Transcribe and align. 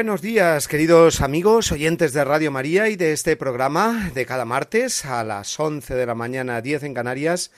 Buenos 0.00 0.22
días, 0.22 0.66
queridos 0.66 1.20
amigos, 1.20 1.72
oyentes 1.72 2.14
de 2.14 2.24
Radio 2.24 2.50
María 2.50 2.88
y 2.88 2.96
de 2.96 3.12
este 3.12 3.36
programa 3.36 4.10
de 4.14 4.24
cada 4.24 4.46
martes 4.46 5.04
a 5.04 5.22
las 5.24 5.60
11 5.60 5.94
de 5.94 6.06
la 6.06 6.14
mañana, 6.14 6.62
10 6.62 6.84
en 6.84 6.94
Canarias, 6.94 7.50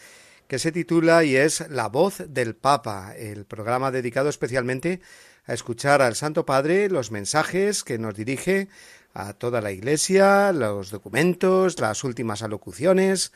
que 0.48 0.58
se 0.58 0.72
titula 0.72 1.22
y 1.22 1.36
es 1.36 1.64
La 1.70 1.86
voz 1.86 2.20
del 2.26 2.56
Papa, 2.56 3.14
el 3.16 3.44
programa 3.44 3.92
dedicado 3.92 4.28
especialmente 4.28 5.00
a 5.46 5.52
escuchar 5.52 6.02
al 6.02 6.16
Santo 6.16 6.44
Padre 6.44 6.88
los 6.88 7.12
mensajes 7.12 7.84
que 7.84 7.96
nos 7.96 8.16
dirige 8.16 8.66
a 9.14 9.34
toda 9.34 9.60
la 9.60 9.70
Iglesia, 9.70 10.50
los 10.50 10.90
documentos, 10.90 11.78
las 11.78 12.02
últimas 12.02 12.42
alocuciones. 12.42 13.30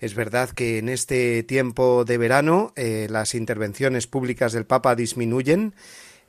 Es 0.00 0.16
verdad 0.16 0.50
que 0.50 0.78
en 0.78 0.88
este 0.88 1.44
tiempo 1.44 2.04
de 2.04 2.18
verano 2.18 2.72
eh, 2.74 3.06
las 3.08 3.36
intervenciones 3.36 4.08
públicas 4.08 4.52
del 4.52 4.66
Papa 4.66 4.96
disminuyen 4.96 5.74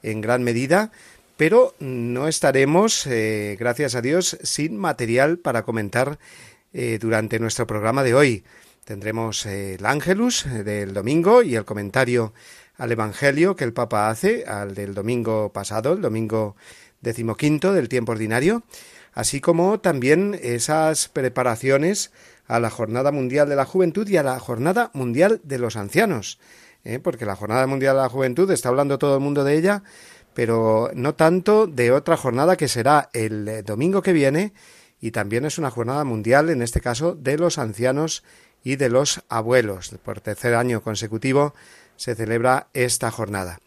en 0.04 0.22
gran 0.22 0.44
medida, 0.44 0.92
pero 1.40 1.74
no 1.80 2.28
estaremos, 2.28 3.08
eh, 3.08 3.56
gracias 3.58 3.96
a 3.96 4.02
Dios, 4.02 4.38
sin 4.44 4.76
material 4.76 5.38
para 5.40 5.64
comentar 5.64 6.20
eh, 6.74 6.98
durante 7.00 7.40
nuestro 7.40 7.66
programa 7.66 8.04
de 8.04 8.14
hoy. 8.14 8.44
Tendremos 8.84 9.46
eh, 9.46 9.76
el 9.76 9.86
Ángelus 9.86 10.44
del 10.66 10.94
domingo 10.94 11.42
y 11.42 11.56
el 11.56 11.64
comentario 11.64 12.34
al 12.76 12.92
Evangelio 12.92 13.56
que 13.56 13.64
el 13.64 13.72
Papa 13.72 14.10
hace, 14.10 14.44
al 14.48 14.76
del 14.76 14.94
domingo 14.94 15.54
pasado, 15.54 15.94
el 15.94 16.02
domingo 16.02 16.58
decimoquinto 17.00 17.72
del 17.72 17.88
tiempo 17.88 18.12
ordinario, 18.12 18.64
así 19.14 19.40
como 19.40 19.80
también 19.80 20.38
esas 20.44 21.08
preparaciones 21.08 22.12
a 22.48 22.60
la 22.60 22.70
Jornada 22.70 23.14
Mundial 23.14 23.48
de 23.48 23.56
la 23.56 23.64
Juventud 23.64 24.06
y 24.10 24.18
a 24.18 24.24
la 24.24 24.38
Jornada 24.42 24.92
Mundial 24.94 25.40
de 25.46 25.58
los 25.58 25.78
Ancianos, 25.78 26.38
porque 27.02 27.26
la 27.26 27.38
Jornada 27.38 27.66
Mundial 27.66 27.96
de 27.96 28.02
la 28.02 28.10
Juventud 28.10 28.52
está 28.52 28.70
hablando 28.70 28.98
todo 28.98 29.16
el 29.16 29.22
mundo 29.22 29.46
de 29.46 29.56
ella, 29.56 29.84
pero 30.40 30.90
no 30.96 31.16
tanto 31.16 31.68
de 31.68 31.92
otra 31.92 32.16
jornada 32.16 32.56
que 32.56 32.70
será 32.70 33.10
el 33.12 33.46
eh, 33.46 33.62
domingo 33.62 34.02
que 34.02 34.14
viene 34.14 34.54
y 35.02 35.12
también 35.12 35.44
es 35.44 35.58
una 35.58 35.70
jornada 35.70 36.06
mundial, 36.06 36.50
en 36.50 36.62
este 36.62 36.80
caso, 36.80 37.14
de 37.14 37.38
los 37.38 37.58
ancianos 37.58 38.24
y 38.64 38.78
de 38.78 38.88
los 38.88 39.22
abuelos. 39.28 39.94
Por 40.02 40.22
tercer 40.22 40.56
año 40.56 40.82
consecutivo 40.82 41.54
se 41.98 42.16
celebra 42.16 42.70
esta 42.74 43.12
jornada. 43.12 43.60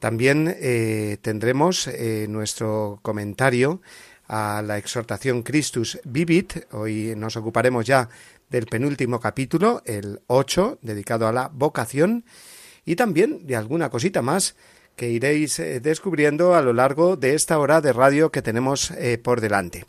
También 0.00 0.54
eh, 0.60 1.16
tendremos 1.22 1.86
eh, 1.86 2.26
nuestro 2.28 2.98
comentario 3.00 3.80
a 4.26 4.60
la 4.62 4.76
exhortación 4.76 5.42
Christus 5.42 5.98
Vivit. 6.04 6.66
Hoy 6.72 7.14
nos 7.16 7.38
ocuparemos 7.38 7.86
ya 7.86 8.10
del 8.50 8.66
penúltimo 8.66 9.18
capítulo, 9.18 9.80
el 9.86 10.20
8, 10.26 10.80
dedicado 10.82 11.26
a 11.26 11.32
la 11.32 11.48
vocación, 11.48 12.26
y 12.84 12.96
también 12.96 13.46
de 13.46 13.56
alguna 13.56 13.88
cosita 13.88 14.20
más 14.20 14.56
que 14.98 15.08
iréis 15.08 15.60
eh, 15.60 15.78
descubriendo 15.80 16.56
a 16.56 16.60
lo 16.60 16.72
largo 16.72 17.16
de 17.16 17.34
esta 17.34 17.58
hora 17.60 17.80
de 17.80 17.92
radio 17.92 18.32
que 18.32 18.42
tenemos 18.42 18.90
eh, 18.90 19.16
por 19.16 19.40
delante. 19.40 19.86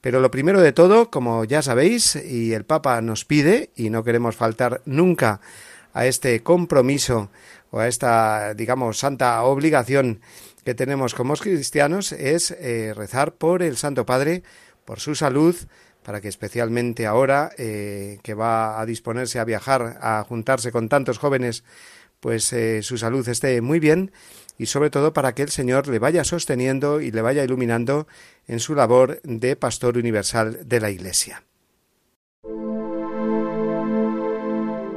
Pero 0.00 0.20
lo 0.20 0.30
primero 0.30 0.60
de 0.60 0.72
todo, 0.72 1.10
como 1.10 1.44
ya 1.44 1.62
sabéis, 1.62 2.14
y 2.14 2.52
el 2.52 2.64
Papa 2.64 3.02
nos 3.02 3.24
pide, 3.24 3.70
y 3.74 3.90
no 3.90 4.04
queremos 4.04 4.36
faltar 4.36 4.80
nunca 4.86 5.40
a 5.92 6.06
este 6.06 6.42
compromiso 6.44 7.28
o 7.72 7.80
a 7.80 7.88
esta, 7.88 8.54
digamos, 8.54 8.98
santa 9.00 9.42
obligación 9.42 10.20
que 10.64 10.74
tenemos 10.74 11.14
como 11.14 11.34
cristianos, 11.34 12.12
es 12.12 12.52
eh, 12.52 12.94
rezar 12.94 13.34
por 13.34 13.64
el 13.64 13.76
Santo 13.76 14.06
Padre, 14.06 14.44
por 14.84 15.00
su 15.00 15.16
salud, 15.16 15.56
para 16.04 16.20
que 16.20 16.28
especialmente 16.28 17.06
ahora 17.06 17.50
que 17.56 18.34
va 18.36 18.80
a 18.80 18.86
disponerse 18.86 19.38
a 19.38 19.44
viajar, 19.44 19.98
a 20.00 20.24
juntarse 20.28 20.72
con 20.72 20.88
tantos 20.88 21.18
jóvenes, 21.18 21.62
pues 22.18 22.52
su 22.80 22.98
salud 22.98 23.28
esté 23.28 23.60
muy 23.60 23.78
bien 23.78 24.10
y 24.62 24.66
sobre 24.66 24.90
todo 24.90 25.12
para 25.12 25.34
que 25.34 25.42
el 25.42 25.48
Señor 25.48 25.88
le 25.88 25.98
vaya 25.98 26.22
sosteniendo 26.22 27.00
y 27.00 27.10
le 27.10 27.20
vaya 27.20 27.42
iluminando 27.42 28.06
en 28.46 28.60
su 28.60 28.76
labor 28.76 29.20
de 29.24 29.56
pastor 29.56 29.98
universal 29.98 30.60
de 30.64 30.80
la 30.80 30.90
Iglesia. 30.90 31.42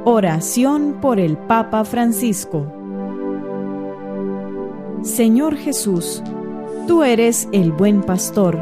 Oración 0.04 1.00
por 1.00 1.18
el 1.18 1.36
Papa 1.36 1.84
Francisco 1.84 2.72
Señor 5.02 5.56
Jesús, 5.56 6.22
tú 6.86 7.02
eres 7.02 7.48
el 7.52 7.72
buen 7.72 8.02
pastor, 8.02 8.60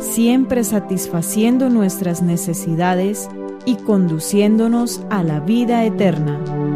siempre 0.00 0.64
satisfaciendo 0.64 1.70
nuestras 1.70 2.20
necesidades 2.20 3.28
y 3.64 3.76
conduciéndonos 3.76 5.02
a 5.08 5.22
la 5.22 5.40
vida 5.40 5.84
eterna. 5.84 6.75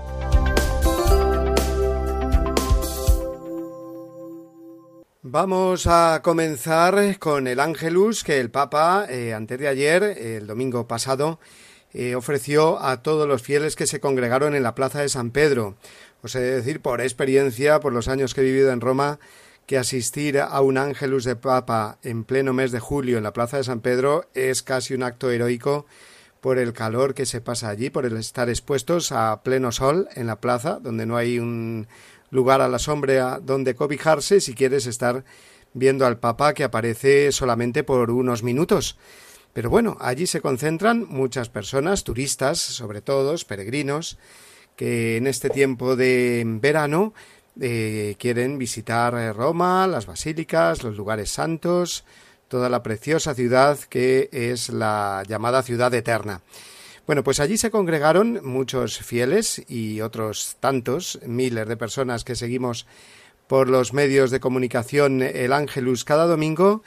Vamos 5.33 5.87
a 5.87 6.19
comenzar 6.21 7.17
con 7.17 7.47
el 7.47 7.61
Ángelus 7.61 8.25
que 8.25 8.41
el 8.41 8.51
Papa, 8.51 9.05
eh, 9.07 9.33
antes 9.33 9.57
de 9.59 9.69
ayer, 9.69 10.03
el 10.03 10.45
domingo 10.45 10.89
pasado, 10.89 11.39
eh, 11.93 12.15
ofreció 12.15 12.83
a 12.83 13.01
todos 13.01 13.29
los 13.29 13.41
fieles 13.41 13.77
que 13.77 13.87
se 13.87 14.01
congregaron 14.01 14.55
en 14.55 14.63
la 14.63 14.75
plaza 14.75 14.99
de 14.99 15.07
San 15.07 15.31
Pedro. 15.31 15.77
Os 16.21 16.35
he 16.35 16.41
de 16.41 16.55
decir 16.57 16.81
por 16.81 16.99
experiencia, 16.99 17.79
por 17.79 17.93
los 17.93 18.09
años 18.09 18.33
que 18.33 18.41
he 18.41 18.43
vivido 18.43 18.73
en 18.73 18.81
Roma, 18.81 19.19
que 19.67 19.77
asistir 19.77 20.37
a 20.37 20.59
un 20.59 20.77
Ángelus 20.77 21.23
de 21.23 21.37
Papa 21.37 21.97
en 22.03 22.25
pleno 22.25 22.51
mes 22.51 22.73
de 22.73 22.81
julio 22.81 23.17
en 23.17 23.23
la 23.23 23.31
plaza 23.31 23.55
de 23.55 23.63
San 23.63 23.79
Pedro 23.79 24.25
es 24.33 24.63
casi 24.63 24.95
un 24.95 25.03
acto 25.03 25.31
heroico 25.31 25.85
por 26.41 26.57
el 26.57 26.73
calor 26.73 27.13
que 27.13 27.25
se 27.25 27.39
pasa 27.39 27.69
allí, 27.69 27.89
por 27.89 28.05
el 28.05 28.17
estar 28.17 28.49
expuestos 28.49 29.13
a 29.13 29.43
pleno 29.43 29.71
sol 29.71 30.09
en 30.15 30.27
la 30.27 30.41
plaza, 30.41 30.79
donde 30.81 31.05
no 31.05 31.15
hay 31.15 31.39
un 31.39 31.87
lugar 32.31 32.61
a 32.61 32.67
la 32.67 32.79
sombra 32.79 33.39
donde 33.39 33.75
cobijarse 33.75 34.41
si 34.41 34.55
quieres 34.55 34.87
estar 34.87 35.23
viendo 35.73 36.05
al 36.05 36.19
Papa 36.19 36.53
que 36.53 36.63
aparece 36.63 37.31
solamente 37.31 37.83
por 37.83 38.09
unos 38.09 38.41
minutos. 38.41 38.97
Pero 39.53 39.69
bueno, 39.69 39.97
allí 39.99 40.27
se 40.27 40.41
concentran 40.41 41.05
muchas 41.07 41.49
personas, 41.49 42.03
turistas, 42.03 42.59
sobre 42.59 43.01
todo, 43.01 43.35
peregrinos, 43.47 44.17
que 44.75 45.17
en 45.17 45.27
este 45.27 45.49
tiempo 45.49 45.95
de 45.95 46.43
verano 46.45 47.13
eh, 47.59 48.15
quieren 48.17 48.57
visitar 48.57 49.13
eh, 49.15 49.33
Roma, 49.33 49.85
las 49.87 50.05
basílicas, 50.05 50.83
los 50.83 50.95
lugares 50.95 51.31
santos, 51.31 52.05
toda 52.47 52.69
la 52.69 52.81
preciosa 52.81 53.35
ciudad 53.35 53.77
que 53.77 54.29
es 54.31 54.69
la 54.69 55.23
llamada 55.27 55.63
ciudad 55.63 55.93
eterna. 55.93 56.41
Bueno, 57.07 57.23
pues 57.23 57.39
allí 57.39 57.57
se 57.57 57.71
congregaron 57.71 58.41
muchos 58.43 58.99
fieles 58.99 59.63
y 59.67 60.01
otros 60.01 60.57
tantos, 60.59 61.19
miles 61.25 61.67
de 61.67 61.75
personas 61.75 62.23
que 62.23 62.35
seguimos 62.35 62.85
por 63.47 63.69
los 63.69 63.91
medios 63.91 64.31
de 64.31 64.39
comunicación 64.39 65.21
el 65.21 65.51
Ángelus 65.51 66.05
cada 66.05 66.25
domingo 66.25 66.83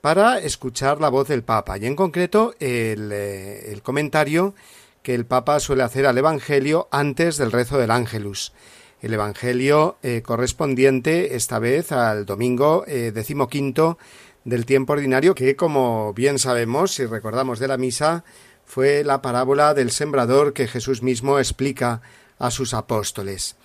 para 0.00 0.38
escuchar 0.38 1.00
la 1.00 1.08
voz 1.08 1.28
del 1.28 1.42
Papa 1.42 1.78
y 1.78 1.86
en 1.86 1.96
concreto 1.96 2.54
el, 2.60 3.10
eh, 3.10 3.80
comentario 3.82 4.54
que 5.02 5.14
el 5.14 5.24
Papa 5.24 5.58
suele 5.60 5.82
hacer 5.82 6.06
al 6.06 6.18
Evangelio 6.18 6.88
antes 6.90 7.38
del 7.38 7.50
rezo 7.50 7.78
del 7.78 7.90
Ángelus. 7.90 8.52
El 9.00 9.14
Evangelio 9.14 9.96
eh, 10.02 10.22
correspondiente 10.22 11.36
esta 11.36 11.58
vez 11.58 11.90
al 11.90 12.26
domingo 12.26 12.84
eh, 12.86 13.12
decimoquinto 13.12 13.98
del 14.44 14.66
tiempo 14.66 14.92
ordinario, 14.92 15.34
que 15.34 15.56
como 15.56 16.12
bien 16.12 16.38
sabemos, 16.38 16.92
si 16.92 17.06
recordamos 17.06 17.58
de 17.58 17.68
la 17.68 17.78
misa, 17.78 18.24
fue 18.66 19.04
la 19.04 19.22
parábola 19.22 19.74
del 19.74 19.90
sembrador 19.90 20.52
que 20.52 20.68
Jesús 20.68 21.02
mismo 21.02 21.38
explica 21.38 22.00
a 22.38 22.50
sus 22.50 22.74
apóstoles. 22.74 23.56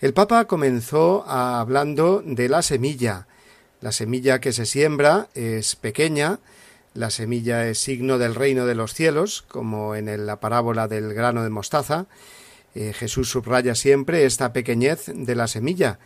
El 0.00 0.14
Papa 0.14 0.46
comenzó 0.46 1.24
hablando 1.28 2.22
de 2.24 2.48
la 2.48 2.62
semilla. 2.62 3.26
La 3.80 3.92
semilla 3.92 4.40
que 4.40 4.52
se 4.52 4.66
siembra 4.66 5.28
es 5.34 5.76
pequeña, 5.76 6.40
la 6.94 7.10
semilla 7.10 7.68
es 7.68 7.78
signo 7.78 8.18
del 8.18 8.34
reino 8.34 8.66
de 8.66 8.74
los 8.74 8.92
cielos, 8.92 9.42
como 9.46 9.94
en 9.94 10.26
la 10.26 10.40
parábola 10.40 10.88
del 10.88 11.14
grano 11.14 11.44
de 11.44 11.50
mostaza. 11.50 12.06
Eh, 12.74 12.92
Jesús 12.92 13.30
subraya 13.30 13.74
siempre 13.74 14.24
esta 14.24 14.52
pequeñez 14.52 15.04
de 15.06 15.34
la 15.34 15.46
semilla. 15.46 15.98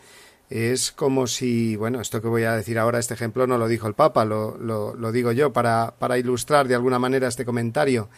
Es 0.49 0.91
como 0.91 1.25
si, 1.25 1.75
bueno, 1.75 1.99
esto 1.99 2.21
que 2.21 2.27
voy 2.27 2.43
a 2.43 2.55
decir 2.55 2.77
ahora, 2.77 2.99
este 2.99 3.15
ejemplo 3.15 3.47
no 3.47 3.57
lo 3.57 3.67
dijo 3.67 3.87
el 3.87 3.95
Papa, 3.95 4.23
lo, 4.23 4.57
lo, 4.57 5.11
digo 5.11 5.31
yo 5.31 5.51
para, 5.51 5.95
para, 5.97 6.17
ilustrar 6.17 6.67
de 6.67 6.75
alguna 6.75 6.99
manera 6.99 7.27
este 7.27 7.45
comentario. 7.45 8.09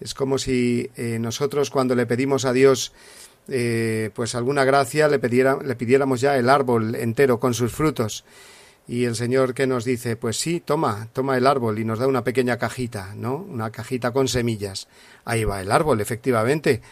Es 0.00 0.14
como 0.14 0.38
si 0.38 0.90
eh, 0.96 1.18
nosotros 1.18 1.70
cuando 1.70 1.94
le 1.94 2.06
pedimos 2.06 2.44
a 2.44 2.52
Dios 2.52 2.92
eh, 3.48 4.10
pues 4.14 4.34
alguna 4.34 4.64
gracia 4.64 5.06
le, 5.08 5.18
le 5.18 5.76
pidiéramos 5.76 6.20
ya 6.20 6.36
el 6.36 6.48
árbol 6.48 6.94
entero 6.94 7.38
con 7.38 7.54
sus 7.54 7.72
frutos. 7.72 8.24
Y 8.88 9.04
el 9.04 9.16
Señor 9.16 9.54
que 9.54 9.66
nos 9.66 9.84
dice, 9.84 10.16
pues 10.16 10.36
sí, 10.36 10.60
toma, 10.60 11.08
toma 11.12 11.36
el 11.36 11.46
árbol 11.46 11.78
y 11.78 11.84
nos 11.84 11.98
da 11.98 12.06
una 12.06 12.22
pequeña 12.22 12.56
cajita, 12.56 13.14
¿no? 13.16 13.36
Una 13.36 13.70
cajita 13.70 14.12
con 14.12 14.28
semillas. 14.28 14.86
Ahí 15.24 15.44
va 15.44 15.60
el 15.60 15.72
árbol, 15.72 16.00
efectivamente. 16.00 16.82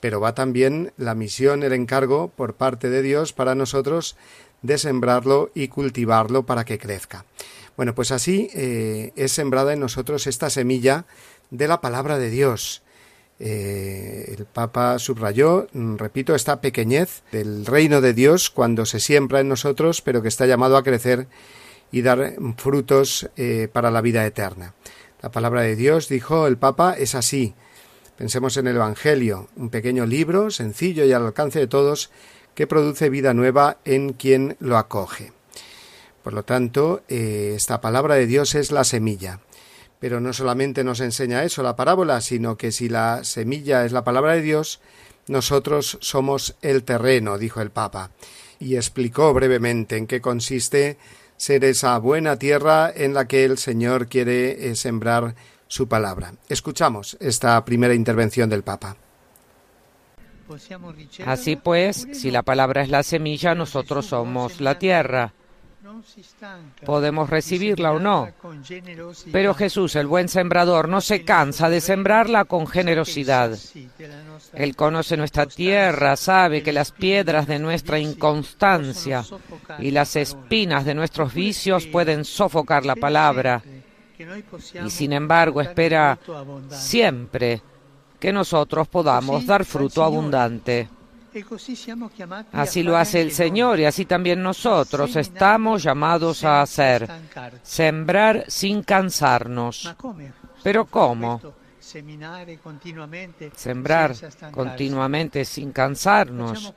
Pero 0.00 0.20
va 0.20 0.34
también 0.34 0.92
la 0.96 1.14
misión, 1.14 1.62
el 1.62 1.72
encargo 1.72 2.28
por 2.28 2.54
parte 2.54 2.90
de 2.90 3.02
Dios 3.02 3.32
para 3.32 3.54
nosotros 3.54 4.16
de 4.62 4.78
sembrarlo 4.78 5.50
y 5.54 5.68
cultivarlo 5.68 6.44
para 6.44 6.64
que 6.64 6.78
crezca. 6.78 7.24
Bueno, 7.76 7.94
pues 7.94 8.10
así 8.12 8.50
eh, 8.54 9.12
es 9.16 9.32
sembrada 9.32 9.72
en 9.72 9.80
nosotros 9.80 10.26
esta 10.26 10.50
semilla 10.50 11.06
de 11.50 11.68
la 11.68 11.80
palabra 11.80 12.18
de 12.18 12.30
Dios. 12.30 12.82
Eh, 13.40 14.34
el 14.38 14.46
Papa 14.46 14.98
subrayó, 14.98 15.66
mm, 15.72 15.96
repito, 15.96 16.34
esta 16.34 16.60
pequeñez 16.60 17.22
del 17.32 17.66
reino 17.66 18.00
de 18.00 18.14
Dios 18.14 18.50
cuando 18.50 18.86
se 18.86 19.00
siembra 19.00 19.40
en 19.40 19.48
nosotros, 19.48 20.02
pero 20.02 20.22
que 20.22 20.28
está 20.28 20.46
llamado 20.46 20.76
a 20.76 20.84
crecer 20.84 21.26
y 21.90 22.02
dar 22.02 22.34
frutos 22.56 23.28
eh, 23.36 23.68
para 23.72 23.90
la 23.90 24.00
vida 24.00 24.24
eterna. 24.24 24.74
La 25.20 25.30
palabra 25.30 25.62
de 25.62 25.76
Dios, 25.76 26.08
dijo 26.08 26.46
el 26.46 26.58
Papa, 26.58 26.94
es 26.98 27.14
así. 27.14 27.54
Pensemos 28.16 28.56
en 28.56 28.68
el 28.68 28.76
Evangelio, 28.76 29.48
un 29.56 29.70
pequeño 29.70 30.06
libro, 30.06 30.50
sencillo 30.50 31.04
y 31.04 31.12
al 31.12 31.26
alcance 31.26 31.58
de 31.58 31.66
todos, 31.66 32.10
que 32.54 32.66
produce 32.66 33.10
vida 33.10 33.34
nueva 33.34 33.78
en 33.84 34.12
quien 34.12 34.56
lo 34.60 34.78
acoge. 34.78 35.32
Por 36.22 36.32
lo 36.32 36.44
tanto, 36.44 37.02
eh, 37.08 37.54
esta 37.56 37.80
palabra 37.80 38.14
de 38.14 38.26
Dios 38.26 38.54
es 38.54 38.70
la 38.70 38.84
semilla. 38.84 39.40
Pero 40.04 40.20
no 40.20 40.34
solamente 40.34 40.84
nos 40.84 41.00
enseña 41.00 41.44
eso 41.44 41.62
la 41.62 41.76
parábola, 41.76 42.20
sino 42.20 42.58
que 42.58 42.72
si 42.72 42.90
la 42.90 43.24
semilla 43.24 43.86
es 43.86 43.92
la 43.92 44.04
palabra 44.04 44.34
de 44.34 44.42
Dios, 44.42 44.82
nosotros 45.28 45.96
somos 46.02 46.56
el 46.60 46.84
terreno, 46.84 47.38
dijo 47.38 47.62
el 47.62 47.70
Papa, 47.70 48.10
y 48.60 48.76
explicó 48.76 49.32
brevemente 49.32 49.96
en 49.96 50.06
qué 50.06 50.20
consiste 50.20 50.98
ser 51.38 51.64
esa 51.64 51.96
buena 51.96 52.38
tierra 52.38 52.92
en 52.94 53.14
la 53.14 53.26
que 53.26 53.46
el 53.46 53.56
Señor 53.56 54.06
quiere 54.06 54.68
eh, 54.68 54.76
sembrar 54.76 55.36
su 55.68 55.88
palabra. 55.88 56.34
Escuchamos 56.50 57.16
esta 57.18 57.64
primera 57.64 57.94
intervención 57.94 58.50
del 58.50 58.62
Papa. 58.62 58.98
Así 61.24 61.56
pues, 61.56 62.06
si 62.12 62.30
la 62.30 62.42
palabra 62.42 62.82
es 62.82 62.90
la 62.90 63.02
semilla, 63.02 63.54
nosotros 63.54 64.04
somos 64.04 64.60
la 64.60 64.78
tierra. 64.78 65.32
Podemos 66.84 67.28
recibirla 67.28 67.92
o 67.92 67.98
no. 67.98 68.28
Pero 69.32 69.54
Jesús, 69.54 69.96
el 69.96 70.06
buen 70.06 70.28
sembrador, 70.28 70.88
no 70.88 71.00
se 71.00 71.24
cansa 71.24 71.68
de 71.68 71.80
sembrarla 71.80 72.46
con 72.46 72.66
generosidad. 72.66 73.58
Él 74.54 74.76
conoce 74.76 75.16
nuestra 75.16 75.46
tierra, 75.46 76.16
sabe 76.16 76.62
que 76.62 76.72
las 76.72 76.90
piedras 76.92 77.46
de 77.46 77.58
nuestra 77.58 77.98
inconstancia 77.98 79.24
y 79.78 79.90
las 79.90 80.16
espinas 80.16 80.84
de 80.84 80.94
nuestros 80.94 81.34
vicios 81.34 81.86
pueden 81.86 82.24
sofocar 82.24 82.86
la 82.86 82.96
palabra. 82.96 83.62
Y 84.84 84.90
sin 84.90 85.12
embargo 85.12 85.60
espera 85.60 86.18
siempre 86.70 87.60
que 88.18 88.32
nosotros 88.32 88.88
podamos 88.88 89.44
dar 89.44 89.64
fruto 89.64 90.02
abundante. 90.02 90.88
Así 92.52 92.82
lo 92.82 92.96
hace 92.96 93.20
el 93.20 93.32
Señor 93.32 93.80
y 93.80 93.84
así 93.84 94.04
también 94.04 94.42
nosotros 94.42 95.16
estamos 95.16 95.82
llamados 95.82 96.44
a 96.44 96.62
hacer, 96.62 97.08
sembrar 97.62 98.44
sin 98.48 98.82
cansarnos. 98.82 99.94
Pero 100.62 100.86
¿cómo? 100.86 101.40
Sembrar 103.54 104.14
continuamente 104.52 105.44
sin 105.44 105.72
cansarnos. 105.72 106.72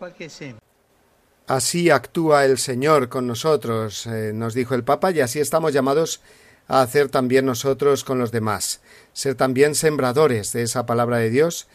Así 1.47 1.89
actúa 1.89 2.43
el 2.43 2.57
Señor 2.57 3.07
con 3.07 3.25
nosotros, 3.25 4.05
eh, 4.07 4.31
nos 4.33 4.53
dijo 4.53 4.75
el 4.75 4.83
Papa, 4.83 5.11
y 5.11 5.21
así 5.21 5.39
estamos 5.39 5.71
llamados 5.71 6.21
a 6.67 6.81
hacer 6.81 7.07
también 7.07 7.45
nosotros 7.45 8.03
con 8.03 8.19
los 8.19 8.31
demás, 8.33 8.81
ser 9.13 9.35
también 9.35 9.73
sembradores 9.73 10.51
de 10.51 10.63
esa 10.63 10.85
palabra 10.85 11.17
de 11.19 11.29
Dios 11.29 11.67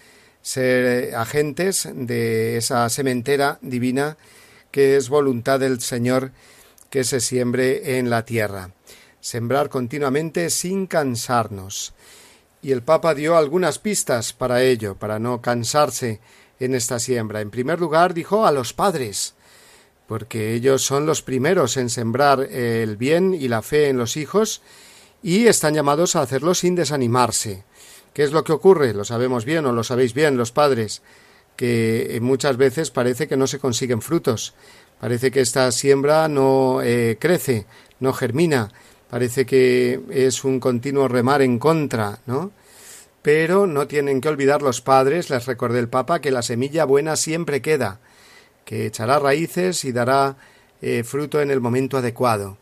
ser 0.43 1.15
agentes 1.15 1.89
de 1.93 2.57
esa 2.57 2.89
sementera 2.89 3.59
divina 3.63 4.17
que 4.71 4.97
es 4.97 5.09
voluntad 5.09 5.61
del 5.61 5.81
Señor 5.81 6.33
que 6.91 7.05
se 7.05 7.21
siembre 7.21 7.99
en 7.99 8.11
la 8.11 8.25
tierra. 8.25 8.71
Sembrar 9.21 9.69
continuamente 9.69 10.51
sin 10.51 10.87
cansarnos. 10.87 11.95
Y 12.61 12.73
el 12.73 12.83
Papa 12.83 13.15
dio 13.15 13.37
algunas 13.37 13.79
pistas 13.79 14.33
para 14.33 14.63
ello, 14.63 14.97
para 14.97 15.19
no 15.19 15.41
cansarse 15.41 16.21
en 16.59 16.75
esta 16.75 16.99
siembra. 16.99 17.41
En 17.41 17.51
primer 17.51 17.81
lugar, 17.81 18.15
dijo 18.15 18.47
a 18.47 18.53
los 18.53 18.73
padres, 18.73 19.35
porque 20.07 20.55
ellos 20.55 20.83
son 20.83 21.07
los 21.07 21.23
primeros 21.23 21.77
en 21.77 21.89
sembrar 21.89 22.41
el 22.41 22.97
bien 22.97 23.35
y 23.35 23.49
la 23.49 23.63
fe 23.63 23.89
en 23.89 23.99
los 23.99 24.17
hijos 24.17 24.63
y 25.23 25.47
están 25.47 25.75
llamados 25.75 26.17
a 26.17 26.23
hacerlo 26.23 26.55
sin 26.55 26.75
desanimarse. 26.75 27.65
¿Qué 28.13 28.25
es 28.25 28.33
lo 28.33 28.45
que 28.45 28.53
ocurre? 28.53 28.93
Lo 28.93 29.05
sabemos 29.05 29.45
bien 29.45 29.65
o 29.67 29.73
lo 29.73 29.85
sabéis 29.85 30.13
bien 30.15 30.37
los 30.37 30.53
padres, 30.53 31.03
que 31.57 32.19
muchas 32.21 32.57
veces 32.57 32.91
parece 32.91 33.29
que 33.29 33.37
no 33.37 33.47
se 33.47 33.59
consiguen 33.59 34.03
frutos, 34.03 34.55
parece 35.01 35.31
que 35.31 35.41
esta 35.41 35.71
siembra 35.73 36.29
no 36.29 36.83
eh, 36.83 37.17
crece, 37.19 37.67
no 38.01 38.13
germina, 38.13 38.71
parece 39.09 39.47
que 39.47 40.01
es 40.11 40.45
un 40.45 40.61
continuo 40.61 41.09
remar 41.09 41.43
en 41.43 41.59
contra, 41.59 42.21
¿no? 42.27 42.53
Pero 43.23 43.67
no 43.67 43.87
tienen 43.87 44.21
que 44.21 44.29
olvidar 44.29 44.63
los 44.63 44.81
padres, 44.81 45.31
les 45.31 45.47
recordé 45.47 45.79
el 45.79 45.89
Papa, 45.89 46.21
que 46.21 46.31
la 46.31 46.43
semilla 46.43 46.85
buena 46.85 47.17
siempre 47.17 47.63
queda, 47.63 48.01
que 48.65 48.87
echará 48.87 49.19
raíces 49.19 49.85
y 49.85 49.93
dará 49.93 50.37
eh, 50.81 51.05
fruto 51.05 51.41
en 51.41 51.51
el 51.51 51.61
momento 51.61 51.99
adecuado. 51.99 52.59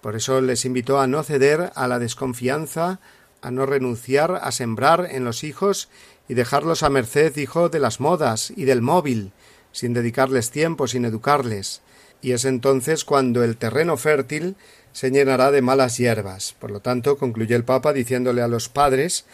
Por 0.00 0.14
eso 0.14 0.40
les 0.40 0.64
invitó 0.64 1.00
a 1.00 1.08
no 1.08 1.24
ceder 1.24 1.72
a 1.74 1.88
la 1.88 1.98
desconfianza, 1.98 3.00
a 3.42 3.50
no 3.50 3.66
renunciar 3.66 4.40
a 4.42 4.52
sembrar 4.52 5.08
en 5.10 5.24
los 5.24 5.44
hijos 5.44 5.88
y 6.28 6.34
dejarlos 6.34 6.82
a 6.82 6.90
merced, 6.90 7.36
hijo, 7.36 7.68
de 7.68 7.80
las 7.80 8.00
modas 8.00 8.52
y 8.54 8.64
del 8.64 8.82
móvil, 8.82 9.32
sin 9.72 9.92
dedicarles 9.92 10.50
tiempo, 10.50 10.86
sin 10.86 11.04
educarles. 11.04 11.82
Y 12.20 12.32
es 12.32 12.44
entonces 12.44 13.04
cuando 13.04 13.44
el 13.44 13.56
terreno 13.56 13.96
fértil 13.96 14.56
se 14.92 15.10
llenará 15.10 15.50
de 15.50 15.62
malas 15.62 15.96
hierbas. 15.98 16.54
Por 16.58 16.70
lo 16.70 16.80
tanto, 16.80 17.16
concluyó 17.16 17.56
el 17.56 17.64
Papa 17.64 17.92
diciéndole 17.92 18.42
a 18.42 18.48
los 18.48 18.68
padres 18.68 19.24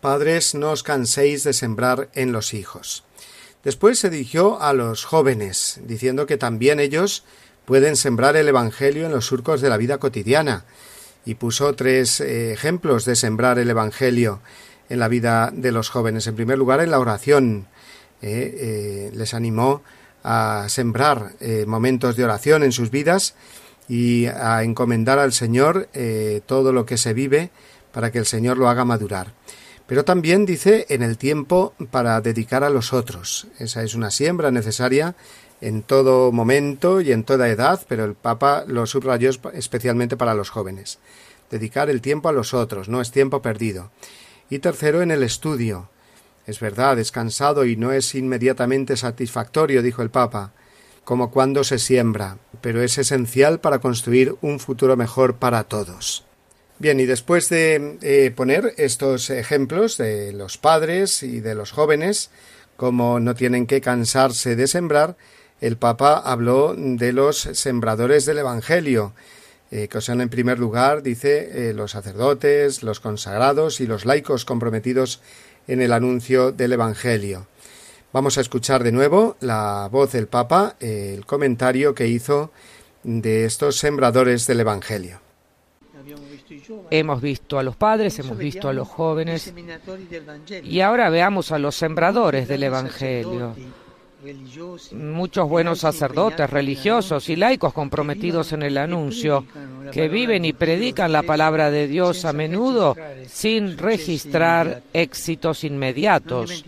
Padres, 0.00 0.54
no 0.54 0.70
os 0.70 0.84
canséis 0.84 1.42
de 1.42 1.52
sembrar 1.52 2.08
en 2.14 2.30
los 2.30 2.54
hijos. 2.54 3.02
Después 3.64 3.98
se 3.98 4.10
dirigió 4.10 4.62
a 4.62 4.72
los 4.72 5.04
jóvenes, 5.04 5.80
diciendo 5.84 6.26
que 6.26 6.36
también 6.36 6.78
ellos 6.78 7.24
pueden 7.64 7.96
sembrar 7.96 8.36
el 8.36 8.46
Evangelio 8.46 9.06
en 9.06 9.12
los 9.12 9.26
surcos 9.26 9.60
de 9.60 9.68
la 9.68 9.76
vida 9.76 9.98
cotidiana, 9.98 10.64
y 11.28 11.34
puso 11.34 11.74
tres 11.74 12.22
eh, 12.22 12.54
ejemplos 12.54 13.04
de 13.04 13.14
sembrar 13.14 13.58
el 13.58 13.68
Evangelio 13.68 14.40
en 14.88 14.98
la 14.98 15.08
vida 15.08 15.50
de 15.52 15.72
los 15.72 15.90
jóvenes. 15.90 16.26
En 16.26 16.36
primer 16.36 16.56
lugar, 16.56 16.80
en 16.80 16.90
la 16.90 16.98
oración. 16.98 17.66
Eh, 18.22 18.56
eh, 18.58 19.10
les 19.14 19.34
animó 19.34 19.82
a 20.24 20.64
sembrar 20.68 21.34
momentos 21.66 22.16
de 22.16 22.24
oración 22.24 22.64
en 22.64 22.72
sus 22.72 22.90
vidas 22.90 23.34
y 23.88 24.26
a 24.26 24.64
encomendar 24.64 25.20
al 25.20 25.32
Señor 25.32 25.88
todo 26.46 26.72
lo 26.72 26.84
que 26.84 26.98
se 26.98 27.14
vive 27.14 27.50
para 27.92 28.10
que 28.10 28.18
el 28.18 28.26
Señor 28.26 28.58
lo 28.58 28.68
haga 28.68 28.84
madurar. 28.84 29.32
Pero 29.86 30.04
también 30.04 30.44
dice 30.44 30.86
en 30.88 31.02
el 31.02 31.16
tiempo 31.16 31.74
para 31.92 32.20
dedicar 32.20 32.64
a 32.64 32.70
los 32.70 32.92
otros. 32.92 33.46
Esa 33.58 33.84
es 33.84 33.94
una 33.94 34.10
siembra 34.10 34.50
necesaria 34.50 35.14
en 35.60 35.82
todo 35.82 36.32
momento 36.32 37.00
y 37.00 37.12
en 37.12 37.24
toda 37.24 37.48
edad, 37.48 37.84
pero 37.88 38.04
el 38.04 38.14
Papa 38.14 38.64
lo 38.66 38.86
subrayó 38.86 39.30
especialmente 39.52 40.16
para 40.16 40.34
los 40.34 40.50
jóvenes. 40.50 40.98
dedicar 41.50 41.88
el 41.88 42.02
tiempo 42.02 42.28
a 42.28 42.32
los 42.32 42.52
otros, 42.52 42.90
no 42.90 43.00
es 43.00 43.10
tiempo 43.10 43.40
perdido. 43.40 43.90
Y 44.50 44.58
tercero, 44.58 45.00
en 45.00 45.10
el 45.10 45.22
estudio. 45.22 45.88
Es 46.46 46.60
verdad, 46.60 46.98
es 46.98 47.10
cansado 47.10 47.64
y 47.64 47.76
no 47.76 47.92
es 47.92 48.14
inmediatamente 48.14 48.96
satisfactorio, 48.96 49.82
dijo 49.82 50.02
el 50.02 50.10
Papa, 50.10 50.52
como 51.04 51.30
cuando 51.30 51.64
se 51.64 51.78
siembra, 51.78 52.36
pero 52.60 52.82
es 52.82 52.98
esencial 52.98 53.60
para 53.60 53.78
construir 53.78 54.36
un 54.42 54.60
futuro 54.60 54.94
mejor 54.94 55.36
para 55.36 55.64
todos. 55.64 56.24
Bien, 56.78 57.00
y 57.00 57.06
después 57.06 57.48
de 57.48 57.98
eh, 58.02 58.30
poner 58.30 58.74
estos 58.76 59.30
ejemplos 59.30 59.96
de 59.96 60.32
los 60.32 60.58
padres 60.58 61.22
y 61.22 61.40
de 61.40 61.54
los 61.54 61.72
jóvenes, 61.72 62.30
como 62.76 63.20
no 63.20 63.34
tienen 63.34 63.66
que 63.66 63.80
cansarse 63.80 64.54
de 64.54 64.68
sembrar, 64.68 65.16
el 65.60 65.76
Papa 65.76 66.18
habló 66.24 66.74
de 66.76 67.12
los 67.12 67.38
sembradores 67.38 68.24
del 68.26 68.38
Evangelio, 68.38 69.12
eh, 69.70 69.88
que 69.88 70.00
son 70.00 70.20
en 70.20 70.28
primer 70.28 70.58
lugar, 70.58 71.02
dice, 71.02 71.70
eh, 71.70 71.74
los 71.74 71.90
sacerdotes, 71.90 72.82
los 72.82 73.00
consagrados 73.00 73.80
y 73.80 73.86
los 73.86 74.06
laicos 74.06 74.44
comprometidos 74.44 75.20
en 75.66 75.82
el 75.82 75.92
anuncio 75.92 76.52
del 76.52 76.72
Evangelio. 76.72 77.46
Vamos 78.12 78.38
a 78.38 78.40
escuchar 78.40 78.84
de 78.84 78.92
nuevo 78.92 79.36
la 79.40 79.88
voz 79.90 80.12
del 80.12 80.28
Papa, 80.28 80.76
el 80.80 81.26
comentario 81.26 81.94
que 81.94 82.06
hizo 82.06 82.50
de 83.02 83.44
estos 83.44 83.76
sembradores 83.76 84.46
del 84.46 84.60
Evangelio. 84.60 85.20
Hemos 86.90 87.20
visto 87.20 87.58
a 87.58 87.62
los 87.62 87.76
padres, 87.76 88.18
hemos 88.18 88.38
visto 88.38 88.68
a 88.68 88.72
los 88.72 88.88
jóvenes 88.88 89.52
y 90.62 90.80
ahora 90.80 91.10
veamos 91.10 91.52
a 91.52 91.58
los 91.58 91.76
sembradores 91.76 92.48
del 92.48 92.62
Evangelio 92.62 93.54
muchos 94.92 95.48
buenos 95.48 95.80
sacerdotes 95.80 96.50
religiosos 96.50 97.28
y 97.28 97.36
laicos 97.36 97.72
comprometidos 97.72 98.52
en 98.52 98.62
el 98.62 98.76
anuncio, 98.78 99.44
que 99.92 100.08
viven 100.08 100.44
y 100.44 100.52
predican 100.52 101.12
la 101.12 101.22
palabra 101.22 101.70
de 101.70 101.86
Dios 101.86 102.24
a 102.24 102.32
menudo 102.32 102.96
sin 103.26 103.78
registrar 103.78 104.82
éxitos 104.92 105.64
inmediatos. 105.64 106.64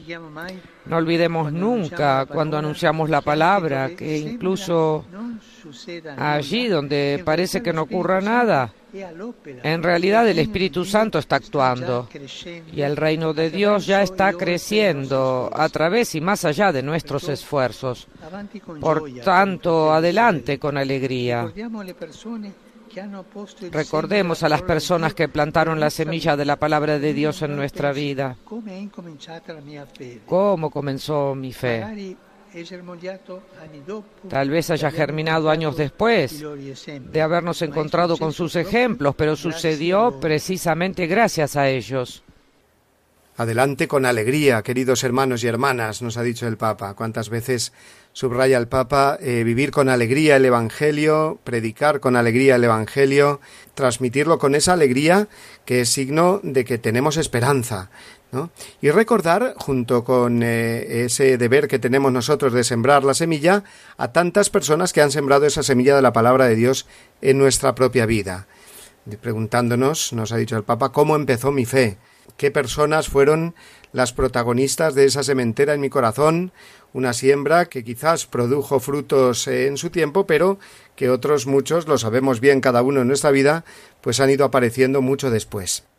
No 0.87 0.97
olvidemos 0.97 1.52
nunca 1.52 2.26
cuando 2.26 2.57
anunciamos 2.57 3.11
la 3.11 3.21
palabra 3.21 3.90
que 3.97 4.19
incluso 4.19 5.04
allí 6.16 6.69
donde 6.69 7.23
parece 7.25 7.62
que 7.62 7.73
no 7.73 7.83
ocurra 7.83 8.21
nada, 8.21 8.73
en 9.62 9.82
realidad 9.82 10.28
el 10.28 10.38
Espíritu 10.38 10.85
Santo 10.85 11.18
está 11.18 11.37
actuando 11.37 12.09
y 12.73 12.82
el 12.82 12.97
reino 12.97 13.32
de 13.32 13.50
Dios 13.50 13.87
ya 13.87 14.02
está 14.02 14.32
creciendo 14.32 15.50
a 15.52 15.68
través 15.68 16.14
y 16.14 16.20
más 16.20 16.44
allá 16.44 16.73
de 16.73 16.82
nuestros 16.82 17.28
esfuerzos. 17.28 18.09
Por 18.80 19.11
tanto, 19.20 19.92
adelante 19.92 20.59
con 20.59 20.76
alegría. 20.76 21.52
Recordemos 23.70 24.42
a 24.42 24.49
las 24.49 24.62
personas 24.62 25.14
que 25.14 25.28
plantaron 25.28 25.78
la 25.78 25.90
semilla 25.90 26.37
de 26.37 26.44
la 26.44 26.56
palabra 26.56 26.99
de 26.99 27.14
Dios 27.14 27.42
en 27.42 27.54
nuestra 27.54 27.92
vida. 27.92 28.37
¿Cómo 30.26 30.70
comenzó 30.70 31.35
mi 31.35 31.52
fe? 31.52 32.16
Tal 34.28 34.50
vez 34.50 34.71
haya 34.71 34.90
germinado 34.90 35.50
años 35.50 35.76
después 35.76 36.42
de 37.12 37.23
habernos 37.23 37.62
encontrado 37.62 38.16
con 38.16 38.33
sus 38.33 38.57
ejemplos, 38.57 39.14
pero 39.16 39.37
sucedió 39.37 40.19
precisamente 40.21 41.07
gracias 41.07 41.57
a 41.57 41.69
ellos. 41.69 42.23
Adelante 43.37 43.88
con 43.88 44.04
alegría, 44.04 44.61
queridos 44.62 45.02
hermanos 45.02 45.42
y 45.42 45.47
hermanas, 45.47 46.02
nos 46.02 46.19
ha 46.19 46.23
dicho 46.23 46.47
el 46.47 46.59
Papa. 46.59 46.92
¿Cuántas 46.92 47.30
veces 47.30 47.73
subraya 48.12 48.59
el 48.59 48.69
Papa 48.69 49.16
eh, 49.19 49.45
vivir 49.45 49.71
con 49.71 49.88
alegría 49.88 50.37
el 50.37 50.45
Evangelio, 50.45 51.38
predicar 51.42 52.00
con 52.00 52.16
alegría 52.16 52.57
el 52.57 52.64
Evangelio, 52.64 53.40
transmitirlo 53.73 54.38
con 54.38 54.54
esa 54.54 54.75
alegría 54.75 55.28
que 55.64 55.80
es 55.80 55.88
signo 55.88 56.40
de 56.42 56.66
que 56.66 56.76
tenemos 56.76 57.16
esperanza, 57.16 57.90
y 58.81 58.91
recordar, 58.91 59.55
junto 59.57 60.05
con 60.05 60.43
eh, 60.43 61.05
ese 61.05 61.37
deber 61.37 61.67
que 61.69 61.79
tenemos 61.79 62.13
nosotros 62.13 62.53
de 62.53 62.65
sembrar 62.65 63.03
la 63.05 63.15
semilla, 63.15 63.65
a 63.97 64.13
tantas 64.13 64.51
personas 64.51 64.93
que 64.93 65.03
han 65.03 65.11
sembrado 65.11 65.47
esa 65.47 65.63
semilla 65.63 65.97
de 65.97 66.03
la 66.03 66.13
palabra 66.13 66.47
de 66.47 66.55
Dios 66.55 66.87
en 67.23 67.39
nuestra 67.39 67.75
propia 67.75 68.07
vida. 68.07 68.47
Preguntándonos, 69.21 70.13
nos 70.13 70.31
ha 70.33 70.37
dicho 70.37 70.57
el 70.57 70.63
Papa, 70.63 70.93
cómo 70.93 71.17
empezó 71.17 71.51
mi 71.51 71.65
fe, 71.65 71.99
qué 72.37 72.51
personas 72.51 73.09
fueron 73.09 73.55
las 73.93 74.13
protagonistas 74.13 74.95
de 74.95 75.07
esa 75.07 75.25
sementera 75.25 75.75
en 75.75 75.81
mi 75.81 75.91
corazón, 75.91 76.53
una 76.93 77.13
siembra 77.13 77.67
que 77.67 77.83
quizás 77.83 78.27
produjo 78.27 78.79
frutos 78.79 79.49
en 79.49 79.77
su 79.77 79.91
tiempo, 79.91 80.27
pero 80.27 80.59
que 80.95 81.11
otros 81.11 81.47
muchos, 81.47 81.89
lo 81.89 81.99
sabemos 81.99 82.41
bien 82.41 82.61
cada 82.61 82.83
uno 82.83 83.01
en 83.01 83.09
nuestra 83.09 83.31
vida, 83.31 83.65
pues 84.01 84.21
han 84.21 84.31
ido 84.31 84.45
apareciendo 84.45 85.03
mucho 85.03 85.31
después. 85.31 85.89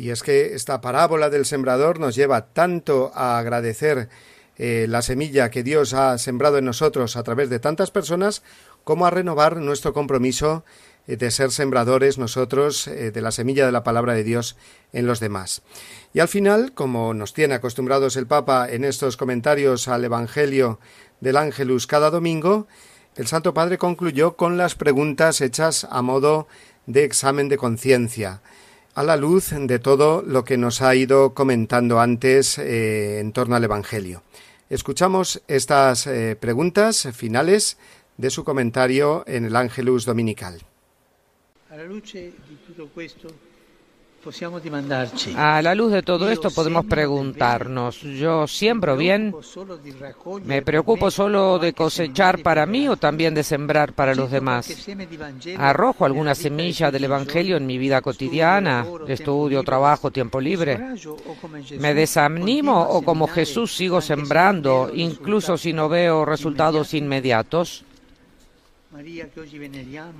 Y 0.00 0.08
es 0.08 0.22
que 0.22 0.54
esta 0.54 0.80
parábola 0.80 1.28
del 1.28 1.44
sembrador 1.44 2.00
nos 2.00 2.14
lleva 2.14 2.54
tanto 2.54 3.12
a 3.14 3.38
agradecer 3.38 4.08
eh, 4.56 4.86
la 4.88 5.02
semilla 5.02 5.50
que 5.50 5.62
Dios 5.62 5.92
ha 5.92 6.16
sembrado 6.16 6.56
en 6.56 6.64
nosotros 6.64 7.16
a 7.16 7.22
través 7.22 7.50
de 7.50 7.58
tantas 7.58 7.90
personas, 7.90 8.42
como 8.82 9.04
a 9.04 9.10
renovar 9.10 9.58
nuestro 9.58 9.92
compromiso 9.92 10.64
eh, 11.06 11.18
de 11.18 11.30
ser 11.30 11.50
sembradores 11.50 12.16
nosotros 12.16 12.86
eh, 12.86 13.10
de 13.10 13.20
la 13.20 13.30
semilla 13.30 13.66
de 13.66 13.72
la 13.72 13.84
palabra 13.84 14.14
de 14.14 14.24
Dios 14.24 14.56
en 14.94 15.06
los 15.06 15.20
demás. 15.20 15.60
Y 16.14 16.20
al 16.20 16.28
final, 16.28 16.72
como 16.72 17.12
nos 17.12 17.34
tiene 17.34 17.52
acostumbrados 17.52 18.16
el 18.16 18.26
Papa 18.26 18.70
en 18.70 18.84
estos 18.84 19.18
comentarios 19.18 19.86
al 19.86 20.02
Evangelio 20.02 20.80
del 21.20 21.36
Ángelus 21.36 21.86
cada 21.86 22.08
domingo, 22.08 22.68
el 23.16 23.26
Santo 23.26 23.52
Padre 23.52 23.76
concluyó 23.76 24.34
con 24.34 24.56
las 24.56 24.76
preguntas 24.76 25.42
hechas 25.42 25.86
a 25.90 26.00
modo 26.00 26.48
de 26.86 27.04
examen 27.04 27.50
de 27.50 27.58
conciencia 27.58 28.40
a 29.00 29.02
la 29.02 29.16
luz 29.16 29.48
de 29.52 29.78
todo 29.78 30.20
lo 30.20 30.44
que 30.44 30.58
nos 30.58 30.82
ha 30.82 30.94
ido 30.94 31.32
comentando 31.32 32.00
antes 32.00 32.58
eh, 32.58 33.18
en 33.18 33.32
torno 33.32 33.56
al 33.56 33.64
Evangelio. 33.64 34.22
Escuchamos 34.68 35.40
estas 35.48 36.06
eh, 36.06 36.36
preguntas 36.38 37.08
finales 37.14 37.78
de 38.18 38.28
su 38.28 38.44
comentario 38.44 39.24
en 39.26 39.46
el 39.46 39.56
Ángelus 39.56 40.04
Dominical. 40.04 40.60
A 41.70 41.76
la 41.76 41.84
a 45.36 45.62
la 45.62 45.74
luz 45.74 45.92
de 45.92 46.02
todo 46.02 46.30
esto 46.30 46.50
podemos 46.50 46.84
preguntarnos, 46.84 48.02
¿yo 48.02 48.46
siembro 48.46 48.96
bien? 48.96 49.34
¿Me 50.44 50.60
preocupo 50.62 51.10
solo 51.10 51.58
de 51.58 51.72
cosechar 51.72 52.42
para 52.42 52.66
mí 52.66 52.86
o 52.88 52.96
también 52.96 53.34
de 53.34 53.42
sembrar 53.42 53.94
para 53.94 54.14
los 54.14 54.30
demás? 54.30 54.68
¿Arrojo 55.56 56.04
alguna 56.04 56.34
semilla 56.34 56.90
del 56.90 57.04
Evangelio 57.04 57.56
en 57.56 57.66
mi 57.66 57.78
vida 57.78 58.02
cotidiana, 58.02 58.86
estudio, 59.08 59.62
trabajo, 59.62 60.10
tiempo 60.10 60.40
libre? 60.40 60.78
¿Me 61.78 61.94
desanimo 61.94 62.82
o 62.82 63.02
como 63.02 63.26
Jesús 63.26 63.74
sigo 63.74 64.00
sembrando, 64.00 64.90
incluso 64.94 65.56
si 65.56 65.72
no 65.72 65.88
veo 65.88 66.24
resultados 66.24 66.92
inmediatos? 66.92 67.84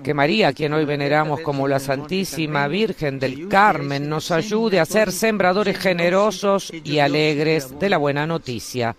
Que 0.05 0.15
María, 0.15 0.53
quien 0.53 0.73
hoy 0.73 0.85
veneramos 0.85 1.41
como 1.41 1.67
la 1.67 1.81
Santísima 1.81 2.69
Virgen 2.69 3.19
del 3.19 3.49
Carmen, 3.49 4.09
nos 4.09 4.31
ayude 4.31 4.79
a 4.79 4.85
ser 4.85 5.11
sembradores 5.11 5.77
generosos 5.77 6.73
y 6.85 6.99
alegres 7.01 7.79
de 7.81 7.89
la 7.89 7.99
buena 7.99 8.27
noticia. 8.29 8.95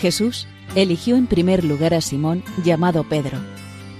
Jesús 0.00 0.46
eligió 0.74 1.16
en 1.16 1.26
primer 1.26 1.64
lugar 1.64 1.94
a 1.94 2.02
Simón 2.02 2.42
llamado 2.62 3.04
Pedro. 3.04 3.38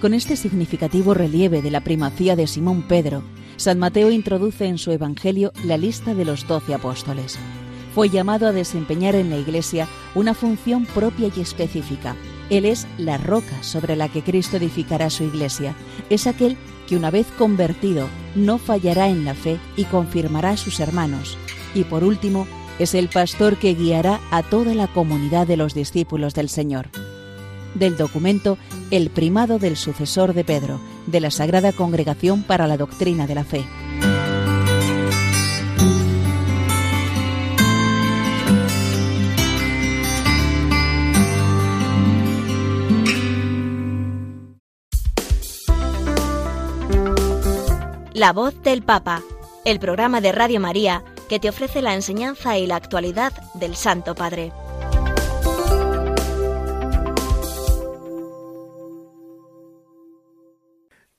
Con 0.03 0.13
este 0.13 0.37
significativo 0.37 1.15
relieve 1.15 1.63
de 1.63 1.71
la 1.71 1.81
primacía 1.81 2.37
de 2.37 2.47
Simón 2.47 2.83
Pedro, 2.83 3.23
San 3.57 3.79
Mateo 3.79 4.11
introduce 4.11 4.67
en 4.67 4.79
su 4.79 4.91
Evangelio 4.91 5.53
la 5.65 5.77
lista 5.77 6.15
de 6.15 6.25
los 6.25 6.47
doce 6.47 6.75
apóstoles. 6.75 7.39
Fue 7.95 8.09
llamado 8.09 8.49
a 8.49 8.53
desempeñar 8.53 9.15
en 9.15 9.31
la 9.31 9.37
Iglesia 9.37 9.89
una 10.15 10.35
función 10.35 10.85
propia 10.87 11.31
y 11.35 11.41
específica. 11.41 12.17
Él 12.51 12.65
es 12.65 12.87
la 12.99 13.17
roca 13.17 13.63
sobre 13.63 13.95
la 13.95 14.09
que 14.09 14.23
Cristo 14.23 14.57
edificará 14.57 15.09
su 15.11 15.23
Iglesia. 15.23 15.75
Es 16.11 16.27
aquel 16.27 16.57
que 16.89 16.97
una 16.97 17.11
vez 17.11 17.27
convertido 17.39 18.09
no 18.35 18.59
fallará 18.59 19.09
en 19.09 19.25
la 19.25 19.35
fe 19.35 19.59
y 19.77 19.85
confirmará 19.85 20.51
a 20.51 20.57
sus 20.57 20.81
hermanos. 20.81 21.39
Y 21.75 21.85
por 21.85 22.03
último, 22.03 22.47
es 22.81 22.95
el 22.95 23.09
pastor 23.09 23.57
que 23.57 23.75
guiará 23.75 24.21
a 24.33 24.43
toda 24.43 24.75
la 24.75 24.89
comunidad 24.89 25.47
de 25.47 25.57
los 25.57 25.75
discípulos 25.75 26.35
del 26.35 26.49
Señor. 26.49 26.89
Del 27.75 27.97
documento 27.97 28.59
El 28.91 29.11
primado 29.11 29.59
del 29.59 29.77
sucesor 29.77 30.35
de 30.35 30.45
Pedro, 30.45 30.81
de 31.07 31.21
la 31.21 31.31
Sagrada 31.31 31.73
Congregación 31.73 32.43
para 32.43 32.67
la 32.67 32.77
Doctrina 32.77 33.27
de 33.27 33.35
la 33.35 33.45
Fe. 33.45 33.65
La 48.15 48.33
voz 48.33 48.55
del 48.63 48.83
Papa, 48.83 49.23
el 49.65 49.81
programa 49.81 50.21
de 50.21 50.33
Radio 50.33 50.61
María 50.61 51.03
que 51.29 51.41
te 51.41 51.49
ofrece 51.49 51.83
la 51.83 51.95
enseñanza 51.95 52.59
y 52.59 52.67
la 52.67 52.77
actualidad 52.77 53.33
del 53.55 53.77
Santo 53.77 54.15
Padre. 54.15 54.53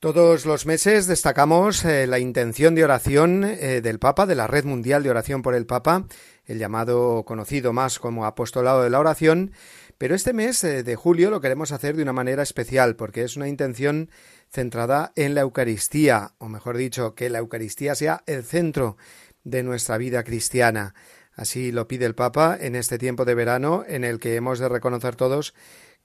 Todos 0.06 0.46
los 0.46 0.68
meses 0.68 1.08
destacamos 1.08 1.84
eh, 1.84 2.06
la 2.06 2.20
intención 2.20 2.76
de 2.76 2.84
oración 2.84 3.44
eh, 3.44 3.82
del 3.82 3.98
Papa, 3.98 4.28
de 4.28 4.36
la 4.36 4.46
Red 4.46 4.64
Mundial 4.64 5.02
de 5.02 5.10
Oración 5.10 5.42
por 5.42 5.56
el 5.56 5.66
Papa, 5.66 6.06
el 6.46 6.60
llamado 6.60 7.24
conocido 7.26 7.74
más 7.74 7.98
como 7.98 8.28
Apostolado 8.28 8.84
de 8.84 8.92
la 8.92 9.00
Oración, 9.00 9.52
pero 9.98 10.14
este 10.14 10.32
mes 10.32 10.64
eh, 10.64 10.84
de 10.84 10.96
julio 10.96 11.32
lo 11.32 11.42
queremos 11.42 11.72
hacer 11.72 11.96
de 11.96 12.04
una 12.04 12.14
manera 12.14 12.44
especial 12.44 12.96
porque 12.96 13.24
es 13.24 13.36
una 13.36 13.48
intención 13.48 14.12
centrada 14.52 15.12
en 15.16 15.34
la 15.34 15.42
Eucaristía, 15.42 16.34
o 16.38 16.50
mejor 16.50 16.78
dicho, 16.78 17.16
que 17.16 17.32
la 17.32 17.40
Eucaristía 17.40 17.96
sea 17.96 18.22
el 18.28 18.44
centro 18.44 18.98
de 19.44 19.64
nuestra 19.64 19.98
vida 19.98 20.24
cristiana. 20.24 20.94
Así 21.34 21.72
lo 21.72 21.88
pide 21.88 22.06
el 22.06 22.14
Papa 22.14 22.56
en 22.62 22.76
este 22.76 23.00
tiempo 23.00 23.26
de 23.26 23.34
verano 23.34 23.84
en 23.88 24.04
el 24.04 24.20
que 24.20 24.36
hemos 24.36 24.60
de 24.60 24.70
reconocer 24.70 25.16
todos 25.16 25.56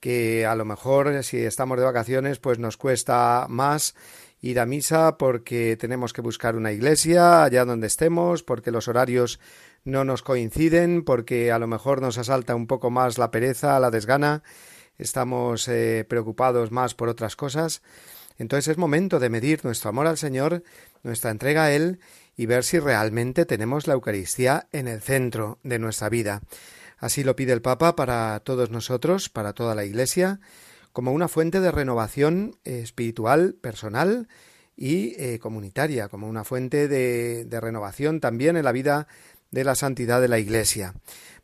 que 0.01 0.45
a 0.45 0.55
lo 0.55 0.65
mejor 0.65 1.23
si 1.23 1.37
estamos 1.37 1.77
de 1.77 1.85
vacaciones 1.85 2.39
pues 2.39 2.59
nos 2.59 2.75
cuesta 2.75 3.45
más 3.47 3.95
ir 4.41 4.59
a 4.59 4.65
misa 4.65 5.17
porque 5.17 5.77
tenemos 5.79 6.11
que 6.11 6.21
buscar 6.21 6.57
una 6.57 6.73
iglesia 6.73 7.43
allá 7.43 7.63
donde 7.63 7.87
estemos, 7.87 8.43
porque 8.43 8.71
los 8.71 8.89
horarios 8.89 9.39
no 9.85 10.03
nos 10.03 10.23
coinciden, 10.23 11.03
porque 11.03 11.51
a 11.51 11.59
lo 11.59 11.67
mejor 11.67 12.01
nos 12.01 12.17
asalta 12.17 12.55
un 12.55 12.67
poco 12.67 12.89
más 12.89 13.17
la 13.17 13.31
pereza, 13.31 13.79
la 13.79 13.91
desgana, 13.91 14.43
estamos 14.97 15.67
eh, 15.67 16.05
preocupados 16.09 16.71
más 16.71 16.95
por 16.95 17.07
otras 17.07 17.35
cosas. 17.35 17.81
Entonces 18.37 18.69
es 18.69 18.77
momento 18.77 19.19
de 19.19 19.29
medir 19.29 19.63
nuestro 19.63 19.89
amor 19.89 20.07
al 20.07 20.17
Señor, 20.17 20.63
nuestra 21.03 21.29
entrega 21.29 21.65
a 21.65 21.71
Él 21.71 21.99
y 22.35 22.47
ver 22.47 22.63
si 22.63 22.79
realmente 22.79 23.45
tenemos 23.45 23.85
la 23.85 23.93
Eucaristía 23.93 24.67
en 24.71 24.87
el 24.87 25.01
centro 25.01 25.59
de 25.63 25.77
nuestra 25.77 26.09
vida. 26.09 26.41
Así 27.01 27.23
lo 27.23 27.35
pide 27.35 27.51
el 27.51 27.63
Papa 27.63 27.95
para 27.95 28.39
todos 28.41 28.69
nosotros, 28.69 29.27
para 29.27 29.53
toda 29.53 29.73
la 29.73 29.83
Iglesia, 29.85 30.39
como 30.93 31.11
una 31.11 31.27
fuente 31.27 31.59
de 31.59 31.71
renovación 31.71 32.59
espiritual, 32.63 33.55
personal 33.59 34.27
y 34.75 35.15
eh, 35.17 35.39
comunitaria, 35.39 36.09
como 36.09 36.29
una 36.29 36.43
fuente 36.43 36.87
de, 36.87 37.43
de 37.45 37.59
renovación 37.59 38.19
también 38.19 38.55
en 38.55 38.65
la 38.65 38.71
vida 38.71 39.07
de 39.49 39.63
la 39.63 39.73
santidad 39.73 40.21
de 40.21 40.27
la 40.27 40.37
Iglesia. 40.37 40.93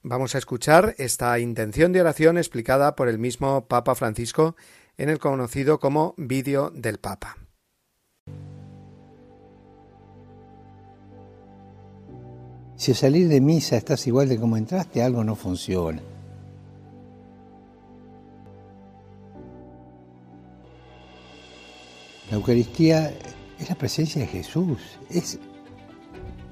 Vamos 0.03 0.35
a 0.35 0.37
escuchar 0.37 0.93
esta 0.99 1.39
intención 1.39 1.91
de 1.91 2.01
oración 2.01 2.37
explicada 2.37 2.95
por 2.95 3.09
el 3.09 3.17
mismo 3.17 3.67
Papa 3.67 3.95
Francisco 3.95 4.55
en 4.95 5.09
el 5.09 5.17
conocido 5.17 5.79
como 5.79 6.13
vídeo 6.17 6.69
del 6.69 6.99
Papa. 6.99 7.46
Si 12.77 12.91
al 12.91 12.97
salir 12.97 13.27
de 13.27 13.41
misa 13.41 13.75
estás 13.75 14.05
igual 14.05 14.29
de 14.29 14.39
como 14.39 14.55
entraste, 14.55 15.01
algo 15.01 15.23
no 15.23 15.35
funciona. 15.35 15.99
La 22.29 22.37
Eucaristía 22.37 23.11
es 23.57 23.69
la 23.69 23.75
presencia 23.75 24.21
de 24.21 24.27
Jesús, 24.27 24.77
es 25.09 25.39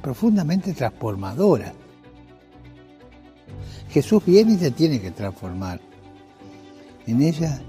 profundamente 0.01 0.73
transformadora. 0.73 1.73
Jesús 3.89 4.25
viene 4.25 4.53
y 4.53 4.57
te 4.57 4.71
tiene 4.71 4.99
que 4.99 5.11
transformar. 5.11 5.79
En 7.05 7.21
ella 7.21 7.61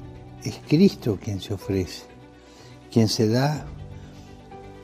es 0.43 0.59
Cristo 0.67 1.19
quien 1.23 1.43
se 1.43 1.53
ofrece, 1.53 2.05
quien 2.91 3.09
se 3.09 3.29
da 3.29 3.67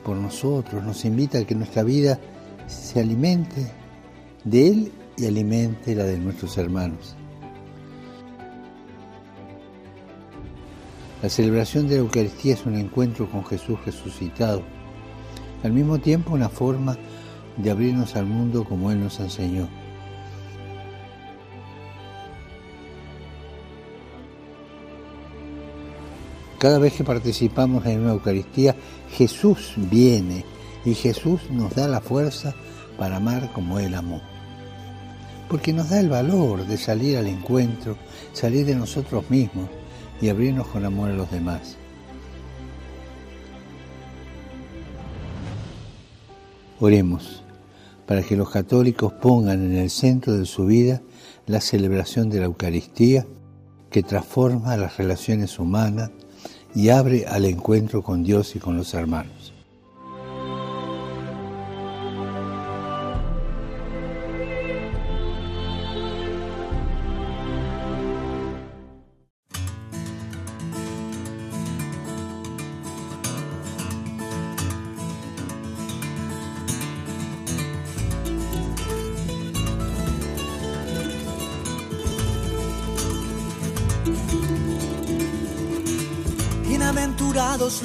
por 0.03 0.15
nosotros, 0.15 0.83
nos 0.83 1.05
invita 1.05 1.39
a 1.39 1.45
que 1.45 1.55
nuestra 1.55 1.81
vida 1.81 2.19
se 2.67 2.99
alimente 2.99 3.71
de 4.43 4.67
Él 4.67 4.91
y 5.17 5.25
alimente 5.25 5.95
la 5.95 6.03
de 6.03 6.17
nuestros 6.17 6.57
hermanos. 6.57 7.15
La 11.21 11.29
celebración 11.29 11.87
de 11.87 11.95
la 11.95 12.01
Eucaristía 12.01 12.53
es 12.53 12.65
un 12.65 12.75
encuentro 12.75 13.29
con 13.29 13.45
Jesús 13.45 13.79
resucitado, 13.85 14.61
al 15.63 15.71
mismo 15.71 15.99
tiempo 15.99 16.33
una 16.33 16.49
forma 16.49 16.97
de 17.55 17.71
abrirnos 17.71 18.15
al 18.15 18.25
mundo 18.25 18.65
como 18.65 18.91
Él 18.91 18.99
nos 18.99 19.19
enseñó. 19.19 19.69
Cada 26.59 26.79
vez 26.79 26.93
que 26.93 27.03
participamos 27.03 27.85
en 27.85 28.01
una 28.01 28.13
Eucaristía, 28.13 28.75
Jesús 29.11 29.73
viene 29.75 30.45
y 30.85 30.93
Jesús 30.95 31.41
nos 31.49 31.75
da 31.75 31.87
la 31.87 32.01
fuerza 32.01 32.53
para 32.97 33.17
amar 33.17 33.51
como 33.53 33.79
Él 33.79 33.95
amó. 33.95 34.21
Porque 35.49 35.73
nos 35.73 35.89
da 35.89 35.99
el 35.99 36.09
valor 36.09 36.65
de 36.65 36.77
salir 36.77 37.17
al 37.17 37.27
encuentro, 37.27 37.97
salir 38.33 38.65
de 38.65 38.75
nosotros 38.75 39.29
mismos 39.29 39.69
y 40.21 40.29
abrirnos 40.29 40.67
con 40.67 40.85
amor 40.85 41.09
a 41.09 41.13
los 41.13 41.29
demás. 41.31 41.77
Oremos 46.79 47.43
para 48.05 48.21
que 48.21 48.35
los 48.35 48.49
católicos 48.49 49.13
pongan 49.13 49.63
en 49.63 49.77
el 49.77 49.89
centro 49.89 50.37
de 50.37 50.45
su 50.45 50.65
vida 50.65 51.01
la 51.45 51.61
celebración 51.61 52.29
de 52.29 52.39
la 52.39 52.45
Eucaristía 52.45 53.25
que 53.89 54.03
transforma 54.03 54.75
las 54.77 54.97
relaciones 54.97 55.59
humanas 55.59 56.11
y 56.75 56.89
abre 56.89 57.25
al 57.27 57.45
encuentro 57.45 58.01
con 58.01 58.23
Dios 58.23 58.55
y 58.55 58.59
con 58.59 58.75
los 58.75 58.93
hermanos. 58.93 59.42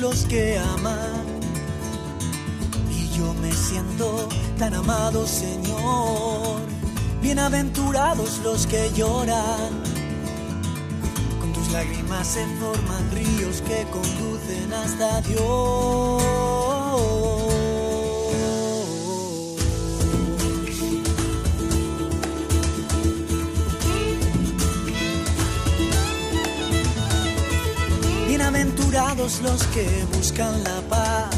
Los 0.00 0.24
que 0.24 0.58
aman. 0.58 1.24
Y 2.90 3.08
yo 3.16 3.34
me 3.34 3.52
siento 3.52 4.28
tan 4.58 4.74
amado, 4.74 5.26
Señor. 5.26 6.60
Bienaventurados 7.20 8.38
los 8.44 8.66
que 8.66 8.90
lloran. 8.94 9.82
Con 11.40 11.52
tus 11.52 11.70
lágrimas 11.72 12.26
se 12.26 12.46
forman 12.60 13.10
ríos 13.12 13.62
que 13.62 13.86
conducen 13.90 14.72
hasta 14.72 15.20
Dios. 15.22 16.18
Bienaventurados 28.98 29.40
los 29.42 29.62
que 29.68 30.04
buscan 30.16 30.64
la 30.64 30.80
paz, 30.88 31.36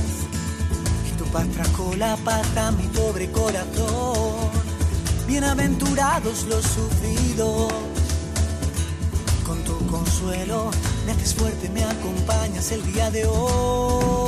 y 1.06 1.18
tu 1.18 1.26
paz 1.26 1.46
trajo 1.48 1.94
la 1.94 2.16
paz 2.16 2.56
a 2.56 2.70
mi 2.70 2.84
pobre 2.84 3.30
corazón. 3.30 4.48
Bienaventurados 5.26 6.44
los 6.44 6.64
sufridos, 6.64 7.70
con 9.46 9.62
tu 9.64 9.76
consuelo 9.88 10.70
me 11.04 11.12
haces 11.12 11.34
fuerte, 11.34 11.68
me 11.68 11.84
acompañas 11.84 12.72
el 12.72 12.82
día 12.94 13.10
de 13.10 13.26
hoy. 13.26 14.19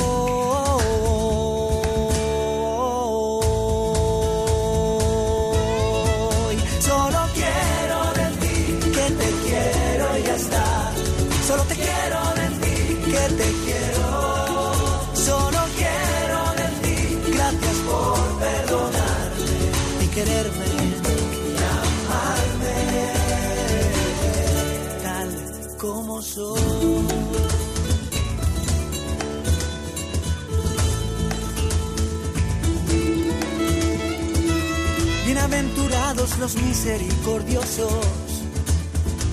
Bienaventurados 35.27 36.39
los 36.39 36.55
misericordiosos, 36.57 38.07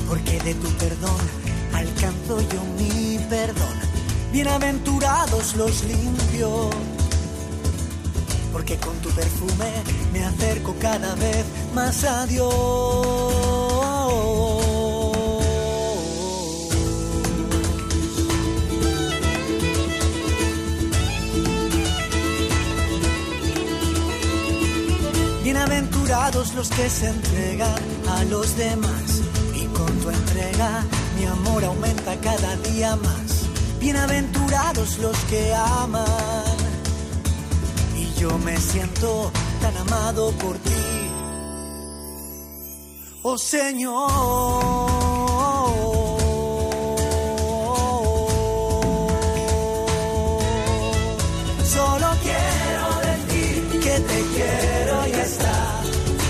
porque 0.10 0.40
de 0.42 0.54
tu 0.56 0.68
perdón 0.72 1.16
alcanzo 1.74 2.42
yo 2.42 2.62
mi 2.78 3.18
perdón 3.30 3.80
bienaventurados 4.34 5.56
los 5.56 5.86
limpios, 5.86 6.68
porque 8.52 8.76
con 8.76 8.98
tu 8.98 9.10
perfume 9.12 9.72
me 10.12 10.26
acerco 10.26 10.76
cada 10.82 11.16
vez 11.16 11.46
más 11.74 12.04
a 12.04 12.26
Dios. 12.26 13.29
Bienaventurados 26.10 26.56
los 26.56 26.70
que 26.72 26.90
se 26.90 27.08
entregan 27.08 27.78
a 28.10 28.24
los 28.24 28.58
demás 28.58 29.22
y 29.54 29.66
con 29.66 29.96
tu 30.00 30.10
entrega 30.10 30.84
mi 31.16 31.26
amor 31.26 31.64
aumenta 31.64 32.20
cada 32.20 32.56
día 32.72 32.96
más. 32.96 33.46
Bienaventurados 33.80 34.98
los 34.98 35.16
que 35.26 35.54
aman 35.54 36.08
y 37.96 38.12
yo 38.20 38.36
me 38.40 38.58
siento 38.58 39.32
tan 39.62 39.78
amado 39.78 40.32
por 40.32 40.58
ti. 40.58 40.72
Oh 43.22 43.38
Señor. 43.38 44.89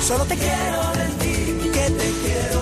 Solo 0.09 0.25
te 0.25 0.35
quiero 0.37 0.81
ti, 1.19 1.69
que 1.69 1.85
te 1.99 2.09
quiero. 2.23 2.61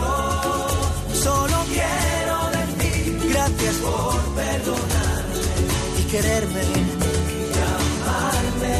Solo 1.13 1.57
quiero 1.71 2.38
ti, 2.77 2.93
Gracias 3.29 3.75
por 3.75 4.19
perdonarme 4.36 5.45
y 5.97 6.03
quererme 6.12 6.62
y 6.62 7.55
amarme 8.03 8.77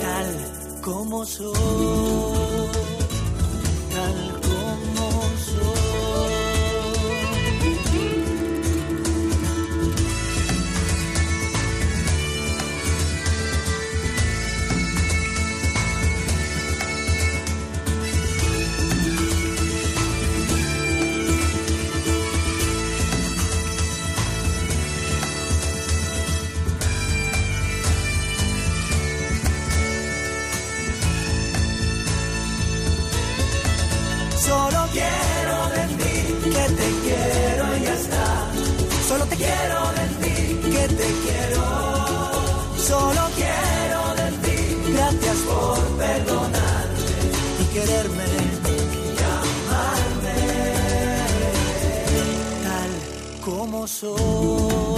tal 0.00 0.80
como 0.80 1.26
soy. 1.26 2.67
quiero 39.38 39.80
de 39.98 40.06
ti 40.20 40.36
que 40.72 40.84
te 40.98 41.08
quiero. 41.24 41.64
Solo 42.90 43.22
quiero 43.40 44.00
de 44.20 44.28
ti 44.42 44.58
gracias 44.92 45.38
por 45.50 45.78
perdonarme 46.02 47.16
y 47.62 47.64
quererme. 47.74 48.24
y 49.04 49.18
amarme 49.36 50.38
Tal 52.64 52.92
Como 53.44 53.86
soy. 53.86 54.97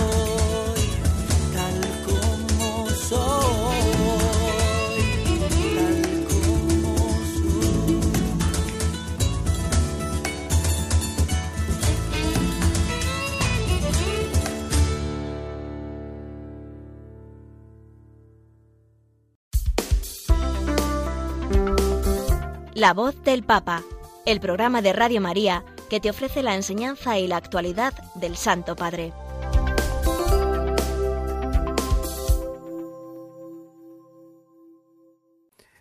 La 22.81 22.95
voz 22.95 23.23
del 23.25 23.43
Papa, 23.43 23.83
el 24.25 24.41
programa 24.41 24.81
de 24.81 24.95
Radio 24.95 25.21
María 25.21 25.67
que 25.91 26.01
te 26.01 26.09
ofrece 26.09 26.43
la 26.43 26.55
enseñanza 26.55 27.19
y 27.19 27.27
la 27.27 27.37
actualidad 27.37 27.93
del 28.15 28.39
Santo 28.39 28.75
Padre. 28.75 29.13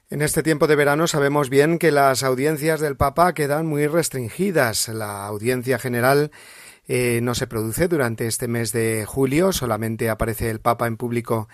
En 0.10 0.22
este 0.22 0.44
tiempo 0.44 0.68
de 0.68 0.76
verano 0.76 1.08
sabemos 1.08 1.50
bien 1.50 1.80
que 1.80 1.92
las 1.92 2.22
audiencias 2.22 2.82
del 2.82 2.98
Papa 2.98 3.34
quedan 3.34 3.66
muy 3.66 3.88
restringidas. 3.88 4.90
La 4.90 5.26
audiencia 5.26 5.80
general 5.80 6.32
eh, 6.90 7.22
no 7.24 7.34
se 7.34 7.48
produce 7.48 7.88
durante 7.88 8.28
este 8.28 8.50
mes 8.50 8.74
de 8.74 9.06
julio, 9.06 9.54
solamente 9.54 10.10
aparece 10.10 10.50
el 10.50 10.60
Papa 10.60 10.86
en 10.86 10.98
público, 10.98 11.48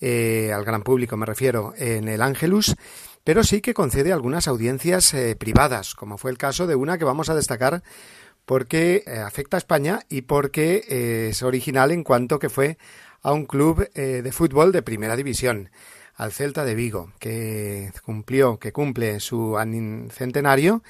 eh, 0.00 0.52
al 0.54 0.64
gran 0.64 0.84
público 0.84 1.16
me 1.16 1.26
refiero, 1.26 1.74
en 1.78 2.06
el 2.06 2.22
Ángelus 2.22 2.76
pero 3.24 3.42
sí 3.42 3.62
que 3.62 3.74
concede 3.74 4.12
algunas 4.12 4.46
audiencias 4.46 5.12
eh, 5.14 5.34
privadas, 5.34 5.94
como 5.94 6.18
fue 6.18 6.30
el 6.30 6.38
caso 6.38 6.66
de 6.66 6.76
una 6.76 6.98
que 6.98 7.06
vamos 7.06 7.30
a 7.30 7.34
destacar 7.34 7.82
porque 8.44 9.02
eh, 9.06 9.18
afecta 9.18 9.56
a 9.56 9.58
España 9.58 10.00
y 10.10 10.22
porque 10.22 10.84
eh, 10.88 11.28
es 11.30 11.42
original 11.42 11.90
en 11.90 12.04
cuanto 12.04 12.38
que 12.38 12.50
fue 12.50 12.76
a 13.22 13.32
un 13.32 13.46
club 13.46 13.90
de 13.94 14.32
fútbol 14.32 14.70
de 14.70 14.82
primera 14.82 15.16
división, 15.16 15.70
al 16.14 16.30
Celta 16.30 16.62
de 16.66 16.74
Vigo, 16.74 17.10
que 17.18 17.90
cumplió, 18.04 18.58
que 18.58 18.70
cumple 18.70 19.18
su 19.18 19.56
centenario 20.12 20.82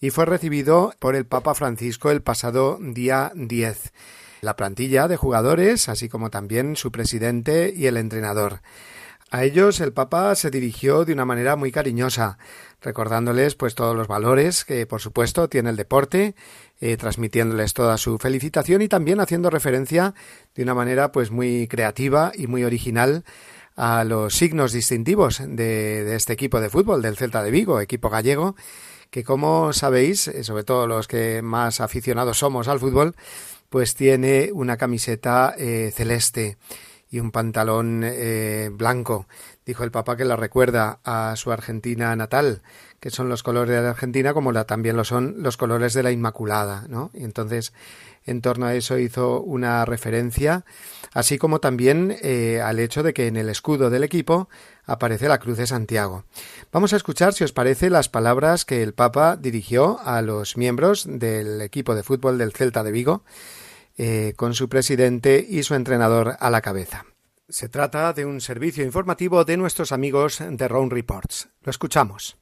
y 0.00 0.10
fue 0.10 0.26
recibido 0.26 0.94
por 0.98 1.14
el 1.14 1.26
Papa 1.26 1.54
Francisco 1.54 2.10
el 2.10 2.22
pasado 2.22 2.78
día 2.80 3.30
10. 3.36 3.92
La 4.40 4.56
plantilla 4.56 5.06
de 5.06 5.16
jugadores, 5.16 5.88
así 5.88 6.08
como 6.08 6.30
también 6.30 6.74
su 6.74 6.90
presidente 6.90 7.72
y 7.74 7.86
el 7.86 7.96
entrenador. 7.96 8.62
A 9.30 9.42
ellos 9.42 9.80
el 9.80 9.92
Papa 9.92 10.34
se 10.36 10.50
dirigió 10.50 11.04
de 11.04 11.12
una 11.12 11.24
manera 11.24 11.56
muy 11.56 11.72
cariñosa, 11.72 12.38
recordándoles 12.80 13.56
pues 13.56 13.74
todos 13.74 13.96
los 13.96 14.06
valores 14.06 14.64
que 14.64 14.86
por 14.86 15.00
supuesto 15.00 15.48
tiene 15.48 15.70
el 15.70 15.76
deporte, 15.76 16.36
eh, 16.80 16.96
transmitiéndoles 16.96 17.74
toda 17.74 17.98
su 17.98 18.18
felicitación 18.18 18.82
y 18.82 18.88
también 18.88 19.18
haciendo 19.18 19.50
referencia 19.50 20.14
de 20.54 20.62
una 20.62 20.74
manera 20.74 21.10
pues 21.10 21.32
muy 21.32 21.66
creativa 21.66 22.30
y 22.36 22.46
muy 22.46 22.62
original 22.62 23.24
a 23.74 24.04
los 24.04 24.34
signos 24.34 24.72
distintivos 24.72 25.42
de, 25.44 26.14
este 26.14 26.32
equipo 26.32 26.60
de 26.60 26.70
fútbol 26.70 27.02
del 27.02 27.16
Celta 27.16 27.42
de 27.42 27.50
Vigo, 27.50 27.80
equipo 27.80 28.08
gallego, 28.08 28.54
que 29.10 29.24
como 29.24 29.72
sabéis, 29.72 30.28
eh, 30.28 30.44
sobre 30.44 30.62
todo 30.62 30.86
los 30.86 31.08
que 31.08 31.42
más 31.42 31.80
aficionados 31.80 32.38
somos 32.38 32.68
al 32.68 32.78
fútbol, 32.78 33.16
pues 33.70 33.96
tiene 33.96 34.50
una 34.52 34.76
camiseta 34.76 35.52
eh, 35.58 35.92
celeste 35.92 36.58
y 37.10 37.20
un 37.20 37.30
pantalón 37.30 38.02
eh, 38.04 38.70
blanco. 38.72 39.26
Dijo 39.64 39.84
el 39.84 39.90
Papa 39.90 40.16
que 40.16 40.24
la 40.24 40.36
recuerda 40.36 41.00
a 41.04 41.34
su 41.36 41.52
Argentina 41.52 42.14
natal, 42.16 42.62
que 43.00 43.10
son 43.10 43.28
los 43.28 43.42
colores 43.42 43.74
de 43.74 43.82
la 43.82 43.90
Argentina 43.90 44.34
como 44.34 44.52
la, 44.52 44.64
también 44.64 44.96
lo 44.96 45.04
son 45.04 45.42
los 45.42 45.56
colores 45.56 45.94
de 45.94 46.02
la 46.02 46.10
Inmaculada, 46.10 46.86
¿no? 46.88 47.10
Y 47.14 47.24
entonces, 47.24 47.72
en 48.24 48.42
torno 48.42 48.66
a 48.66 48.74
eso 48.74 48.98
hizo 48.98 49.40
una 49.40 49.84
referencia, 49.84 50.64
así 51.12 51.38
como 51.38 51.60
también 51.60 52.16
eh, 52.22 52.60
al 52.62 52.78
hecho 52.80 53.02
de 53.02 53.14
que 53.14 53.28
en 53.28 53.36
el 53.36 53.48
escudo 53.48 53.90
del 53.90 54.04
equipo 54.04 54.48
aparece 54.84 55.28
la 55.28 55.38
Cruz 55.38 55.58
de 55.58 55.66
Santiago. 55.66 56.24
Vamos 56.72 56.92
a 56.92 56.96
escuchar, 56.96 57.32
si 57.32 57.44
os 57.44 57.52
parece, 57.52 57.90
las 57.90 58.08
palabras 58.08 58.64
que 58.64 58.82
el 58.82 58.94
Papa 58.94 59.36
dirigió 59.36 60.00
a 60.04 60.22
los 60.22 60.56
miembros 60.56 61.06
del 61.08 61.60
equipo 61.60 61.94
de 61.94 62.02
fútbol 62.02 62.38
del 62.38 62.52
Celta 62.52 62.82
de 62.82 62.92
Vigo, 62.92 63.22
eh, 63.96 64.34
con 64.36 64.54
su 64.54 64.68
presidente 64.68 65.44
y 65.48 65.62
su 65.62 65.74
entrenador 65.74 66.36
a 66.38 66.50
la 66.50 66.60
cabeza. 66.60 67.06
Se 67.48 67.68
trata 67.68 68.12
de 68.12 68.24
un 68.24 68.40
servicio 68.40 68.84
informativo 68.84 69.44
de 69.44 69.56
nuestros 69.56 69.92
amigos 69.92 70.40
de 70.40 70.68
Round 70.68 70.92
Reports. 70.92 71.48
Lo 71.62 71.70
escuchamos. 71.70 72.36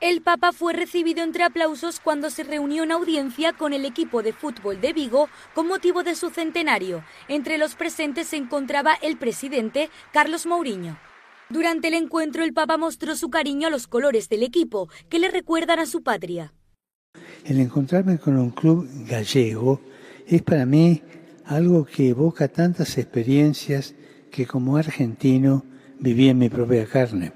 El 0.00 0.22
Papa 0.22 0.52
fue 0.52 0.72
recibido 0.72 1.22
entre 1.22 1.44
aplausos 1.44 2.00
cuando 2.00 2.30
se 2.30 2.42
reunió 2.42 2.84
en 2.84 2.92
audiencia 2.92 3.52
con 3.52 3.74
el 3.74 3.84
equipo 3.84 4.22
de 4.22 4.32
fútbol 4.32 4.80
de 4.80 4.94
Vigo 4.94 5.28
con 5.54 5.68
motivo 5.68 6.02
de 6.02 6.14
su 6.14 6.30
centenario. 6.30 7.04
Entre 7.28 7.58
los 7.58 7.74
presentes 7.74 8.28
se 8.28 8.38
encontraba 8.38 8.94
el 8.94 9.18
presidente 9.18 9.90
Carlos 10.10 10.46
Mourinho. 10.46 10.98
Durante 11.50 11.88
el 11.88 11.94
encuentro 11.94 12.44
el 12.44 12.54
Papa 12.54 12.78
mostró 12.78 13.14
su 13.14 13.28
cariño 13.28 13.68
a 13.68 13.70
los 13.70 13.86
colores 13.86 14.30
del 14.30 14.42
equipo 14.42 14.88
que 15.10 15.18
le 15.18 15.30
recuerdan 15.30 15.80
a 15.80 15.86
su 15.86 16.02
patria. 16.02 16.54
El 17.44 17.58
encontrarme 17.58 18.18
con 18.18 18.36
un 18.36 18.50
club 18.50 18.88
gallego 19.08 19.80
es 20.26 20.42
para 20.42 20.66
mí 20.66 21.02
algo 21.44 21.84
que 21.84 22.10
evoca 22.10 22.48
tantas 22.48 22.98
experiencias 22.98 23.94
que 24.30 24.46
como 24.46 24.76
argentino 24.76 25.64
viví 25.98 26.28
en 26.28 26.38
mi 26.38 26.48
propia 26.48 26.86
carne. 26.86 27.32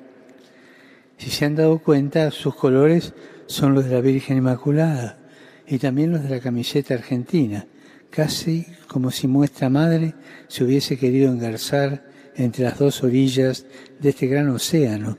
Si 1.18 1.30
se 1.30 1.44
han 1.44 1.56
dado 1.56 1.78
cuenta, 1.78 2.30
sus 2.30 2.54
colores 2.54 3.14
son 3.46 3.74
los 3.74 3.84
de 3.84 3.92
la 3.92 4.00
Virgen 4.00 4.38
Inmaculada 4.38 5.18
y 5.66 5.78
también 5.78 6.12
los 6.12 6.22
de 6.22 6.28
la 6.28 6.40
camiseta 6.40 6.94
argentina, 6.94 7.66
casi 8.10 8.66
como 8.88 9.10
si 9.10 9.26
nuestra 9.26 9.70
madre 9.70 10.14
se 10.48 10.64
hubiese 10.64 10.98
querido 10.98 11.32
engarzar 11.32 12.04
entre 12.36 12.64
las 12.64 12.78
dos 12.78 13.02
orillas 13.02 13.66
de 14.00 14.10
este 14.10 14.26
gran 14.26 14.48
océano, 14.50 15.18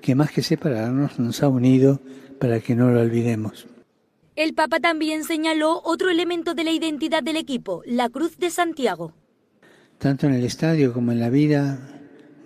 que 0.00 0.14
más 0.14 0.30
que 0.30 0.42
separarnos 0.42 1.18
nos 1.18 1.42
ha 1.42 1.48
unido 1.48 2.00
para 2.38 2.60
que 2.60 2.74
no 2.74 2.90
lo 2.90 3.00
olvidemos. 3.00 3.66
El 4.36 4.54
Papa 4.54 4.80
también 4.80 5.24
señaló 5.24 5.80
otro 5.82 6.10
elemento 6.10 6.54
de 6.54 6.64
la 6.64 6.70
identidad 6.70 7.22
del 7.22 7.36
equipo, 7.36 7.82
la 7.86 8.10
Cruz 8.10 8.36
de 8.38 8.50
Santiago. 8.50 9.14
Tanto 9.98 10.26
en 10.26 10.34
el 10.34 10.44
estadio 10.44 10.92
como 10.92 11.12
en 11.12 11.20
la 11.20 11.30
vida 11.30 11.78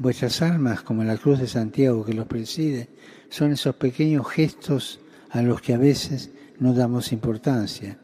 Vuestras 0.00 0.40
almas, 0.40 0.80
como 0.80 1.04
la 1.04 1.18
cruz 1.18 1.40
de 1.40 1.46
Santiago 1.46 2.06
que 2.06 2.14
los 2.14 2.26
preside, 2.26 2.88
son 3.28 3.52
esos 3.52 3.74
pequeños 3.74 4.26
gestos 4.30 4.98
a 5.28 5.42
los 5.42 5.60
que 5.60 5.74
a 5.74 5.78
veces 5.78 6.30
no 6.58 6.72
damos 6.72 7.12
importancia. 7.12 7.98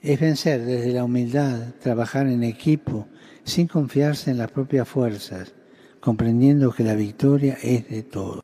Es 0.00 0.18
vencer 0.18 0.64
desde 0.64 0.94
la 0.94 1.04
humildad, 1.04 1.74
trabajar 1.82 2.26
en 2.26 2.42
equipo, 2.42 3.06
sin 3.42 3.66
confiarse 3.66 4.30
en 4.30 4.38
las 4.38 4.50
propias 4.50 4.88
fuerzas, 4.88 5.52
comprendiendo 6.00 6.72
que 6.72 6.84
la 6.84 6.94
victoria 6.94 7.58
es 7.62 7.86
de 7.90 8.02
todos. 8.02 8.42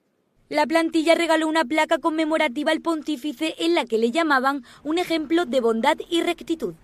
La 0.51 0.67
plantilla 0.67 1.15
regaló 1.15 1.47
una 1.47 1.65
placa 1.65 1.99
conmemorativa 1.99 2.73
al 2.73 2.81
pontífice 2.81 3.55
en 3.61 3.77
la 3.77 3.85
que 3.85 3.99
le 3.99 4.11
llamaban 4.11 4.65
un 4.83 4.99
ejemplo 4.99 5.47
de 5.47 5.61
bondad 5.61 5.97
y 6.11 6.23
rectitud. 6.23 6.75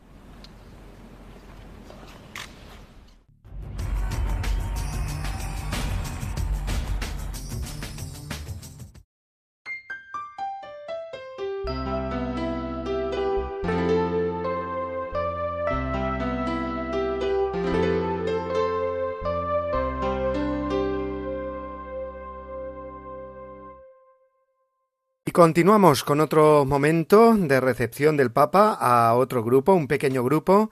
Continuamos 25.36 26.02
con 26.02 26.20
otro 26.22 26.64
momento 26.64 27.34
de 27.34 27.60
recepción 27.60 28.16
del 28.16 28.32
Papa 28.32 28.72
a 28.72 29.12
otro 29.12 29.44
grupo, 29.44 29.74
un 29.74 29.86
pequeño 29.86 30.24
grupo 30.24 30.70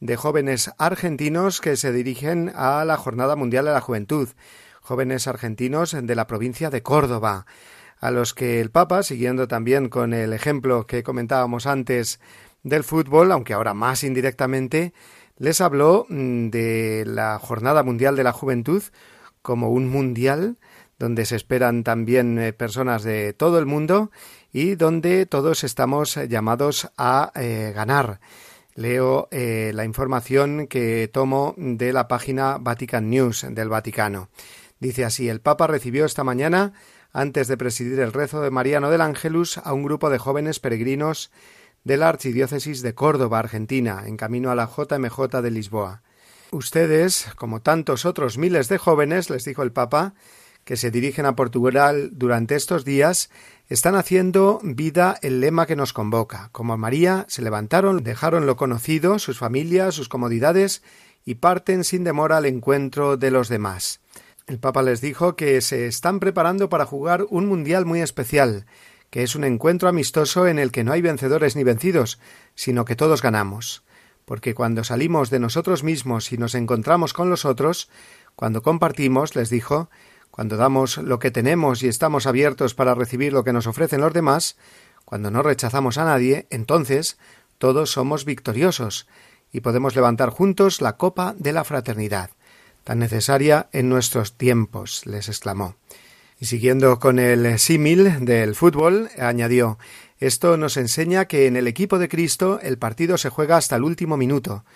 de 0.00 0.16
jóvenes 0.16 0.70
argentinos 0.78 1.60
que 1.60 1.76
se 1.76 1.92
dirigen 1.92 2.50
a 2.54 2.86
la 2.86 2.96
Jornada 2.96 3.36
Mundial 3.36 3.66
de 3.66 3.72
la 3.72 3.82
Juventud, 3.82 4.30
jóvenes 4.80 5.26
argentinos 5.26 5.94
de 6.00 6.14
la 6.14 6.26
provincia 6.26 6.70
de 6.70 6.82
Córdoba, 6.82 7.44
a 8.00 8.10
los 8.10 8.32
que 8.32 8.62
el 8.62 8.70
Papa, 8.70 9.02
siguiendo 9.02 9.48
también 9.48 9.90
con 9.90 10.14
el 10.14 10.32
ejemplo 10.32 10.86
que 10.86 11.02
comentábamos 11.02 11.66
antes 11.66 12.18
del 12.62 12.84
fútbol, 12.84 13.30
aunque 13.32 13.52
ahora 13.52 13.74
más 13.74 14.02
indirectamente, 14.02 14.94
les 15.36 15.60
habló 15.60 16.06
mm, 16.08 16.48
de 16.48 17.04
la 17.06 17.38
Jornada 17.38 17.82
Mundial 17.82 18.16
de 18.16 18.24
la 18.24 18.32
Juventud 18.32 18.82
como 19.42 19.68
un 19.68 19.90
mundial 19.90 20.56
donde 20.98 21.26
se 21.26 21.36
esperan 21.36 21.84
también 21.84 22.38
eh, 22.38 22.52
personas 22.52 23.02
de 23.02 23.32
todo 23.32 23.58
el 23.58 23.66
mundo 23.66 24.10
y 24.52 24.74
donde 24.74 25.26
todos 25.26 25.64
estamos 25.64 26.16
llamados 26.28 26.90
a 26.96 27.32
eh, 27.34 27.72
ganar. 27.74 28.20
Leo 28.74 29.28
eh, 29.30 29.72
la 29.74 29.84
información 29.84 30.66
que 30.66 31.08
tomo 31.12 31.54
de 31.56 31.92
la 31.92 32.08
página 32.08 32.58
Vatican 32.58 33.08
News 33.08 33.46
del 33.50 33.68
Vaticano. 33.68 34.28
Dice 34.78 35.04
así, 35.04 35.28
el 35.28 35.40
Papa 35.40 35.66
recibió 35.66 36.04
esta 36.04 36.24
mañana, 36.24 36.74
antes 37.12 37.48
de 37.48 37.56
presidir 37.56 37.98
el 38.00 38.12
rezo 38.12 38.42
de 38.42 38.50
Mariano 38.50 38.90
del 38.90 39.00
Ángelus, 39.00 39.58
a 39.58 39.72
un 39.72 39.82
grupo 39.82 40.10
de 40.10 40.18
jóvenes 40.18 40.60
peregrinos 40.60 41.30
de 41.84 41.96
la 41.96 42.10
Archidiócesis 42.10 42.82
de 42.82 42.94
Córdoba, 42.94 43.38
Argentina, 43.38 44.02
en 44.06 44.18
camino 44.18 44.50
a 44.50 44.54
la 44.54 44.66
JMJ 44.68 45.40
de 45.40 45.50
Lisboa. 45.50 46.02
Ustedes, 46.50 47.28
como 47.36 47.62
tantos 47.62 48.04
otros 48.04 48.36
miles 48.36 48.68
de 48.68 48.76
jóvenes, 48.76 49.30
les 49.30 49.44
dijo 49.44 49.62
el 49.62 49.72
Papa, 49.72 50.14
que 50.66 50.76
se 50.76 50.90
dirigen 50.90 51.26
a 51.26 51.36
Portugal 51.36 52.10
durante 52.12 52.56
estos 52.56 52.84
días 52.84 53.30
están 53.68 53.94
haciendo 53.94 54.58
vida 54.64 55.16
el 55.22 55.40
lema 55.40 55.64
que 55.64 55.76
nos 55.76 55.92
convoca. 55.92 56.48
Como 56.50 56.76
María, 56.76 57.24
se 57.28 57.40
levantaron, 57.40 58.02
dejaron 58.02 58.46
lo 58.46 58.56
conocido, 58.56 59.20
sus 59.20 59.38
familias, 59.38 59.94
sus 59.94 60.08
comodidades, 60.08 60.82
y 61.24 61.36
parten 61.36 61.84
sin 61.84 62.02
demora 62.02 62.38
al 62.38 62.46
encuentro 62.46 63.16
de 63.16 63.30
los 63.30 63.48
demás. 63.48 64.00
El 64.48 64.58
Papa 64.58 64.82
les 64.82 65.00
dijo 65.00 65.36
que 65.36 65.60
se 65.60 65.86
están 65.86 66.18
preparando 66.18 66.68
para 66.68 66.84
jugar 66.84 67.26
un 67.30 67.46
mundial 67.46 67.86
muy 67.86 68.00
especial, 68.00 68.66
que 69.10 69.22
es 69.22 69.36
un 69.36 69.44
encuentro 69.44 69.88
amistoso 69.88 70.48
en 70.48 70.58
el 70.58 70.72
que 70.72 70.82
no 70.82 70.90
hay 70.90 71.00
vencedores 71.00 71.54
ni 71.54 71.62
vencidos, 71.62 72.18
sino 72.56 72.84
que 72.84 72.96
todos 72.96 73.22
ganamos. 73.22 73.84
Porque 74.24 74.52
cuando 74.54 74.82
salimos 74.82 75.30
de 75.30 75.38
nosotros 75.38 75.84
mismos 75.84 76.32
y 76.32 76.38
nos 76.38 76.56
encontramos 76.56 77.12
con 77.12 77.30
los 77.30 77.44
otros, 77.44 77.88
cuando 78.34 78.62
compartimos, 78.62 79.36
les 79.36 79.48
dijo, 79.48 79.90
cuando 80.36 80.58
damos 80.58 80.98
lo 80.98 81.18
que 81.18 81.30
tenemos 81.30 81.82
y 81.82 81.88
estamos 81.88 82.26
abiertos 82.26 82.74
para 82.74 82.94
recibir 82.94 83.32
lo 83.32 83.42
que 83.42 83.54
nos 83.54 83.66
ofrecen 83.66 84.02
los 84.02 84.12
demás, 84.12 84.58
cuando 85.06 85.30
no 85.30 85.42
rechazamos 85.42 85.96
a 85.96 86.04
nadie, 86.04 86.46
entonces 86.50 87.16
todos 87.56 87.90
somos 87.90 88.26
victoriosos 88.26 89.08
y 89.50 89.62
podemos 89.62 89.96
levantar 89.96 90.28
juntos 90.28 90.82
la 90.82 90.98
copa 90.98 91.34
de 91.38 91.54
la 91.54 91.64
fraternidad, 91.64 92.32
tan 92.84 92.98
necesaria 92.98 93.70
en 93.72 93.88
nuestros 93.88 94.36
tiempos, 94.36 95.06
les 95.06 95.30
exclamó. 95.30 95.76
Y 96.38 96.44
siguiendo 96.44 96.98
con 96.98 97.18
el 97.18 97.58
símil 97.58 98.26
del 98.26 98.54
fútbol, 98.54 99.08
añadió 99.18 99.78
Esto 100.18 100.58
nos 100.58 100.76
enseña 100.76 101.24
que 101.24 101.46
en 101.46 101.56
el 101.56 101.66
equipo 101.66 101.98
de 101.98 102.10
Cristo 102.10 102.60
el 102.62 102.76
partido 102.76 103.16
se 103.16 103.30
juega 103.30 103.56
hasta 103.56 103.76
el 103.76 103.84
último 103.84 104.18
minuto. 104.18 104.66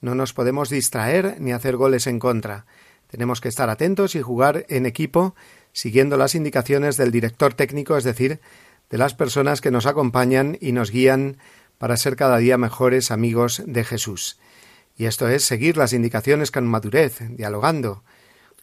No 0.00 0.16
nos 0.16 0.32
podemos 0.32 0.70
distraer 0.70 1.36
ni 1.38 1.52
hacer 1.52 1.76
goles 1.76 2.08
en 2.08 2.18
contra. 2.18 2.66
Tenemos 3.14 3.40
que 3.40 3.48
estar 3.48 3.70
atentos 3.70 4.16
y 4.16 4.22
jugar 4.22 4.66
en 4.68 4.86
equipo 4.86 5.36
siguiendo 5.72 6.16
las 6.16 6.34
indicaciones 6.34 6.96
del 6.96 7.12
director 7.12 7.54
técnico, 7.54 7.96
es 7.96 8.02
decir, 8.02 8.40
de 8.90 8.98
las 8.98 9.14
personas 9.14 9.60
que 9.60 9.70
nos 9.70 9.86
acompañan 9.86 10.58
y 10.60 10.72
nos 10.72 10.90
guían 10.90 11.36
para 11.78 11.96
ser 11.96 12.16
cada 12.16 12.38
día 12.38 12.58
mejores 12.58 13.12
amigos 13.12 13.62
de 13.66 13.84
Jesús. 13.84 14.40
Y 14.96 15.04
esto 15.04 15.28
es 15.28 15.44
seguir 15.44 15.76
las 15.76 15.92
indicaciones 15.92 16.50
con 16.50 16.66
madurez, 16.66 17.20
dialogando. 17.36 18.02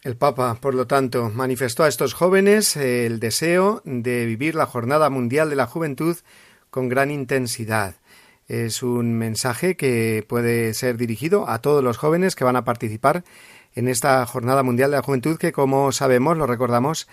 El 0.04 0.18
Papa, 0.18 0.56
por 0.56 0.76
lo 0.76 0.86
tanto, 0.86 1.32
manifestó 1.34 1.86
a 1.86 1.88
estos 1.88 2.14
jóvenes 2.14 2.76
el 2.76 3.22
deseo 3.22 3.82
de 3.86 4.26
vivir 4.26 4.56
la 4.56 4.66
Jornada 4.66 5.10
Mundial 5.10 5.50
de 5.50 5.56
la 5.56 5.66
Juventud 5.66 6.18
con 6.70 6.90
gran 6.90 7.10
intensidad. 7.10 7.96
Es 8.50 8.84
un 8.84 9.14
mensaje 9.14 9.78
que 9.78 10.26
puede 10.28 10.74
ser 10.74 10.98
dirigido 10.98 11.48
a 11.48 11.60
todos 11.62 11.82
los 11.82 11.96
jóvenes 11.96 12.36
que 12.36 12.44
van 12.44 12.58
a 12.58 12.66
participar 12.66 13.24
en 13.76 13.88
esta 13.88 14.26
Jornada 14.26 14.64
Mundial 14.64 14.92
de 14.92 14.98
la 14.98 15.04
Juventud 15.04 15.38
que, 15.38 15.52
como 15.52 15.92
sabemos, 15.92 16.38
lo 16.38 16.48
recordamos, 16.48 17.08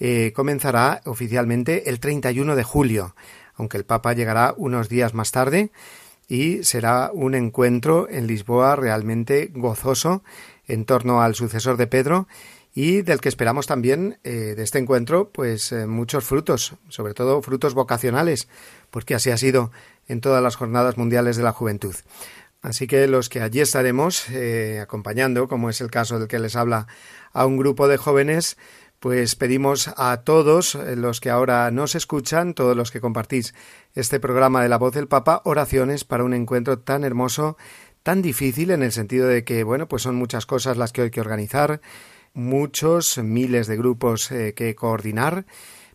eh, 0.00 0.32
comenzará 0.34 1.00
oficialmente 1.04 1.88
el 1.88 2.00
31 2.00 2.56
de 2.56 2.64
julio, 2.64 3.14
aunque 3.54 3.76
el 3.76 3.84
Papa 3.84 4.12
llegará 4.12 4.54
unos 4.56 4.88
días 4.88 5.14
más 5.14 5.30
tarde 5.30 5.70
y 6.28 6.64
será 6.64 7.10
un 7.12 7.34
encuentro 7.34 8.08
en 8.08 8.26
Lisboa 8.26 8.76
realmente 8.76 9.50
gozoso 9.52 10.22
en 10.66 10.84
torno 10.84 11.22
al 11.22 11.34
sucesor 11.34 11.76
de 11.76 11.86
Pedro 11.86 12.26
y 12.74 13.02
del 13.02 13.20
que 13.20 13.28
esperamos 13.28 13.66
también 13.66 14.18
eh, 14.24 14.54
de 14.56 14.62
este 14.62 14.78
encuentro 14.78 15.28
pues 15.30 15.72
eh, 15.72 15.86
muchos 15.86 16.24
frutos, 16.24 16.74
sobre 16.88 17.14
todo 17.14 17.42
frutos 17.42 17.74
vocacionales, 17.74 18.48
porque 18.90 19.14
así 19.14 19.30
ha 19.30 19.36
sido 19.36 19.70
en 20.08 20.20
todas 20.20 20.42
las 20.42 20.56
jornadas 20.56 20.96
mundiales 20.96 21.36
de 21.36 21.42
la 21.42 21.52
juventud. 21.52 21.94
Así 22.62 22.86
que 22.86 23.08
los 23.08 23.28
que 23.28 23.42
allí 23.42 23.60
estaremos 23.60 24.28
eh, 24.30 24.78
acompañando, 24.80 25.48
como 25.48 25.68
es 25.68 25.80
el 25.80 25.90
caso 25.90 26.18
del 26.18 26.28
que 26.28 26.38
les 26.38 26.54
habla 26.54 26.86
a 27.32 27.44
un 27.44 27.56
grupo 27.56 27.88
de 27.88 27.96
jóvenes, 27.96 28.56
pues 29.00 29.34
pedimos 29.34 29.90
a 29.96 30.18
todos 30.18 30.76
eh, 30.76 30.94
los 30.94 31.20
que 31.20 31.28
ahora 31.28 31.68
nos 31.72 31.96
escuchan, 31.96 32.54
todos 32.54 32.76
los 32.76 32.92
que 32.92 33.00
compartís 33.00 33.52
este 33.96 34.20
programa 34.20 34.62
de 34.62 34.68
la 34.68 34.78
voz 34.78 34.94
del 34.94 35.08
Papa, 35.08 35.42
oraciones 35.44 36.04
para 36.04 36.22
un 36.22 36.34
encuentro 36.34 36.78
tan 36.78 37.02
hermoso, 37.02 37.56
tan 38.04 38.22
difícil 38.22 38.70
en 38.70 38.84
el 38.84 38.92
sentido 38.92 39.26
de 39.26 39.42
que, 39.42 39.64
bueno, 39.64 39.88
pues 39.88 40.02
son 40.02 40.14
muchas 40.14 40.46
cosas 40.46 40.76
las 40.76 40.92
que 40.92 41.02
hay 41.02 41.10
que 41.10 41.20
organizar, 41.20 41.80
muchos 42.32 43.18
miles 43.18 43.66
de 43.66 43.76
grupos 43.76 44.30
eh, 44.30 44.54
que 44.54 44.76
coordinar 44.76 45.46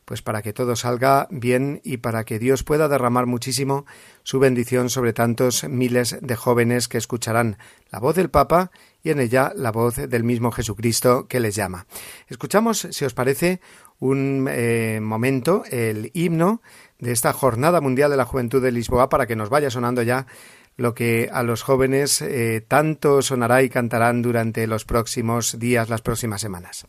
pues 0.08 0.22
para 0.22 0.42
que 0.42 0.54
todo 0.54 0.78
salga 0.78 1.28
bien 1.30 1.82
y 1.84 1.98
para 1.98 2.24
que 2.24 2.40
Dios 2.40 2.64
pueda 2.64 2.88
derramar 2.88 3.26
muchísimo 3.26 3.86
su 4.24 4.40
bendición 4.40 4.90
sobre 4.90 5.12
tantos 5.12 5.66
miles 5.66 6.18
de 6.22 6.36
jóvenes 6.38 6.88
que 6.88 6.98
escucharán 6.98 7.58
la 7.92 8.00
voz 8.00 8.16
del 8.16 8.30
Papa 8.30 8.72
y 9.04 9.10
en 9.10 9.20
ella 9.20 9.52
la 9.54 9.74
voz 9.74 9.98
del 9.98 10.24
mismo 10.24 10.52
Jesucristo 10.52 11.28
que 11.28 11.42
les 11.42 11.56
llama. 11.56 11.88
Escuchamos, 12.30 12.88
si 12.90 13.04
os 13.04 13.14
parece, 13.14 13.60
un 14.00 14.48
eh, 14.50 15.00
momento, 15.02 15.64
el 15.70 16.10
himno 16.14 16.62
de 17.00 17.12
esta 17.12 17.34
Jornada 17.34 17.82
Mundial 17.82 18.10
de 18.10 18.16
la 18.16 18.24
Juventud 18.24 18.64
de 18.64 18.72
Lisboa 18.72 19.10
para 19.10 19.28
que 19.28 19.36
nos 19.36 19.50
vaya 19.50 19.70
sonando 19.70 20.04
ya 20.04 20.26
lo 20.78 20.94
que 20.94 21.30
a 21.34 21.44
los 21.44 21.64
jóvenes 21.64 22.22
eh, 22.22 22.64
tanto 22.66 23.22
sonará 23.22 23.62
y 23.62 23.68
cantarán 23.70 24.22
durante 24.22 24.68
los 24.68 24.86
próximos 24.86 25.60
días, 25.60 25.90
las 25.90 26.02
próximas 26.02 26.40
semanas. 26.40 26.88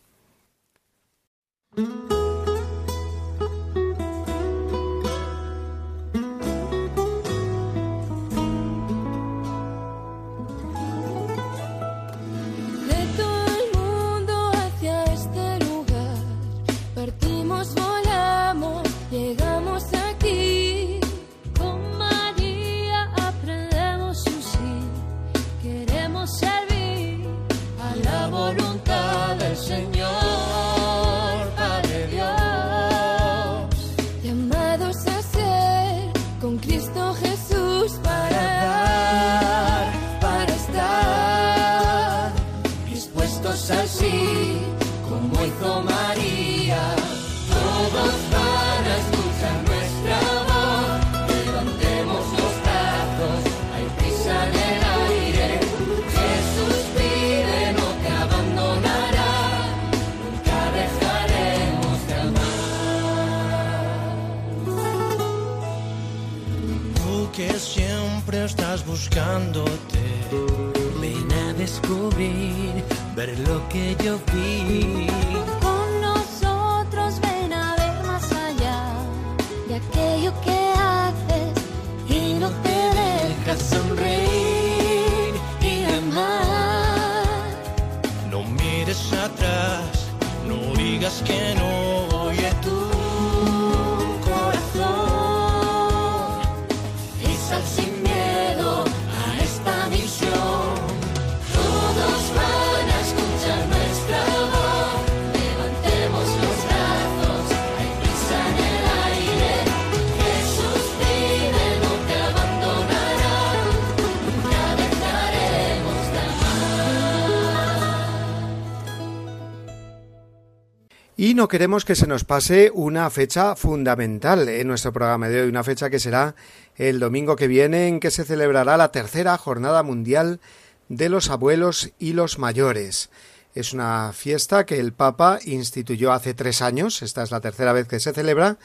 No 121.39 121.47
queremos 121.47 121.85
que 121.85 121.95
se 121.95 122.05
nos 122.05 122.25
pase 122.25 122.69
una 122.73 123.09
fecha 123.09 123.55
fundamental 123.55 124.49
en 124.49 124.67
nuestro 124.67 124.91
programa 124.91 125.29
de 125.29 125.41
hoy, 125.41 125.47
una 125.47 125.63
fecha 125.63 125.89
que 125.89 125.97
será 125.97 126.35
el 126.75 126.99
domingo 126.99 127.37
que 127.37 127.47
viene 127.47 127.87
en 127.87 128.01
que 128.01 128.11
se 128.11 128.25
celebrará 128.25 128.75
la 128.75 128.91
tercera 128.91 129.37
Jornada 129.37 129.81
Mundial 129.81 130.41
de 130.89 131.07
los 131.07 131.29
Abuelos 131.29 131.91
y 131.97 132.11
los 132.11 132.39
Mayores. 132.39 133.09
Es 133.55 133.71
una 133.71 134.11
fiesta 134.11 134.65
que 134.65 134.81
el 134.81 134.91
Papa 134.91 135.39
instituyó 135.45 136.11
hace 136.11 136.33
tres 136.33 136.61
años, 136.61 137.01
esta 137.03 137.23
es 137.23 137.31
la 137.31 137.39
tercera 137.39 137.71
vez 137.71 137.87
que 137.87 138.01
se 138.01 138.11
celebra, 138.11 138.57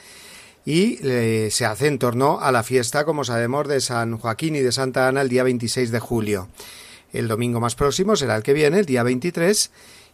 y 0.64 0.98
eh, 1.06 1.50
se 1.52 1.66
hace 1.66 1.86
en 1.86 2.00
torno 2.00 2.40
a 2.40 2.50
la 2.50 2.64
fiesta, 2.64 3.04
como 3.04 3.22
sabemos, 3.22 3.68
de 3.68 3.80
San 3.80 4.18
Joaquín 4.18 4.56
y 4.56 4.62
de 4.62 4.72
Santa 4.72 5.06
Ana 5.06 5.20
el 5.20 5.28
día 5.28 5.44
26 5.44 5.92
de 5.92 6.00
julio. 6.00 6.48
El 7.12 7.28
domingo 7.28 7.60
más 7.60 7.76
próximo 7.76 8.16
será 8.16 8.34
el 8.34 8.42
que 8.42 8.52
viene, 8.52 8.80
el 8.80 8.86
día 8.86 9.04
23, 9.04 9.70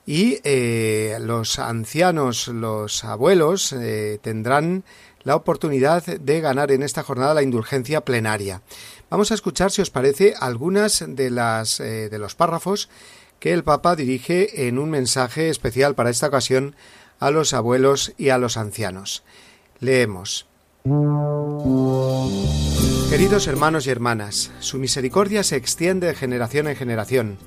y 0.06 0.40
eh, 0.44 1.18
los 1.20 1.58
ancianos, 1.58 2.48
los 2.48 3.04
abuelos, 3.04 3.72
eh, 3.72 4.18
tendrán 4.22 4.84
la 5.22 5.36
oportunidad 5.36 6.04
de 6.04 6.40
ganar 6.40 6.72
en 6.72 6.82
esta 6.82 7.02
jornada 7.02 7.34
la 7.34 7.42
indulgencia 7.42 8.00
plenaria. 8.02 8.62
Vamos 9.10 9.30
a 9.30 9.34
escuchar, 9.34 9.70
si 9.70 9.82
os 9.82 9.90
parece, 9.90 10.34
algunas 10.38 11.04
de 11.06 11.30
las 11.30 11.80
eh, 11.80 12.08
de 12.08 12.18
los 12.18 12.34
párrafos 12.34 12.88
que 13.38 13.52
el 13.52 13.64
Papa 13.64 13.96
dirige 13.96 14.68
en 14.68 14.78
un 14.78 14.90
mensaje 14.90 15.48
especial 15.48 15.94
para 15.94 16.10
esta 16.10 16.28
ocasión 16.28 16.74
a 17.18 17.30
los 17.30 17.52
abuelos 17.52 18.12
y 18.18 18.30
a 18.30 18.38
los 18.38 18.56
ancianos. 18.56 19.22
Leemos. 19.80 20.46
Queridos 23.10 23.46
hermanos 23.46 23.86
y 23.86 23.90
hermanas, 23.90 24.50
su 24.60 24.78
misericordia 24.78 25.42
se 25.42 25.56
extiende 25.56 26.06
de 26.06 26.14
generación 26.14 26.68
en 26.68 26.76
generación. 26.76 27.38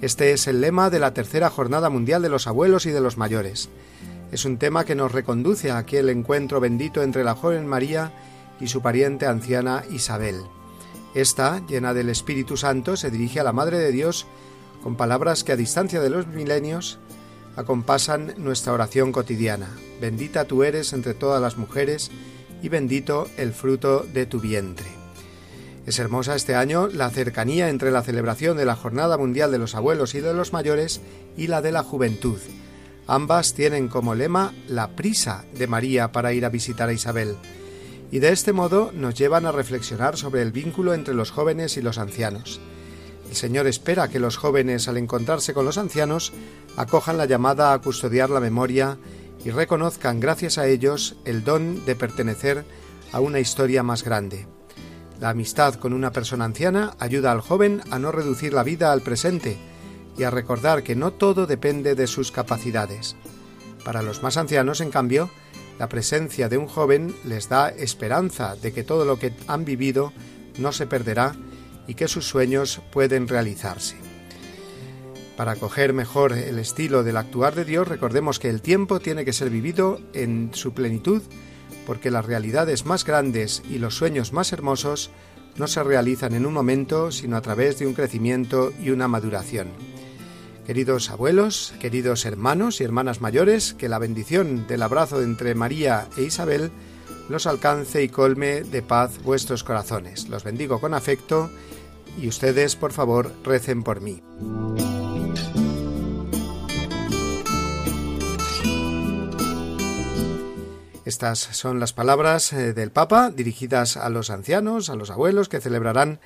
Este 0.00 0.32
es 0.32 0.46
el 0.46 0.62
lema 0.62 0.88
de 0.88 0.98
la 0.98 1.12
tercera 1.12 1.50
Jornada 1.50 1.90
Mundial 1.90 2.22
de 2.22 2.30
los 2.30 2.46
Abuelos 2.46 2.86
y 2.86 2.90
de 2.90 3.02
los 3.02 3.18
Mayores. 3.18 3.68
Es 4.32 4.46
un 4.46 4.56
tema 4.56 4.86
que 4.86 4.94
nos 4.94 5.12
reconduce 5.12 5.70
a 5.70 5.76
aquel 5.76 6.08
encuentro 6.08 6.58
bendito 6.58 7.02
entre 7.02 7.22
la 7.22 7.34
joven 7.34 7.66
María 7.66 8.10
y 8.60 8.68
su 8.68 8.80
pariente 8.80 9.26
anciana 9.26 9.84
Isabel. 9.90 10.36
Esta, 11.14 11.60
llena 11.66 11.92
del 11.92 12.08
Espíritu 12.08 12.56
Santo, 12.56 12.96
se 12.96 13.10
dirige 13.10 13.40
a 13.40 13.44
la 13.44 13.52
Madre 13.52 13.78
de 13.78 13.92
Dios 13.92 14.26
con 14.82 14.96
palabras 14.96 15.44
que 15.44 15.52
a 15.52 15.56
distancia 15.56 16.00
de 16.00 16.08
los 16.08 16.26
milenios 16.26 16.98
acompasan 17.56 18.32
nuestra 18.38 18.72
oración 18.72 19.12
cotidiana. 19.12 19.68
Bendita 20.00 20.46
tú 20.46 20.62
eres 20.62 20.94
entre 20.94 21.12
todas 21.12 21.42
las 21.42 21.58
mujeres 21.58 22.10
y 22.62 22.70
bendito 22.70 23.26
el 23.36 23.52
fruto 23.52 24.06
de 24.14 24.24
tu 24.24 24.40
vientre. 24.40 24.99
Es 25.90 25.98
hermosa 25.98 26.36
este 26.36 26.54
año 26.54 26.86
la 26.86 27.10
cercanía 27.10 27.68
entre 27.68 27.90
la 27.90 28.04
celebración 28.04 28.56
de 28.56 28.64
la 28.64 28.76
Jornada 28.76 29.18
Mundial 29.18 29.50
de 29.50 29.58
los 29.58 29.74
Abuelos 29.74 30.14
y 30.14 30.20
de 30.20 30.32
los 30.32 30.52
Mayores 30.52 31.00
y 31.36 31.48
la 31.48 31.62
de 31.62 31.72
la 31.72 31.82
Juventud. 31.82 32.38
Ambas 33.08 33.54
tienen 33.54 33.88
como 33.88 34.14
lema 34.14 34.54
la 34.68 34.94
prisa 34.94 35.44
de 35.52 35.66
María 35.66 36.12
para 36.12 36.32
ir 36.32 36.44
a 36.44 36.48
visitar 36.48 36.88
a 36.88 36.92
Isabel, 36.92 37.34
y 38.12 38.20
de 38.20 38.30
este 38.30 38.52
modo 38.52 38.92
nos 38.94 39.16
llevan 39.16 39.46
a 39.46 39.50
reflexionar 39.50 40.16
sobre 40.16 40.42
el 40.42 40.52
vínculo 40.52 40.94
entre 40.94 41.12
los 41.12 41.32
jóvenes 41.32 41.76
y 41.76 41.82
los 41.82 41.98
ancianos. 41.98 42.60
El 43.28 43.34
Señor 43.34 43.66
espera 43.66 44.06
que 44.06 44.20
los 44.20 44.36
jóvenes, 44.36 44.86
al 44.86 44.96
encontrarse 44.96 45.54
con 45.54 45.64
los 45.64 45.76
ancianos, 45.76 46.32
acojan 46.76 47.18
la 47.18 47.26
llamada 47.26 47.72
a 47.72 47.78
custodiar 47.80 48.30
la 48.30 48.38
memoria 48.38 48.96
y 49.44 49.50
reconozcan, 49.50 50.20
gracias 50.20 50.56
a 50.56 50.68
ellos, 50.68 51.16
el 51.24 51.42
don 51.42 51.84
de 51.84 51.96
pertenecer 51.96 52.64
a 53.10 53.18
una 53.18 53.40
historia 53.40 53.82
más 53.82 54.04
grande. 54.04 54.46
La 55.20 55.30
amistad 55.30 55.74
con 55.74 55.92
una 55.92 56.12
persona 56.12 56.46
anciana 56.46 56.94
ayuda 56.98 57.30
al 57.30 57.42
joven 57.42 57.82
a 57.90 57.98
no 57.98 58.10
reducir 58.10 58.54
la 58.54 58.62
vida 58.62 58.90
al 58.90 59.02
presente, 59.02 59.58
y 60.16 60.24
a 60.24 60.30
recordar 60.30 60.82
que 60.82 60.96
no 60.96 61.12
todo 61.12 61.46
depende 61.46 61.94
de 61.94 62.06
sus 62.06 62.32
capacidades. 62.32 63.16
Para 63.84 64.02
los 64.02 64.22
más 64.22 64.36
ancianos, 64.36 64.80
en 64.80 64.90
cambio, 64.90 65.30
la 65.78 65.88
presencia 65.88 66.48
de 66.48 66.58
un 66.58 66.66
joven 66.66 67.14
les 67.24 67.48
da 67.48 67.70
esperanza 67.70 68.56
de 68.56 68.72
que 68.72 68.84
todo 68.84 69.04
lo 69.04 69.18
que 69.18 69.32
han 69.46 69.64
vivido 69.64 70.12
no 70.58 70.72
se 70.72 70.86
perderá 70.86 71.34
y 71.86 71.94
que 71.94 72.08
sus 72.08 72.26
sueños 72.26 72.80
pueden 72.92 73.28
realizarse. 73.28 73.96
Para 75.36 75.56
coger 75.56 75.94
mejor 75.94 76.32
el 76.32 76.58
estilo 76.58 77.02
del 77.02 77.16
actuar 77.16 77.54
de 77.54 77.64
Dios, 77.64 77.88
recordemos 77.88 78.38
que 78.38 78.50
el 78.50 78.60
tiempo 78.60 79.00
tiene 79.00 79.24
que 79.24 79.32
ser 79.32 79.48
vivido 79.48 80.00
en 80.12 80.50
su 80.52 80.74
plenitud, 80.74 81.22
porque 81.90 82.12
las 82.12 82.24
realidades 82.24 82.86
más 82.86 83.04
grandes 83.04 83.64
y 83.68 83.80
los 83.80 83.96
sueños 83.96 84.32
más 84.32 84.52
hermosos 84.52 85.10
no 85.56 85.66
se 85.66 85.82
realizan 85.82 86.34
en 86.34 86.46
un 86.46 86.54
momento, 86.54 87.10
sino 87.10 87.36
a 87.36 87.40
través 87.40 87.80
de 87.80 87.86
un 87.88 87.94
crecimiento 87.94 88.72
y 88.80 88.90
una 88.90 89.08
maduración. 89.08 89.70
Queridos 90.64 91.10
abuelos, 91.10 91.74
queridos 91.80 92.26
hermanos 92.26 92.80
y 92.80 92.84
hermanas 92.84 93.20
mayores, 93.20 93.74
que 93.74 93.88
la 93.88 93.98
bendición 93.98 94.68
del 94.68 94.82
abrazo 94.82 95.20
entre 95.20 95.56
María 95.56 96.06
e 96.16 96.22
Isabel 96.22 96.70
los 97.28 97.48
alcance 97.48 98.04
y 98.04 98.08
colme 98.08 98.62
de 98.62 98.82
paz 98.82 99.20
vuestros 99.24 99.64
corazones. 99.64 100.28
Los 100.28 100.44
bendigo 100.44 100.80
con 100.80 100.94
afecto 100.94 101.50
y 102.22 102.28
ustedes, 102.28 102.76
por 102.76 102.92
favor, 102.92 103.32
recen 103.42 103.82
por 103.82 104.00
mí. 104.00 104.22
Estas 111.10 111.40
son 111.40 111.80
las 111.80 111.92
palabras 111.92 112.52
eh, 112.52 112.72
del 112.72 112.92
Papa 112.92 113.32
dirigidas 113.32 113.96
a 113.96 114.08
los 114.10 114.30
ancianos, 114.30 114.90
a 114.90 114.94
los 114.94 115.10
abuelos 115.10 115.48
que 115.48 115.60
celebrarán 115.60 116.20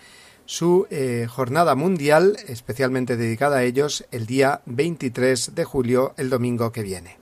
su 0.44 0.86
eh, 0.90 1.26
jornada 1.26 1.74
mundial 1.74 2.36
especialmente 2.48 3.16
dedicada 3.16 3.56
a 3.56 3.62
ellos 3.62 4.04
el 4.10 4.26
día 4.26 4.60
23 4.66 5.54
de 5.54 5.64
julio, 5.64 6.12
el 6.18 6.28
domingo 6.28 6.70
que 6.70 6.82
viene. 6.82 7.16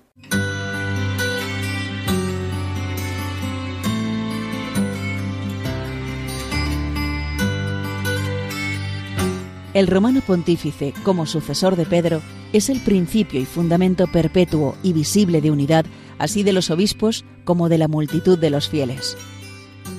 El 9.73 9.87
romano 9.87 10.21
pontífice, 10.21 10.93
como 11.05 11.27
sucesor 11.27 11.77
de 11.77 11.87
Pedro, 11.87 12.23
es 12.53 12.69
el 12.69 12.81
principio 12.81 13.41
y 13.41 13.47
fundamento 13.47 14.07
perpetuo 14.07 14.77
y 14.83 14.93
visible 14.93 15.41
de 15.41 15.51
unidad, 15.51 15.87
así 16.23 16.45
de 16.45 16.53
los 16.53 16.71
obispos 16.71 17.25
como 17.45 17.69
de 17.69 17.79
la 17.79 17.89
multitud 17.89 18.39
de 18.39 18.49
los 18.49 18.69
fieles. 18.69 19.19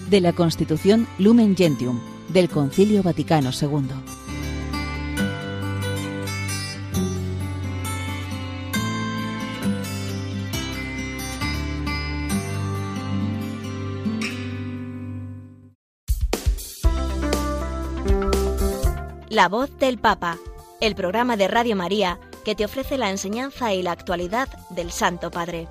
De 0.09 0.21
la 0.21 0.31
Constitución 0.31 1.05
Lumen 1.19 1.53
Gentium, 1.57 1.99
del 2.29 2.47
Concilio 2.47 3.03
Vaticano 3.03 3.49
II. 3.51 3.89
La 19.29 19.49
voz 19.49 19.77
del 19.77 19.97
Papa, 19.97 20.37
el 20.79 20.95
programa 20.95 21.35
de 21.35 21.49
Radio 21.49 21.75
María 21.75 22.17
que 22.45 22.55
te 22.55 22.63
ofrece 22.63 22.97
la 22.97 23.09
enseñanza 23.09 23.73
y 23.73 23.81
la 23.81 23.91
actualidad 23.91 24.47
del 24.69 24.91
Santo 24.91 25.29
Padre. 25.29 25.67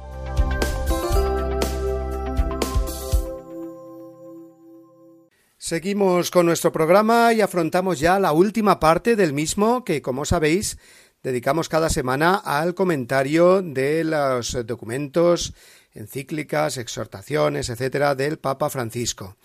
Seguimos 5.64 6.32
con 6.32 6.46
nuestro 6.46 6.72
programa 6.72 7.32
y 7.32 7.40
afrontamos 7.40 8.00
ya 8.00 8.18
la 8.18 8.32
última 8.32 8.80
parte 8.80 9.14
del 9.14 9.32
mismo 9.32 9.84
que, 9.84 10.02
como 10.02 10.24
sabéis, 10.24 10.76
dedicamos 11.22 11.68
cada 11.68 11.88
semana 11.88 12.34
al 12.34 12.74
comentario 12.74 13.62
de 13.62 14.02
los 14.02 14.58
documentos, 14.66 15.54
encíclicas, 15.94 16.78
exhortaciones, 16.78 17.68
etcétera, 17.68 18.16
del 18.16 18.40
Papa 18.40 18.70
Francisco. 18.70 19.36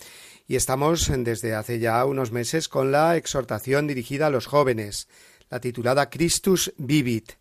y 0.47 0.55
estamos 0.55 1.07
desde 1.15 1.53
hace 1.53 1.77
ya 1.77 2.03
unos 2.03 2.31
meses 2.31 2.67
con 2.67 2.91
la 2.91 3.15
exhortación 3.15 3.85
dirigida 3.85 4.25
a 4.25 4.31
los 4.31 4.47
jóvenes, 4.47 5.07
la 5.51 5.59
titulada 5.59 6.09
Christus 6.09 6.73
Vivit, 6.77 7.33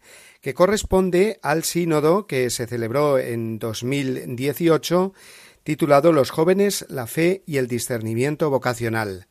que 0.42 0.52
corresponde 0.52 1.40
al 1.42 1.64
sínodo 1.64 2.26
que 2.26 2.50
se 2.50 2.66
celebró 2.66 3.18
en 3.18 3.58
2018 3.58 5.14
titulado 5.66 6.12
Los 6.12 6.30
jóvenes, 6.30 6.86
la 6.88 7.08
fe 7.08 7.42
y 7.44 7.56
el 7.56 7.66
discernimiento 7.66 8.50
vocacional. 8.50 9.26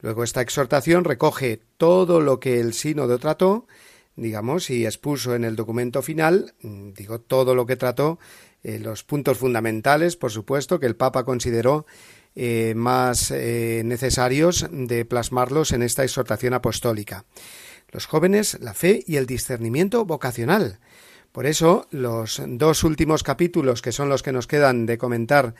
Luego 0.00 0.24
esta 0.24 0.40
exhortación 0.40 1.04
recoge 1.04 1.60
todo 1.76 2.20
lo 2.20 2.40
que 2.40 2.58
el 2.58 2.74
sínodo 2.74 3.20
trató, 3.20 3.68
digamos, 4.16 4.70
y 4.70 4.86
expuso 4.86 5.36
en 5.36 5.44
el 5.44 5.54
documento 5.54 6.02
final, 6.02 6.52
mm, 6.62 6.94
digo, 6.94 7.20
todo 7.20 7.54
lo 7.54 7.64
que 7.64 7.76
trató, 7.76 8.18
eh, 8.64 8.80
los 8.80 9.04
puntos 9.04 9.38
fundamentales, 9.38 10.16
por 10.16 10.32
supuesto, 10.32 10.80
que 10.80 10.86
el 10.86 10.96
Papa 10.96 11.22
consideró 11.22 11.86
eh, 12.34 12.74
más 12.74 13.30
eh, 13.30 13.82
necesarios 13.84 14.66
de 14.72 15.04
plasmarlos 15.04 15.70
en 15.70 15.82
esta 15.82 16.02
exhortación 16.02 16.54
apostólica. 16.54 17.24
Los 17.92 18.06
jóvenes, 18.06 18.58
la 18.60 18.74
fe 18.74 19.04
y 19.06 19.14
el 19.14 19.26
discernimiento 19.26 20.04
vocacional. 20.04 20.80
Por 21.38 21.46
eso, 21.46 21.86
los 21.92 22.42
dos 22.44 22.82
últimos 22.82 23.22
capítulos, 23.22 23.80
que 23.80 23.92
son 23.92 24.08
los 24.08 24.24
que 24.24 24.32
nos 24.32 24.48
quedan 24.48 24.86
de 24.86 24.98
comentar 24.98 25.54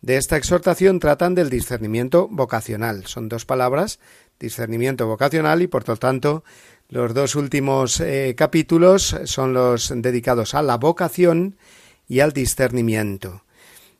de 0.00 0.16
esta 0.16 0.36
exhortación, 0.36 1.00
tratan 1.00 1.34
del 1.34 1.50
discernimiento 1.50 2.28
vocacional. 2.30 3.06
Son 3.06 3.28
dos 3.28 3.44
palabras, 3.44 3.98
discernimiento 4.38 5.08
vocacional, 5.08 5.60
y 5.60 5.66
por 5.66 5.88
lo 5.88 5.96
tanto, 5.96 6.44
los 6.88 7.14
dos 7.14 7.34
últimos 7.34 7.98
eh, 7.98 8.36
capítulos 8.38 9.16
son 9.24 9.54
los 9.54 9.92
dedicados 9.96 10.54
a 10.54 10.62
la 10.62 10.76
vocación 10.76 11.56
y 12.06 12.20
al 12.20 12.32
discernimiento. 12.32 13.42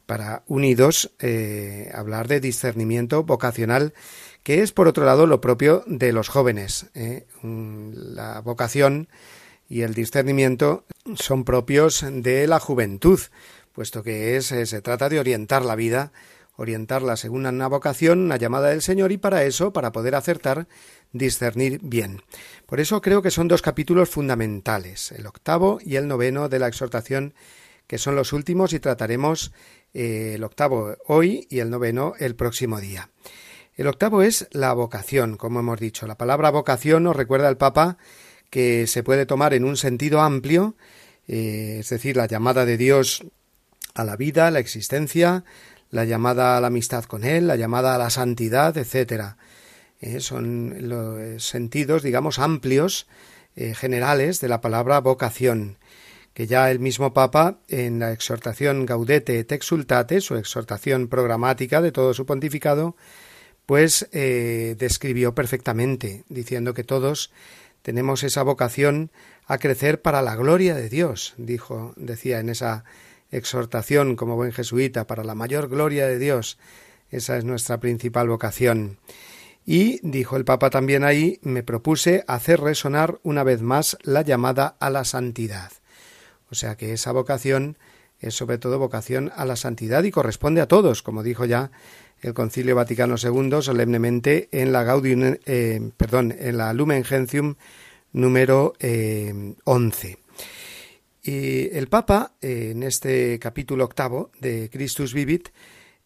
Para 0.07 0.45
unidos 0.47 1.11
eh, 1.19 1.91
hablar 1.95 2.29
de 2.29 2.39
discernimiento 2.39 3.25
vocacional, 3.25 3.93
que 4.45 4.63
es 4.63 4.71
por 4.71 4.87
otro 4.87 5.05
lado 5.05 5.27
lo 5.27 5.41
propio 5.41 5.83
de 5.89 6.13
los 6.13 6.29
jóvenes. 6.29 6.87
Eh. 6.95 7.27
La 7.43 8.41
vocación 8.41 9.09
y 9.75 9.83
el 9.83 9.93
discernimiento 9.93 10.85
son 11.17 11.43
propios 11.43 12.07
de 12.09 12.47
la 12.47 12.61
juventud, 12.61 13.19
puesto 13.73 14.05
que 14.05 14.37
es, 14.37 14.47
se 14.47 14.83
trata 14.83 15.09
de 15.09 15.19
orientar 15.19 15.65
la 15.65 15.75
vida, 15.75 16.13
orientarla 16.55 17.17
según 17.17 17.45
una 17.45 17.67
vocación, 17.67 18.21
una 18.21 18.37
llamada 18.37 18.69
del 18.69 18.83
Señor, 18.83 19.11
y 19.11 19.19
para 19.19 19.43
eso, 19.43 19.73
para 19.73 19.91
poder 19.91 20.15
acertar, 20.15 20.69
discernir 21.11 21.81
bien. 21.83 22.23
Por 22.67 22.79
eso 22.79 23.01
creo 23.01 23.21
que 23.21 23.33
son 23.33 23.49
dos 23.49 23.63
capítulos 23.63 24.11
fundamentales, 24.11 25.11
el 25.11 25.27
octavo 25.27 25.81
y 25.85 25.97
el 25.97 26.07
noveno 26.07 26.49
de 26.49 26.61
la 26.61 26.69
exhortación, 26.69 27.35
que 27.89 27.99
son 27.99 28.15
los 28.15 28.33
últimos, 28.33 28.75
y 28.75 28.79
trataremos 28.79 29.53
eh, 29.93 30.35
el 30.37 30.45
octavo 30.45 30.95
hoy 31.09 31.49
y 31.51 31.59
el 31.59 31.71
noveno 31.71 32.13
el 32.21 32.37
próximo 32.37 32.79
día. 32.79 33.11
El 33.75 33.89
octavo 33.89 34.23
es 34.23 34.47
la 34.53 34.73
vocación, 34.73 35.37
como 35.37 35.59
hemos 35.59 35.81
dicho. 35.81 36.07
La 36.07 36.17
palabra 36.17 36.53
vocación 36.53 37.03
nos 37.03 37.17
recuerda 37.17 37.49
al 37.49 37.57
Papa 37.57 37.99
que 38.51 38.87
se 38.87 39.03
puede 39.03 39.27
tomar 39.27 39.55
en 39.55 39.65
un 39.65 39.77
sentido 39.77 40.21
amplio, 40.21 40.77
eh, 41.27 41.79
es 41.81 41.89
decir, 41.89 42.17
la 42.17 42.27
llamada 42.27 42.65
de 42.65 42.77
Dios 42.77 43.25
a 43.95 44.05
la 44.05 44.17
vida, 44.17 44.51
la 44.51 44.59
existencia, 44.59 45.45
la 45.91 46.05
llamada 46.05 46.57
a 46.57 46.61
la 46.61 46.67
amistad 46.67 47.05
con 47.05 47.25
Él, 47.25 47.47
la 47.47 47.57
llamada 47.57 47.95
a 47.95 47.99
la 47.99 48.11
santidad, 48.11 48.77
etcétera. 48.77 49.37
Eh, 50.01 50.21
son 50.21 50.89
los 50.89 51.45
sentidos, 51.45 52.03
digamos, 52.03 52.39
amplios, 52.39 53.07
eh, 53.57 53.75
generales 53.75 54.41
de 54.41 54.49
la 54.49 54.61
palabra 54.61 55.01
vocación, 55.01 55.79
que 56.35 56.49
ya 56.49 56.71
el 56.73 56.81
mismo 56.81 57.15
Papa, 57.15 57.61
en 57.69 58.01
la 58.01 58.11
exhortación 58.13 58.85
Gaudete 58.85 59.39
et 59.39 59.53
Exultate, 59.53 60.21
su 60.21 60.35
exhortación 60.35 61.07
programática 61.07 61.81
de 61.81 61.93
todo 61.93 62.13
su 62.13 62.27
pontificado, 62.27 62.97
pues 63.67 64.09
eh, 64.13 64.75
describió 64.79 65.35
perfectamente, 65.35 66.25
diciendo 66.29 66.75
que 66.75 66.83
todos 66.83 67.31
tenemos 67.85 68.23
esa 68.23 68.43
vocación 68.43 69.11
a 69.47 69.59
crecer 69.59 70.01
para 70.01 70.23
la 70.23 70.37
gloria 70.37 70.75
de 70.75 70.89
Dios, 70.89 71.35
dijo, 71.37 71.93
decía 71.97 72.41
en 72.41 72.49
esa 72.49 72.85
exhortación 73.31 74.17
como 74.17 74.37
buen 74.37 74.53
jesuita, 74.53 75.07
para 75.07 75.23
la 75.23 75.35
mayor 75.35 75.69
gloria 75.69 76.07
de 76.07 76.19
Dios. 76.19 76.57
Esa 77.11 77.37
es 77.37 77.45
nuestra 77.45 77.81
principal 77.81 78.27
vocación. 78.27 78.97
Y, 79.67 80.01
dijo 80.03 80.39
el 80.39 80.47
Papa 80.47 80.71
también 80.71 81.05
ahí, 81.05 81.39
me 81.43 81.63
propuse 81.63 82.25
hacer 82.27 82.63
resonar 82.63 83.21
una 83.23 83.45
vez 83.45 83.61
más 83.61 83.99
la 84.03 84.23
llamada 84.23 84.77
a 84.81 84.89
la 84.89 85.05
santidad. 85.05 85.71
O 86.51 86.55
sea 86.55 86.77
que 86.77 86.95
esa 86.95 87.13
vocación 87.13 87.77
es 88.19 88.35
sobre 88.35 88.57
todo 88.57 88.79
vocación 88.79 89.31
a 89.37 89.45
la 89.45 89.57
santidad 89.57 90.05
y 90.05 90.11
corresponde 90.11 90.63
a 90.63 90.69
todos, 90.69 91.03
como 91.03 91.23
dijo 91.23 91.45
ya 91.45 91.71
el 92.25 92.33
Concilio 92.33 92.75
Vaticano 92.75 93.17
II 93.23 93.61
solemnemente 93.61 94.49
en 94.51 94.73
la 94.73 94.83
Gaudium, 94.83 95.37
eh, 95.45 95.91
perdón, 95.97 96.35
en 96.39 96.57
la 96.57 96.73
Lumen 96.73 97.05
Gentium 97.05 97.57
número 98.13 98.73
eh, 98.81 99.55
11. 99.65 100.19
Y 101.23 101.75
el 101.77 101.89
Papa, 101.89 102.33
eh, 102.41 102.71
en 102.73 102.83
este 102.83 103.39
capítulo 103.39 103.85
octavo 103.85 104.31
de 104.41 104.71
Christus 104.71 105.13
Vivit, 105.13 105.49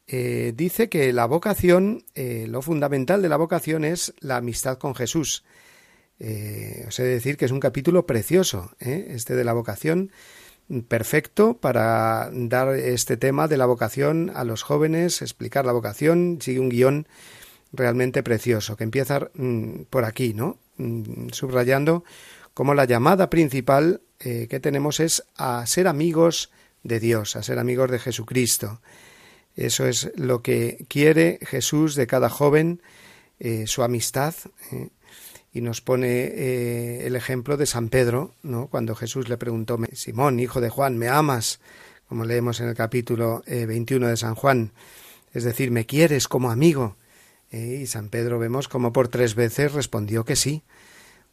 eh, 0.07 0.53
dice 0.57 0.89
que 0.89 1.13
la 1.13 1.27
vocación, 1.27 2.05
eh, 2.15 2.47
lo 2.49 2.63
fundamental 2.63 3.21
de 3.21 3.29
la 3.29 3.37
vocación 3.37 3.85
es 3.85 4.15
la 4.21 4.37
amistad 4.37 4.79
con 4.79 4.95
Jesús. 4.95 5.45
os 6.21 6.99
he 6.99 7.05
de 7.05 7.15
decir 7.15 7.37
que 7.37 7.45
es 7.45 7.53
un 7.53 7.61
capítulo 7.61 8.05
precioso, 8.05 8.73
este 8.81 9.37
de 9.37 9.45
la 9.45 9.53
vocación, 9.53 10.11
perfecto 10.89 11.55
para 11.55 12.31
dar 12.33 12.75
este 12.75 13.17
tema 13.17 13.49
de 13.49 13.57
la 13.57 13.67
vocación 13.67 14.31
a 14.35 14.45
los 14.45 14.63
jóvenes, 14.63 15.23
explicar 15.23 15.65
la 15.65 15.73
vocación, 15.73 16.39
sigue 16.41 16.61
un 16.61 16.69
guion 16.69 17.07
realmente 17.73 18.23
precioso, 18.23 18.77
que 18.77 18.85
empieza 18.85 19.31
mm, 19.35 19.83
por 19.91 20.05
aquí, 20.05 20.35
¿no? 20.35 20.59
Mm, 20.77 21.29
subrayando 21.31 22.05
como 22.55 22.75
la 22.75 22.85
llamada 22.85 23.31
principal 23.31 24.03
eh, 24.21 24.47
que 24.51 24.61
tenemos 24.61 25.01
es 25.01 25.25
a 25.37 25.65
ser 25.67 25.87
amigos 25.87 26.51
de 26.83 27.01
Dios, 27.01 27.37
a 27.37 27.43
ser 27.43 27.59
amigos 27.59 27.91
de 27.91 27.99
Jesucristo. 27.99 28.81
Eso 29.57 29.87
es 29.87 30.13
lo 30.17 30.43
que 30.43 30.85
quiere 30.89 31.39
Jesús 31.43 31.95
de 31.95 32.07
cada 32.07 32.29
joven, 32.29 32.83
eh, 33.39 33.67
su 33.67 33.83
amistad. 33.83 34.35
Eh, 34.73 34.89
y 35.59 35.61
nos 35.61 35.81
pone 35.81 37.07
el 37.07 37.17
ejemplo 37.17 37.57
de 37.57 37.67
San 37.67 37.89
Pedro, 37.89 38.35
¿no? 38.43 38.69
cuando 38.69 38.95
Jesús 38.95 39.29
le 39.29 39.37
preguntó, 39.37 39.79
Simón, 39.93 40.41
hijo 40.41 40.61
de 40.61 40.71
Juan, 40.71 40.99
¿me 40.99 41.09
amas? 41.09 41.61
Como 42.09 42.25
leemos 42.25 42.61
en 42.61 42.69
el 42.69 42.75
capítulo 42.75 43.43
21 43.47 44.09
de 44.09 44.17
San 44.17 44.35
Juan. 44.35 44.73
Es 45.35 45.45
decir, 45.45 45.71
¿me 45.71 45.85
quieres 45.87 46.29
como 46.29 46.51
amigo? 46.51 46.97
y 47.51 47.87
San 47.87 48.11
Pedro 48.11 48.39
vemos 48.39 48.69
como 48.69 48.93
por 48.93 49.09
tres 49.09 49.35
veces 49.35 49.73
respondió 49.73 50.27
que 50.27 50.37
sí 50.37 50.63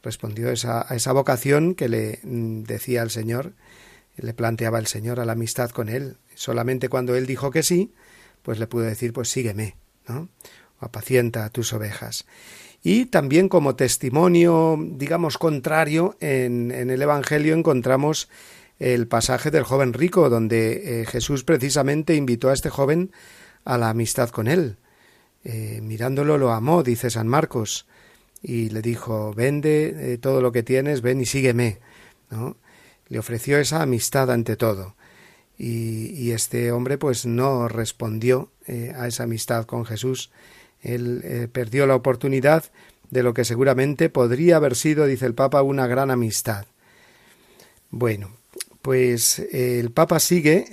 respondió 0.02 0.50
esa, 0.50 0.90
a 0.90 0.94
esa 0.94 1.12
vocación 1.12 1.74
que 1.74 1.88
le 1.88 2.20
mm, 2.22 2.62
decía 2.62 3.02
el 3.02 3.10
Señor, 3.10 3.54
le 4.16 4.32
planteaba 4.34 4.78
el 4.78 4.86
Señor 4.86 5.20
a 5.20 5.24
la 5.24 5.32
amistad 5.32 5.70
con 5.70 5.88
él. 5.88 6.16
Solamente 6.34 6.88
cuando 6.88 7.16
él 7.16 7.26
dijo 7.26 7.50
que 7.50 7.62
sí, 7.62 7.92
pues 8.42 8.58
le 8.58 8.66
pudo 8.66 8.84
decir, 8.84 9.12
pues 9.12 9.28
sígueme, 9.28 9.76
¿no? 10.06 10.28
Apacienta 10.78 11.48
tus 11.50 11.72
ovejas. 11.72 12.24
Y 12.88 13.06
también 13.06 13.48
como 13.48 13.74
testimonio, 13.74 14.78
digamos, 14.78 15.38
contrario, 15.38 16.16
en, 16.20 16.70
el 16.70 17.02
Evangelio 17.02 17.52
encontramos 17.52 18.28
el 18.78 19.08
pasaje 19.08 19.50
del 19.50 19.64
joven 19.64 19.92
rico, 19.92 20.30
donde 20.30 21.00
eh, 21.00 21.04
Jesús 21.04 21.42
precisamente 21.42 22.14
invitó 22.14 22.48
a 22.48 22.52
este 22.52 22.70
joven 22.70 23.10
a 23.64 23.76
la 23.76 23.90
amistad 23.90 24.28
con 24.28 24.46
él. 24.46 24.76
Eh, 25.42 25.80
mirándolo 25.82 26.38
lo 26.38 26.52
amó, 26.52 26.84
dice 26.84 27.10
San 27.10 27.26
Marcos 27.26 27.88
y 28.40 28.68
le 28.68 28.82
dijo, 28.82 29.34
vende 29.34 30.12
eh, 30.12 30.18
todo 30.18 30.40
lo 30.40 30.52
que 30.52 30.62
tienes, 30.62 31.00
ven 31.02 31.20
y 31.20 31.26
sígueme. 31.26 31.80
¿no? 32.30 32.56
Le 33.08 33.18
ofreció 33.18 33.58
esa 33.58 33.82
amistad 33.82 34.30
ante 34.30 34.54
todo. 34.54 34.94
Y, 35.58 36.30
este 36.30 36.70
hombre 36.70 36.98
pues 36.98 37.26
no 37.26 37.66
respondió 37.66 38.52
a 38.94 39.08
esa 39.08 39.24
amistad 39.24 39.64
con 39.64 39.84
Jesús. 39.84 40.30
Él 40.94 41.22
eh, 41.24 41.48
perdió 41.50 41.86
la 41.86 41.94
oportunidad 41.94 42.64
de 43.10 43.22
lo 43.22 43.34
que 43.34 43.44
seguramente 43.44 44.08
podría 44.08 44.56
haber 44.56 44.74
sido, 44.74 45.06
dice 45.06 45.26
el 45.26 45.34
Papa, 45.34 45.62
una 45.62 45.86
gran 45.86 46.10
amistad. 46.10 46.66
Bueno, 47.90 48.30
pues 48.82 49.38
el 49.52 49.90
Papa 49.90 50.18
sigue 50.20 50.66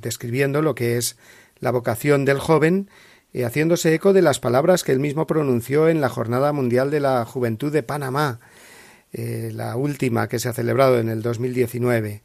describiendo 0.00 0.62
lo 0.62 0.74
que 0.74 0.96
es 0.96 1.16
la 1.60 1.70
vocación 1.70 2.24
del 2.24 2.38
joven, 2.38 2.88
y 3.32 3.42
haciéndose 3.42 3.94
eco 3.94 4.12
de 4.12 4.22
las 4.22 4.40
palabras 4.40 4.84
que 4.84 4.92
él 4.92 5.00
mismo 5.00 5.26
pronunció 5.26 5.88
en 5.88 6.00
la 6.00 6.10
Jornada 6.10 6.52
Mundial 6.52 6.90
de 6.90 7.00
la 7.00 7.24
Juventud 7.24 7.72
de 7.72 7.82
Panamá, 7.82 8.40
eh, 9.12 9.50
la 9.54 9.76
última 9.76 10.28
que 10.28 10.38
se 10.38 10.48
ha 10.48 10.52
celebrado 10.52 10.98
en 10.98 11.08
el 11.08 11.22
2019, 11.22 12.22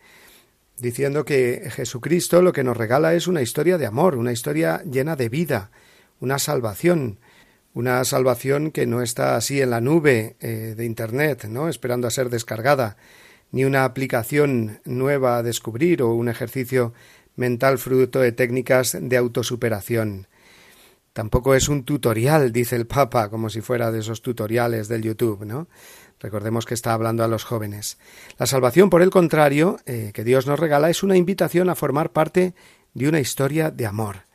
diciendo 0.80 1.24
que 1.24 1.70
Jesucristo 1.72 2.41
lo 2.41 2.51
que 2.51 2.63
nos 2.63 2.76
regala 2.76 3.13
es 3.13 3.28
una 3.28 3.41
historia 3.41 3.78
de 3.78 3.86
amor, 3.86 4.15
una 4.15 4.34
historia 4.34 4.84
llena 4.84 5.15
de 5.15 5.30
vida, 5.30 5.72
una 6.20 6.39
salvación, 6.39 7.20
una 7.74 8.03
salvación 8.05 8.72
que 8.72 8.86
no 8.86 9.01
está 9.01 9.36
así 9.36 9.61
en 9.61 9.70
la 9.70 9.82
nube 9.82 10.36
eh, 10.39 10.74
de 10.76 10.86
Internet, 10.86 11.45
¿no? 11.45 11.70
esperando 11.70 12.07
a 12.07 12.11
ser 12.11 12.30
descargada, 12.30 12.97
ni 13.51 13.65
una 13.65 13.86
aplicación 13.86 14.82
nueva 14.86 15.38
a 15.38 15.43
descubrir 15.43 16.01
o 16.01 16.13
un 16.13 16.30
ejercicio 16.30 16.93
mental 17.36 17.78
fruto 17.78 18.20
de 18.20 18.32
técnicas 18.32 18.97
de 18.99 19.18
autosuperación 19.18 20.28
Tampoco 21.18 21.55
es 21.55 21.68
un 21.68 21.84
tutorial, 21.84 22.51
dice 22.51 22.76
el 22.76 22.86
Papa, 22.86 23.32
como 23.32 23.49
si 23.49 23.61
fuera 23.61 23.91
de 23.91 24.01
esos 24.01 24.22
tutoriales 24.22 24.88
del 24.88 25.01
YouTube, 25.01 25.45
¿no? 25.45 25.68
Recordemos 26.20 26.68
que 26.68 26.76
está 26.76 26.93
hablando 26.93 27.24
a 27.24 27.28
los 27.28 27.43
jóvenes. 27.43 27.97
La 28.38 28.45
salvación, 28.45 28.91
por 28.91 29.01
el 29.01 29.09
contrario, 29.09 29.80
eh, 29.88 30.11
que 30.13 30.24
Dios 30.24 30.45
nos 30.45 30.59
regala, 30.59 30.91
es 30.91 31.01
una 31.01 31.18
invitación 31.18 31.72
a 31.72 31.76
formar 31.76 32.11
parte 32.11 32.53
de 32.93 33.09
una 33.09 33.20
historia 33.20 33.72
de 33.72 33.88
amor. 33.88 34.26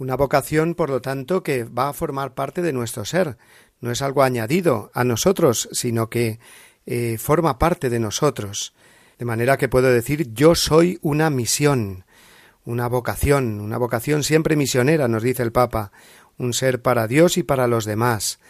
Una 0.00 0.16
vocación, 0.16 0.74
por 0.76 0.88
lo 0.88 1.02
tanto, 1.02 1.42
que 1.42 1.64
va 1.64 1.90
a 1.90 1.92
formar 1.92 2.32
parte 2.32 2.62
de 2.62 2.72
nuestro 2.72 3.04
ser. 3.04 3.36
No 3.80 3.90
es 3.90 4.00
algo 4.00 4.22
añadido 4.22 4.90
a 4.94 5.04
nosotros, 5.04 5.68
sino 5.72 6.08
que 6.08 6.40
eh, 6.86 7.18
forma 7.18 7.58
parte 7.58 7.90
de 7.90 8.00
nosotros. 8.00 8.72
De 9.18 9.26
manera 9.26 9.58
que 9.58 9.68
puedo 9.68 9.92
decir 9.92 10.32
yo 10.32 10.54
soy 10.54 10.98
una 11.02 11.28
misión, 11.28 12.06
una 12.64 12.88
vocación, 12.88 13.60
una 13.60 13.76
vocación 13.76 14.22
siempre 14.22 14.56
misionera, 14.56 15.06
nos 15.06 15.22
dice 15.22 15.42
el 15.42 15.52
Papa, 15.52 15.92
un 16.38 16.54
ser 16.54 16.80
para 16.80 17.06
Dios 17.06 17.36
y 17.36 17.42
para 17.42 17.66
los 17.66 17.84
demás. 17.84 18.40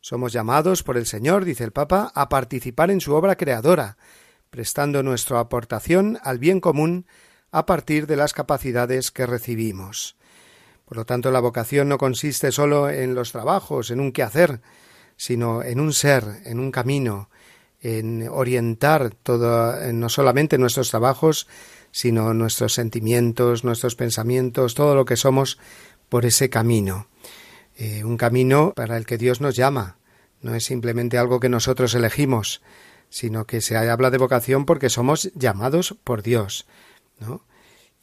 Somos 0.00 0.32
llamados 0.32 0.84
por 0.84 0.96
el 0.96 1.06
Señor, 1.06 1.44
dice 1.44 1.64
el 1.64 1.72
Papa, 1.72 2.12
a 2.14 2.28
participar 2.28 2.92
en 2.92 3.00
su 3.00 3.12
obra 3.12 3.34
creadora, 3.34 3.96
prestando 4.50 5.02
nuestra 5.02 5.40
aportación 5.40 6.20
al 6.22 6.38
bien 6.38 6.60
común 6.60 7.06
a 7.50 7.66
partir 7.66 8.06
de 8.06 8.14
las 8.14 8.32
capacidades 8.32 9.10
que 9.10 9.26
recibimos. 9.26 10.15
Por 10.86 10.96
lo 10.96 11.04
tanto, 11.04 11.30
la 11.30 11.40
vocación 11.40 11.88
no 11.88 11.98
consiste 11.98 12.52
solo 12.52 12.88
en 12.88 13.14
los 13.14 13.32
trabajos, 13.32 13.90
en 13.90 14.00
un 14.00 14.12
quehacer, 14.12 14.60
sino 15.16 15.62
en 15.62 15.80
un 15.80 15.92
ser, 15.92 16.24
en 16.44 16.60
un 16.60 16.70
camino, 16.70 17.28
en 17.82 18.28
orientar 18.28 19.10
todo, 19.10 19.74
no 19.92 20.08
solamente 20.08 20.58
nuestros 20.58 20.90
trabajos, 20.90 21.48
sino 21.90 22.34
nuestros 22.34 22.74
sentimientos, 22.74 23.64
nuestros 23.64 23.96
pensamientos, 23.96 24.74
todo 24.74 24.94
lo 24.94 25.04
que 25.04 25.16
somos 25.16 25.58
por 26.08 26.24
ese 26.24 26.50
camino. 26.50 27.08
Eh, 27.76 28.04
un 28.04 28.16
camino 28.16 28.72
para 28.74 28.96
el 28.96 29.06
que 29.06 29.18
Dios 29.18 29.40
nos 29.40 29.56
llama. 29.56 29.98
No 30.40 30.54
es 30.54 30.64
simplemente 30.64 31.18
algo 31.18 31.40
que 31.40 31.48
nosotros 31.48 31.94
elegimos, 31.94 32.62
sino 33.08 33.44
que 33.46 33.60
se 33.60 33.76
habla 33.76 34.10
de 34.10 34.18
vocación 34.18 34.66
porque 34.66 34.88
somos 34.88 35.32
llamados 35.34 35.96
por 36.04 36.22
Dios. 36.22 36.66
¿no? 37.18 37.42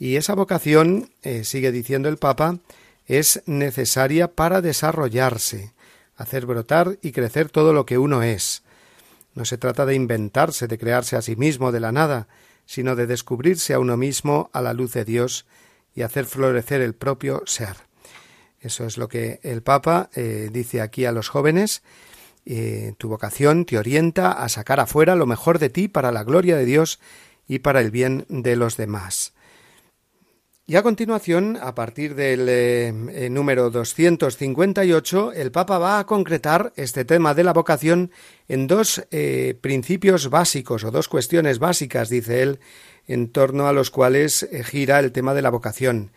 Y 0.03 0.17
esa 0.17 0.35
vocación, 0.35 1.11
eh, 1.21 1.45
sigue 1.45 1.71
diciendo 1.71 2.09
el 2.09 2.17
Papa, 2.17 2.59
es 3.05 3.41
necesaria 3.45 4.27
para 4.27 4.59
desarrollarse, 4.59 5.71
hacer 6.17 6.45
brotar 6.45 6.97
y 7.01 7.13
crecer 7.13 7.47
todo 7.47 7.71
lo 7.71 7.85
que 7.85 7.97
uno 7.97 8.21
es. 8.21 8.63
No 9.33 9.45
se 9.45 9.57
trata 9.57 9.85
de 9.85 9.95
inventarse, 9.95 10.67
de 10.67 10.77
crearse 10.77 11.15
a 11.15 11.21
sí 11.21 11.37
mismo 11.37 11.71
de 11.71 11.79
la 11.79 11.93
nada, 11.93 12.27
sino 12.65 12.97
de 12.97 13.07
descubrirse 13.07 13.73
a 13.73 13.79
uno 13.79 13.95
mismo 13.95 14.49
a 14.51 14.61
la 14.61 14.73
luz 14.73 14.91
de 14.91 15.05
Dios 15.05 15.45
y 15.95 16.01
hacer 16.01 16.25
florecer 16.25 16.81
el 16.81 16.95
propio 16.95 17.41
ser. 17.45 17.77
Eso 18.59 18.85
es 18.85 18.97
lo 18.97 19.07
que 19.07 19.39
el 19.41 19.63
Papa 19.63 20.09
eh, 20.15 20.49
dice 20.51 20.81
aquí 20.81 21.05
a 21.05 21.13
los 21.13 21.29
jóvenes. 21.29 21.81
Eh, 22.45 22.93
tu 22.97 23.07
vocación 23.07 23.63
te 23.63 23.77
orienta 23.77 24.33
a 24.33 24.49
sacar 24.49 24.81
afuera 24.81 25.15
lo 25.15 25.27
mejor 25.27 25.59
de 25.59 25.69
ti 25.69 25.87
para 25.87 26.11
la 26.11 26.25
gloria 26.25 26.57
de 26.57 26.65
Dios 26.65 26.99
y 27.47 27.59
para 27.59 27.79
el 27.79 27.89
bien 27.89 28.25
de 28.27 28.57
los 28.57 28.75
demás. 28.75 29.31
Y 30.65 30.77
a 30.77 30.83
continuación, 30.83 31.57
a 31.61 31.75
partir 31.75 32.15
del 32.15 32.47
eh, 32.47 33.27
número 33.29 33.69
258, 33.69 35.33
el 35.33 35.51
Papa 35.51 35.77
va 35.77 35.99
a 35.99 36.05
concretar 36.05 36.71
este 36.77 37.03
tema 37.03 37.33
de 37.33 37.43
la 37.43 37.51
vocación 37.51 38.11
en 38.47 38.67
dos 38.67 39.05
principios 39.59 40.29
básicos 40.29 40.85
o 40.85 40.91
dos 40.91 41.09
cuestiones 41.09 41.59
básicas, 41.59 42.07
dice 42.09 42.43
él, 42.43 42.59
en 43.07 43.29
torno 43.29 43.67
a 43.67 43.73
los 43.73 43.91
cuales 43.91 44.47
gira 44.63 44.99
el 44.99 45.11
tema 45.11 45.33
de 45.33 45.41
la 45.41 45.49
vocación 45.49 46.11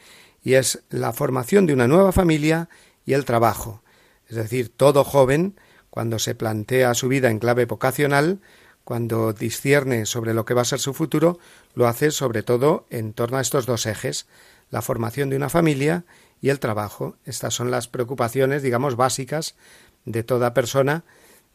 y 0.47 0.55
es 0.55 0.85
la 0.91 1.13
formación 1.13 1.67
de 1.67 1.73
una 1.73 1.89
nueva 1.89 2.13
familia 2.13 2.69
y 3.05 3.15
el 3.15 3.25
trabajo. 3.25 3.83
Es 4.29 4.37
decir, 4.37 4.69
todo 4.69 5.03
joven, 5.03 5.59
cuando 5.91 6.21
se 6.21 6.37
plantea 6.37 6.95
su 6.95 7.09
vida 7.09 7.31
en 7.31 7.41
clave 7.41 7.65
vocacional, 7.65 8.41
cuando 8.87 9.33
discierne 9.33 10.07
sobre 10.07 10.33
lo 10.33 10.45
que 10.45 10.55
va 10.55 10.63
a 10.63 10.65
ser 10.65 10.79
su 10.79 10.95
futuro, 10.95 11.41
lo 11.75 11.89
hace 11.89 12.13
sobre 12.13 12.45
todo 12.45 12.87
en 12.89 13.15
torno 13.15 13.39
a 13.39 13.41
estos 13.41 13.67
dos 13.67 13.85
ejes, 13.85 14.29
la 14.71 14.81
formación 14.81 15.29
de 15.29 15.35
una 15.35 15.49
familia 15.49 16.05
y 16.41 16.51
el 16.51 16.61
trabajo. 16.61 17.17
Estas 17.25 17.53
son 17.53 17.73
las 17.73 17.89
preocupaciones, 17.89 18.63
digamos, 18.63 18.95
básicas 18.95 19.57
de 20.05 20.23
toda 20.23 20.55
persona, 20.55 21.03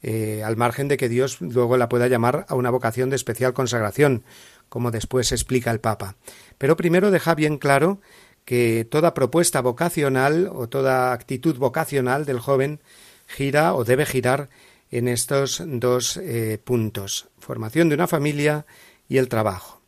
eh, 0.03 0.43
al 0.43 0.57
margen 0.57 0.89
de 0.89 0.97
que 0.97 1.07
Dios 1.07 1.39
luego 1.39 1.77
la 1.77 1.88
pueda 1.88 2.09
llamar 2.09 2.45
a 2.49 2.55
una 2.55 2.69
vocación 2.69 3.09
de 3.09 3.15
especial 3.15 3.53
consagración, 3.53 4.25
como 4.67 4.91
después 4.91 5.32
explica 5.32 5.71
el 5.71 5.79
Papa. 5.79 6.17
Pero 6.57 6.75
primero 6.75 7.11
deja 7.11 7.34
bien 7.34 7.59
claro 7.59 8.01
que 8.43 8.86
toda 8.91 9.13
propuesta 9.13 9.61
vocacional 9.61 10.51
o 10.53 10.67
toda 10.67 11.13
actitud 11.13 11.55
vocacional 11.55 12.25
del 12.25 12.41
joven 12.41 12.82
gira 13.25 13.73
o 13.73 13.86
debe 13.86 14.05
girar 14.05 14.49
en 14.91 15.07
estos 15.07 15.63
dos 15.65 16.17
eh, 16.17 16.59
puntos 16.63 17.29
formación 17.39 17.89
de 17.89 17.95
una 17.95 18.07
familia 18.07 18.65
y 19.09 19.17
el 19.17 19.29
trabajo 19.29 19.81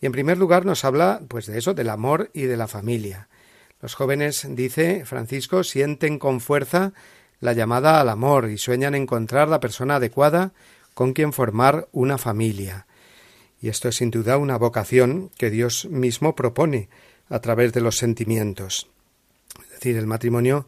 y 0.00 0.06
en 0.06 0.12
primer 0.12 0.38
lugar 0.38 0.64
nos 0.64 0.84
habla 0.84 1.20
pues 1.28 1.46
de 1.46 1.58
eso 1.58 1.74
del 1.74 1.88
amor 1.88 2.30
y 2.32 2.42
de 2.42 2.56
la 2.56 2.68
familia 2.68 3.28
los 3.80 3.94
jóvenes 3.94 4.46
dice 4.50 5.04
Francisco 5.04 5.64
sienten 5.64 6.18
con 6.18 6.40
fuerza 6.40 6.92
la 7.40 7.52
llamada 7.52 8.00
al 8.00 8.08
amor 8.08 8.50
y 8.50 8.58
sueñan 8.58 8.94
encontrar 8.94 9.48
la 9.48 9.60
persona 9.60 9.96
adecuada 9.96 10.52
con 10.94 11.12
quien 11.12 11.32
formar 11.32 11.88
una 11.92 12.18
familia 12.18 12.86
y 13.62 13.68
esto 13.68 13.88
es 13.88 13.96
sin 13.96 14.10
duda 14.10 14.36
una 14.38 14.58
vocación 14.58 15.30
que 15.38 15.48
Dios 15.48 15.86
mismo 15.86 16.34
propone 16.34 16.88
a 17.28 17.38
través 17.38 17.72
de 17.72 17.80
los 17.80 17.96
sentimientos. 17.96 18.88
Es 19.64 19.70
decir, 19.70 19.96
el 19.96 20.08
matrimonio 20.08 20.66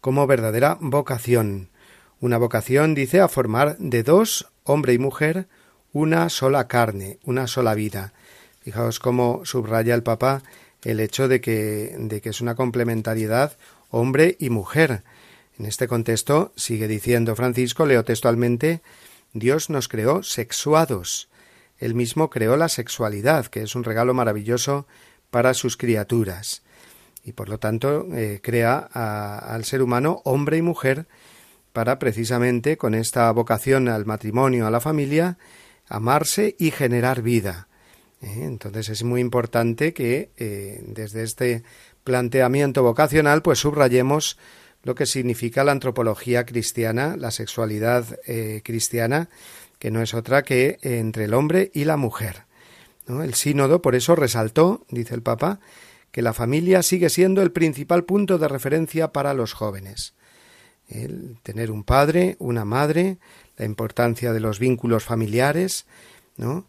como 0.00 0.26
verdadera 0.26 0.76
vocación. 0.80 1.70
Una 2.22 2.38
vocación, 2.38 2.94
dice, 2.94 3.18
a 3.18 3.26
formar 3.26 3.76
de 3.78 4.04
dos, 4.04 4.46
hombre 4.62 4.92
y 4.92 4.98
mujer, 4.98 5.48
una 5.92 6.28
sola 6.28 6.68
carne, 6.68 7.18
una 7.24 7.48
sola 7.48 7.74
vida. 7.74 8.12
Fijaos 8.60 9.00
cómo 9.00 9.44
subraya 9.44 9.92
el 9.92 10.04
Papa 10.04 10.44
el 10.84 11.00
hecho 11.00 11.26
de 11.26 11.40
que, 11.40 12.20
es 12.22 12.40
una 12.40 12.54
complementariedad 12.54 13.56
hombre 13.90 14.36
y 14.38 14.50
mujer. 14.50 15.02
En 15.58 15.66
este 15.66 15.88
contexto, 15.88 16.52
sigue 16.54 16.86
diciendo 16.86 17.34
Francisco, 17.34 17.86
leo 17.86 18.04
textualmente, 18.04 18.82
Dios 19.32 19.68
nos 19.68 19.88
creó 19.88 20.22
sexuados. 20.22 21.28
Él 21.80 21.96
mismo 21.96 22.30
creó 22.30 22.56
la 22.56 22.68
sexualidad, 22.68 23.46
que 23.46 23.62
es 23.62 23.74
un 23.74 23.82
regalo 23.82 24.14
maravilloso 24.14 24.86
para 25.32 25.54
sus 25.54 25.76
criaturas 25.76 26.62
y 27.24 27.32
por 27.32 27.48
lo 27.48 27.58
tanto 27.58 28.06
eh, 28.14 28.38
crea 28.42 28.78
al 28.78 29.64
ser 29.64 29.82
humano 29.82 30.22
hombre 30.24 30.58
y 30.58 30.62
mujer 30.62 31.06
para 31.72 31.98
precisamente 31.98 32.76
con 32.76 32.94
esta 32.94 33.30
vocación 33.32 33.88
al 33.88 34.06
matrimonio, 34.06 34.66
a 34.66 34.70
la 34.70 34.80
familia, 34.80 35.38
amarse 35.88 36.56
y 36.58 36.70
generar 36.70 37.22
vida. 37.22 37.68
¿eh? 38.20 38.40
Entonces 38.42 38.88
es 38.88 39.02
muy 39.04 39.20
importante 39.20 39.92
que 39.92 40.30
eh, 40.36 40.82
desde 40.86 41.22
este 41.22 41.62
planteamiento 42.04 42.82
vocacional 42.82 43.42
pues 43.42 43.58
subrayemos 43.58 44.38
lo 44.82 44.94
que 44.94 45.06
significa 45.06 45.62
la 45.62 45.72
antropología 45.72 46.44
cristiana, 46.44 47.16
la 47.16 47.30
sexualidad 47.30 48.04
cristiana, 48.64 49.28
que 49.78 49.92
no 49.92 50.02
es 50.02 50.12
otra 50.12 50.42
que 50.42 50.78
entre 50.82 51.26
el 51.26 51.34
hombre 51.34 51.70
y 51.72 51.84
la 51.84 51.96
mujer. 51.96 52.46
El 53.06 53.34
sínodo 53.34 53.82
por 53.82 53.94
eso 53.94 54.14
resaltó, 54.14 54.86
dice 54.88 55.14
el 55.14 55.22
Papa, 55.22 55.60
que 56.12 56.22
la 56.22 56.32
familia 56.32 56.82
sigue 56.82 57.10
siendo 57.10 57.42
el 57.42 57.52
principal 57.52 58.04
punto 58.04 58.38
de 58.38 58.48
referencia 58.48 59.12
para 59.12 59.34
los 59.34 59.54
jóvenes. 59.54 60.14
El 60.92 61.38
tener 61.42 61.70
un 61.70 61.84
padre, 61.84 62.36
una 62.38 62.64
madre, 62.64 63.18
la 63.56 63.64
importancia 63.64 64.32
de 64.32 64.40
los 64.40 64.58
vínculos 64.58 65.04
familiares, 65.04 65.86
¿no? 66.36 66.66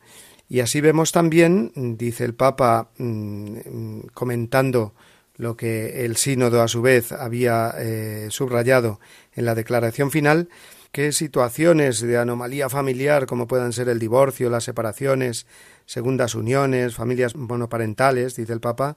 Y 0.49 0.59
así 0.59 0.81
vemos 0.81 1.11
también, 1.11 1.71
dice 1.97 2.25
el 2.25 2.35
Papa, 2.35 2.89
mm, 2.97 3.99
comentando 4.13 4.93
lo 5.35 5.57
que 5.57 6.05
el 6.05 6.15
sínodo 6.15 6.61
a 6.61 6.67
su 6.67 6.81
vez 6.81 7.11
había 7.11 7.73
eh, 7.77 8.27
subrayado 8.29 8.99
en 9.35 9.45
la 9.45 9.55
declaración 9.55 10.11
final, 10.11 10.49
que 10.91 11.11
situaciones 11.11 12.01
de 12.01 12.17
anomalía 12.17 12.69
familiar 12.69 13.25
como 13.25 13.47
puedan 13.47 13.73
ser 13.73 13.89
el 13.89 13.97
divorcio, 13.97 14.49
las 14.51 14.63
separaciones, 14.63 15.47
segundas 15.87 16.35
uniones, 16.35 16.93
familias 16.93 17.35
monoparentales, 17.35 18.35
dice 18.35 18.53
el 18.53 18.59
Papa, 18.59 18.95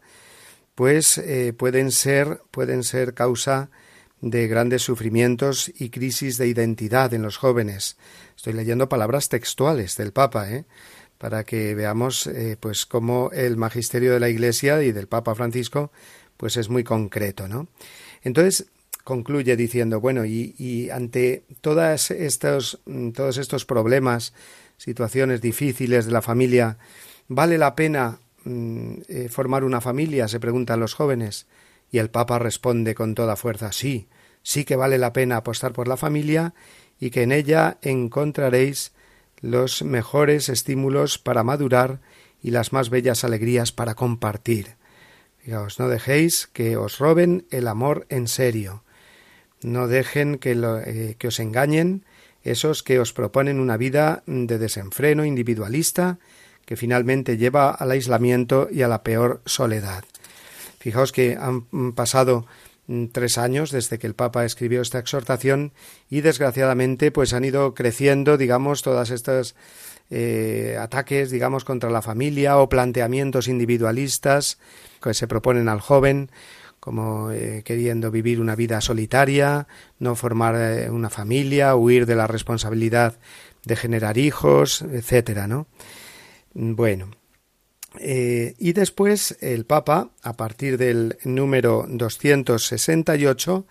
pues 0.74 1.16
eh, 1.16 1.54
pueden 1.56 1.90
ser 1.90 2.42
pueden 2.50 2.82
ser 2.82 3.14
causa 3.14 3.70
de 4.20 4.48
grandes 4.48 4.82
sufrimientos 4.82 5.70
y 5.78 5.90
crisis 5.90 6.38
de 6.38 6.48
identidad 6.48 7.12
en 7.14 7.22
los 7.22 7.36
jóvenes. 7.36 7.96
Estoy 8.36 8.54
leyendo 8.54 8.88
palabras 8.88 9.28
textuales 9.28 9.96
del 9.96 10.12
Papa, 10.12 10.50
¿eh? 10.50 10.64
para 11.18 11.44
que 11.44 11.74
veamos 11.74 12.26
eh, 12.26 12.56
pues 12.58 12.86
cómo 12.86 13.30
el 13.32 13.56
magisterio 13.56 14.12
de 14.12 14.20
la 14.20 14.28
Iglesia 14.28 14.82
y 14.82 14.92
del 14.92 15.06
Papa 15.06 15.34
Francisco 15.34 15.90
pues 16.36 16.56
es 16.56 16.68
muy 16.68 16.84
concreto, 16.84 17.48
¿no? 17.48 17.68
Entonces 18.22 18.66
concluye 19.04 19.56
diciendo 19.56 20.00
bueno 20.00 20.24
y, 20.24 20.90
ante 20.90 21.44
todas 21.60 22.10
estos 22.10 22.80
todos 23.14 23.38
estos 23.38 23.64
problemas 23.64 24.34
situaciones 24.76 25.40
difíciles 25.40 26.06
de 26.06 26.12
la 26.12 26.22
familia, 26.22 26.76
¿vale 27.28 27.56
la 27.56 27.74
pena 27.74 28.18
mm, 28.44 28.94
eh, 29.08 29.28
formar 29.30 29.64
una 29.64 29.80
familia? 29.80 30.28
se 30.28 30.40
preguntan 30.40 30.80
los 30.80 30.94
jóvenes. 30.94 31.46
Y 31.90 31.98
el 31.98 32.10
Papa 32.10 32.38
responde 32.38 32.94
con 32.94 33.14
toda 33.14 33.36
fuerza 33.36 33.72
sí, 33.72 34.08
sí 34.42 34.64
que 34.64 34.76
vale 34.76 34.98
la 34.98 35.12
pena 35.12 35.38
apostar 35.38 35.72
por 35.72 35.88
la 35.88 35.96
familia 35.96 36.54
y 36.98 37.10
que 37.10 37.22
en 37.22 37.32
ella 37.32 37.78
encontraréis 37.82 38.92
los 39.40 39.82
mejores 39.82 40.48
estímulos 40.48 41.18
para 41.18 41.44
madurar 41.44 42.00
y 42.42 42.50
las 42.50 42.72
más 42.72 42.90
bellas 42.90 43.24
alegrías 43.24 43.72
para 43.72 43.94
compartir. 43.94 44.76
Fijaos, 45.38 45.78
no 45.78 45.88
dejéis 45.88 46.48
que 46.52 46.76
os 46.76 46.98
roben 46.98 47.46
el 47.50 47.68
amor 47.68 48.06
en 48.08 48.28
serio. 48.28 48.82
No 49.62 49.88
dejen 49.88 50.38
que, 50.38 50.52
eh, 50.86 51.16
que 51.18 51.28
os 51.28 51.40
engañen 51.40 52.04
esos 52.42 52.82
que 52.82 53.00
os 53.00 53.12
proponen 53.12 53.60
una 53.60 53.76
vida 53.76 54.22
de 54.26 54.58
desenfreno 54.58 55.24
individualista 55.24 56.18
que 56.64 56.76
finalmente 56.76 57.36
lleva 57.36 57.70
al 57.70 57.90
aislamiento 57.90 58.68
y 58.70 58.82
a 58.82 58.88
la 58.88 59.02
peor 59.02 59.40
soledad. 59.44 60.04
Fijaos 60.86 61.10
que 61.10 61.36
han 61.36 61.62
pasado 61.94 62.46
mm, 62.86 63.06
tres 63.06 63.38
años 63.38 63.72
desde 63.72 63.98
que 63.98 64.06
el 64.06 64.14
Papa 64.14 64.44
escribió 64.44 64.80
esta 64.80 65.00
exhortación 65.00 65.72
y 66.08 66.20
desgraciadamente 66.20 67.10
pues 67.10 67.32
han 67.32 67.44
ido 67.44 67.74
creciendo 67.74 68.36
digamos 68.36 68.82
todas 68.82 69.10
estas 69.10 69.56
eh, 70.10 70.78
ataques 70.78 71.32
digamos 71.32 71.64
contra 71.64 71.90
la 71.90 72.02
familia 72.02 72.58
o 72.58 72.68
planteamientos 72.68 73.48
individualistas 73.48 74.60
que 75.02 75.12
se 75.12 75.26
proponen 75.26 75.68
al 75.68 75.80
joven 75.80 76.30
como 76.78 77.32
eh, 77.32 77.62
queriendo 77.64 78.12
vivir 78.12 78.40
una 78.40 78.54
vida 78.54 78.80
solitaria, 78.80 79.66
no 79.98 80.14
formar 80.14 80.54
eh, 80.54 80.88
una 80.88 81.10
familia, 81.10 81.74
huir 81.74 82.06
de 82.06 82.14
la 82.14 82.28
responsabilidad 82.28 83.18
de 83.64 83.74
generar 83.74 84.18
hijos, 84.18 84.82
etcétera, 84.82 85.48
¿no? 85.48 85.66
Bueno, 86.54 87.10
eh, 88.00 88.54
y 88.58 88.72
después 88.72 89.36
el 89.40 89.64
Papa, 89.64 90.10
a 90.22 90.34
partir 90.34 90.78
del 90.78 91.18
número 91.24 91.86
268, 91.88 93.66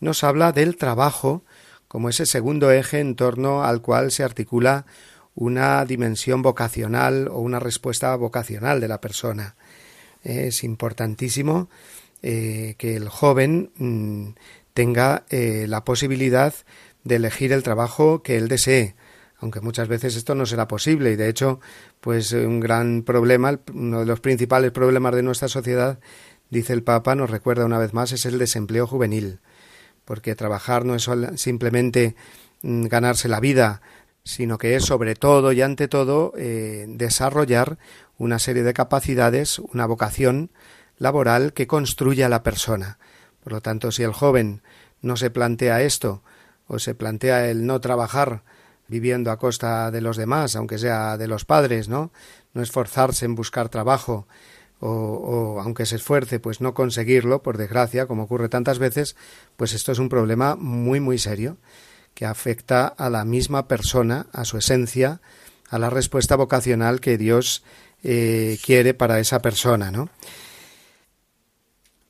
nos 0.00 0.24
habla 0.24 0.52
del 0.52 0.76
trabajo 0.76 1.44
como 1.88 2.08
ese 2.08 2.24
segundo 2.24 2.70
eje 2.70 3.00
en 3.00 3.16
torno 3.16 3.64
al 3.64 3.82
cual 3.82 4.12
se 4.12 4.22
articula 4.22 4.86
una 5.34 5.84
dimensión 5.84 6.42
vocacional 6.42 7.28
o 7.28 7.40
una 7.40 7.58
respuesta 7.58 8.14
vocacional 8.14 8.80
de 8.80 8.88
la 8.88 9.00
persona. 9.00 9.56
Es 10.22 10.62
importantísimo 10.64 11.68
eh, 12.22 12.74
que 12.78 12.94
el 12.94 13.08
joven 13.08 13.70
mm, 13.76 14.28
tenga 14.74 15.24
eh, 15.30 15.66
la 15.68 15.84
posibilidad 15.84 16.54
de 17.04 17.16
elegir 17.16 17.52
el 17.52 17.62
trabajo 17.62 18.22
que 18.22 18.36
él 18.36 18.48
desee, 18.48 18.94
aunque 19.40 19.60
muchas 19.60 19.88
veces 19.88 20.16
esto 20.16 20.34
no 20.34 20.46
será 20.46 20.68
posible 20.68 21.12
y 21.12 21.16
de 21.16 21.28
hecho 21.28 21.60
pues 22.00 22.32
un 22.32 22.60
gran 22.60 23.02
problema, 23.02 23.58
uno 23.72 24.00
de 24.00 24.06
los 24.06 24.20
principales 24.20 24.70
problemas 24.70 25.14
de 25.14 25.22
nuestra 25.22 25.48
sociedad, 25.48 25.98
dice 26.50 26.72
el 26.72 26.82
Papa, 26.82 27.14
nos 27.14 27.30
recuerda 27.30 27.64
una 27.64 27.78
vez 27.78 27.92
más, 27.92 28.12
es 28.12 28.26
el 28.26 28.38
desempleo 28.38 28.86
juvenil, 28.86 29.40
porque 30.04 30.34
trabajar 30.34 30.84
no 30.84 30.94
es 30.94 31.08
simplemente 31.36 32.16
mm, 32.62 32.86
ganarse 32.86 33.28
la 33.28 33.40
vida, 33.40 33.80
sino 34.24 34.58
que 34.58 34.76
es 34.76 34.84
sobre 34.84 35.14
todo 35.14 35.52
y 35.52 35.62
ante 35.62 35.88
todo 35.88 36.32
eh, 36.36 36.84
desarrollar 36.88 37.78
una 38.18 38.38
serie 38.38 38.62
de 38.62 38.74
capacidades, 38.74 39.58
una 39.58 39.86
vocación 39.86 40.50
laboral 40.98 41.54
que 41.54 41.66
construya 41.66 42.26
a 42.26 42.28
la 42.28 42.42
persona. 42.42 42.98
Por 43.42 43.54
lo 43.54 43.60
tanto, 43.62 43.90
si 43.90 44.02
el 44.02 44.12
joven 44.12 44.62
no 45.00 45.16
se 45.16 45.30
plantea 45.30 45.80
esto, 45.82 46.22
o 46.66 46.78
se 46.78 46.94
plantea 46.94 47.48
el 47.48 47.66
no 47.66 47.80
trabajar, 47.80 48.44
viviendo 48.90 49.30
a 49.30 49.38
costa 49.38 49.90
de 49.90 50.00
los 50.00 50.16
demás, 50.16 50.56
aunque 50.56 50.78
sea 50.78 51.16
de 51.16 51.28
los 51.28 51.44
padres, 51.44 51.88
¿no? 51.88 52.10
No 52.52 52.62
esforzarse 52.62 53.24
en 53.24 53.36
buscar 53.36 53.68
trabajo 53.68 54.26
o, 54.80 55.60
aunque 55.62 55.86
se 55.86 55.96
esfuerce, 55.96 56.40
pues 56.40 56.60
no 56.60 56.74
conseguirlo, 56.74 57.42
por 57.42 57.58
desgracia, 57.58 58.06
como 58.06 58.24
ocurre 58.24 58.48
tantas 58.48 58.78
veces, 58.78 59.14
pues 59.56 59.74
esto 59.74 59.92
es 59.92 59.98
un 59.98 60.08
problema 60.08 60.56
muy, 60.56 61.00
muy 61.00 61.18
serio 61.18 61.58
que 62.14 62.26
afecta 62.26 62.86
a 62.86 63.08
la 63.10 63.24
misma 63.24 63.68
persona, 63.68 64.26
a 64.32 64.44
su 64.44 64.58
esencia, 64.58 65.20
a 65.68 65.78
la 65.78 65.90
respuesta 65.90 66.34
vocacional 66.34 67.00
que 67.00 67.18
Dios 67.18 67.62
eh, 68.02 68.58
quiere 68.64 68.94
para 68.94 69.20
esa 69.20 69.40
persona, 69.40 69.90
¿no? 69.90 70.08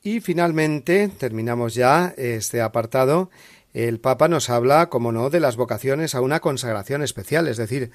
Y 0.02 0.20
finalmente, 0.20 1.08
terminamos 1.08 1.74
ya 1.74 2.14
este 2.16 2.62
apartado, 2.62 3.30
el 3.72 4.00
Papa 4.00 4.28
nos 4.28 4.50
habla, 4.50 4.88
como 4.88 5.12
no, 5.12 5.30
de 5.30 5.40
las 5.40 5.56
vocaciones 5.56 6.14
a 6.14 6.20
una 6.20 6.40
consagración 6.40 7.02
especial, 7.02 7.46
es 7.46 7.56
decir, 7.56 7.90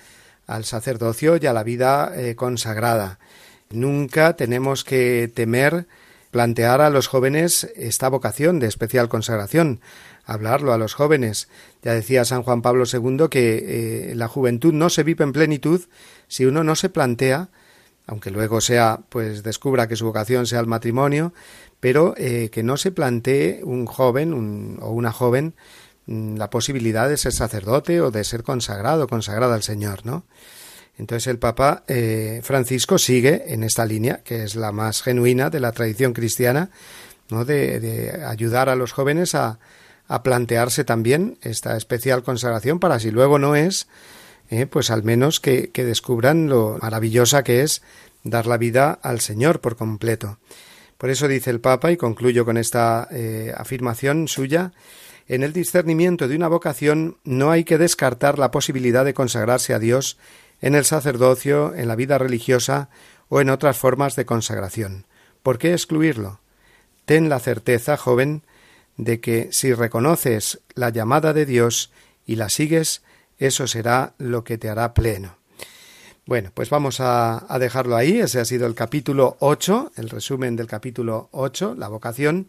al 0.47 0.65
sacerdocio 0.65 1.37
y 1.41 1.45
a 1.45 1.53
la 1.53 1.63
vida 1.63 2.13
eh, 2.15 2.35
consagrada. 2.35 3.19
Nunca 3.69 4.35
tenemos 4.35 4.83
que 4.83 5.31
temer 5.33 5.87
plantear 6.31 6.81
a 6.81 6.89
los 6.89 7.07
jóvenes 7.07 7.71
esta 7.75 8.09
vocación 8.09 8.59
de 8.59 8.67
especial 8.67 9.09
consagración, 9.09 9.79
hablarlo 10.25 10.73
a 10.73 10.77
los 10.77 10.93
jóvenes. 10.93 11.47
Ya 11.81 11.93
decía 11.93 12.25
San 12.25 12.43
Juan 12.43 12.61
Pablo 12.61 12.83
II 12.91 13.27
que 13.29 14.11
eh, 14.11 14.15
la 14.15 14.27
juventud 14.27 14.73
no 14.73 14.89
se 14.89 15.03
vive 15.03 15.23
en 15.23 15.31
plenitud 15.31 15.81
si 16.27 16.45
uno 16.45 16.63
no 16.63 16.75
se 16.75 16.89
plantea, 16.89 17.49
aunque 18.07 18.31
luego 18.31 18.61
sea, 18.61 18.99
pues 19.09 19.43
descubra 19.43 19.87
que 19.87 19.95
su 19.95 20.05
vocación 20.05 20.45
sea 20.45 20.59
el 20.59 20.67
matrimonio, 20.67 21.33
pero 21.85 22.15
eh, 22.17 22.49
que 22.51 22.63
no 22.63 22.77
se 22.77 22.91
plantee 22.91 23.61
un 23.63 23.85
joven 23.85 24.79
o 24.81 24.89
una 24.89 25.11
joven 25.11 25.53
mm, 26.07 26.35
la 26.35 26.49
posibilidad 26.49 27.07
de 27.07 27.15
ser 27.15 27.31
sacerdote 27.31 28.01
o 28.01 28.09
de 28.09 28.23
ser 28.23 28.41
consagrado, 28.41 29.05
consagrada 29.05 29.53
al 29.53 29.61
Señor, 29.61 30.03
¿no? 30.03 30.25
Entonces 30.97 31.27
el 31.27 31.37
Papa 31.37 31.83
eh, 31.87 32.41
Francisco 32.43 32.97
sigue 32.97 33.53
en 33.53 33.63
esta 33.63 33.85
línea, 33.85 34.21
que 34.23 34.41
es 34.45 34.55
la 34.55 34.71
más 34.71 35.03
genuina 35.03 35.51
de 35.51 35.59
la 35.59 35.73
tradición 35.73 36.13
cristiana, 36.13 36.71
¿no? 37.29 37.45
de, 37.45 38.19
ayudar 38.25 38.67
a 38.67 38.75
los 38.75 38.91
jóvenes 38.91 39.35
a, 39.35 39.59
plantearse 40.23 40.85
también 40.85 41.37
esta 41.43 41.77
especial 41.77 42.23
consagración 42.23 42.79
para 42.79 42.99
si 42.99 43.11
luego 43.11 43.37
no 43.37 43.55
es, 43.55 43.87
eh, 44.49 44.65
pues 44.65 44.89
al 44.89 45.03
menos 45.03 45.39
que 45.39 45.69
descubran 45.75 46.49
lo 46.49 46.79
maravillosa 46.81 47.43
que 47.43 47.61
es 47.61 47.83
dar 48.23 48.47
la 48.47 48.57
vida 48.57 48.97
al 49.03 49.19
Señor 49.19 49.61
por 49.61 49.75
completo. 49.75 50.39
Por 50.97 51.09
eso 51.09 51.27
dice 51.27 51.49
el 51.49 51.59
Papa, 51.59 51.91
y 51.91 51.97
concluyo 51.97 52.45
con 52.45 52.57
esta 52.57 53.07
eh, 53.11 53.53
afirmación 53.55 54.27
suya, 54.27 54.71
en 55.27 55.43
el 55.43 55.53
discernimiento 55.53 56.27
de 56.27 56.35
una 56.35 56.47
vocación 56.47 57.17
no 57.23 57.51
hay 57.51 57.63
que 57.63 57.77
descartar 57.77 58.37
la 58.37 58.51
posibilidad 58.51 59.03
de 59.03 59.13
consagrarse 59.13 59.73
a 59.73 59.79
Dios 59.79 60.17
en 60.61 60.75
el 60.75 60.85
sacerdocio, 60.85 61.73
en 61.75 61.87
la 61.87 61.95
vida 61.95 62.17
religiosa 62.17 62.89
o 63.27 63.41
en 63.41 63.49
otras 63.49 63.77
formas 63.77 64.15
de 64.15 64.25
consagración. 64.25 65.05
¿Por 65.41 65.57
qué 65.57 65.73
excluirlo? 65.73 66.39
Ten 67.05 67.27
la 67.29 67.39
certeza, 67.39 67.97
joven, 67.97 68.43
de 68.97 69.19
que 69.19 69.49
si 69.51 69.73
reconoces 69.73 70.61
la 70.73 70.89
llamada 70.89 71.33
de 71.33 71.45
Dios 71.45 71.91
y 72.25 72.35
la 72.35 72.49
sigues, 72.49 73.03
eso 73.37 73.67
será 73.67 74.13
lo 74.17 74.43
que 74.43 74.57
te 74.57 74.69
hará 74.69 74.93
pleno. 74.93 75.37
Bueno, 76.27 76.49
pues 76.55 76.71
vamos 76.71 77.01
a, 77.01 77.45
dejarlo 77.59 77.95
ahí. 77.95 78.19
Ese 78.19 78.39
ha 78.39 78.45
sido 78.45 78.65
el 78.65 78.73
capítulo 78.73 79.37
8, 79.41 79.91
el 79.95 80.09
resumen 80.09 80.55
del 80.55 80.65
capítulo 80.65 81.29
8, 81.31 81.75
la 81.77 81.87
vocación. 81.87 82.47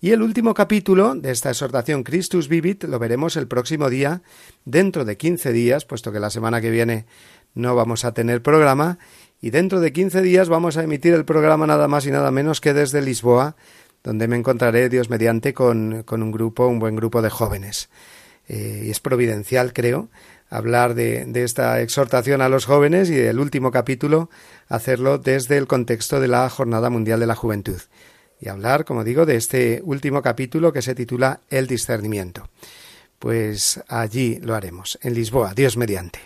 Y 0.00 0.12
el 0.12 0.22
último 0.22 0.54
capítulo 0.54 1.16
de 1.16 1.32
esta 1.32 1.50
exhortación 1.50 2.04
Christus 2.04 2.46
Vivit 2.46 2.84
lo 2.84 3.00
veremos 3.00 3.34
el 3.34 3.48
próximo 3.48 3.90
día, 3.90 4.22
dentro 4.64 5.04
de 5.04 5.16
15 5.16 5.52
días, 5.52 5.84
puesto 5.84 6.12
que 6.12 6.20
la 6.20 6.30
semana 6.30 6.60
que 6.60 6.70
viene 6.70 7.06
no 7.54 7.74
vamos 7.74 8.04
a 8.04 8.14
tener 8.14 8.40
programa. 8.40 9.00
Y 9.40 9.50
dentro 9.50 9.80
de 9.80 9.92
15 9.92 10.22
días 10.22 10.48
vamos 10.48 10.76
a 10.76 10.84
emitir 10.84 11.12
el 11.14 11.24
programa 11.24 11.66
nada 11.66 11.88
más 11.88 12.06
y 12.06 12.12
nada 12.12 12.30
menos 12.30 12.60
que 12.60 12.72
desde 12.72 13.02
Lisboa, 13.02 13.56
donde 14.04 14.28
me 14.28 14.36
encontraré, 14.36 14.88
Dios 14.88 15.10
mediante, 15.10 15.54
con, 15.54 16.04
un 16.08 16.30
grupo, 16.30 16.68
un 16.68 16.78
buen 16.78 16.94
grupo 16.94 17.20
de 17.20 17.30
jóvenes. 17.30 17.90
Eh, 18.46 18.84
y 18.86 18.90
es 18.90 19.00
providencial, 19.00 19.72
creo, 19.72 20.08
hablar 20.50 20.94
de, 20.94 21.30
esta 21.34 21.80
exhortación 21.80 22.40
a 22.40 22.48
los 22.48 22.64
jóvenes 22.64 23.10
y 23.10 23.18
el 23.18 23.38
último 23.38 23.70
capítulo 23.70 24.30
hacerlo 24.68 25.18
desde 25.18 25.56
el 25.56 25.66
contexto 25.66 26.20
de 26.20 26.28
la 26.28 26.48
Jornada 26.48 26.90
Mundial 26.90 27.20
de 27.20 27.26
la 27.26 27.34
Juventud 27.34 27.80
y 28.40 28.48
hablar, 28.48 28.84
como 28.84 29.04
digo, 29.04 29.26
de 29.26 29.36
este 29.36 29.80
último 29.84 30.22
capítulo 30.22 30.72
que 30.72 30.82
se 30.82 30.94
titula 30.94 31.40
El 31.50 31.66
discernimiento. 31.66 32.48
Pues 33.18 33.82
allí 33.88 34.38
lo 34.40 34.54
haremos, 34.54 34.98
en 35.02 35.14
Lisboa, 35.14 35.54
Dios 35.54 35.76
mediante. 35.76 36.20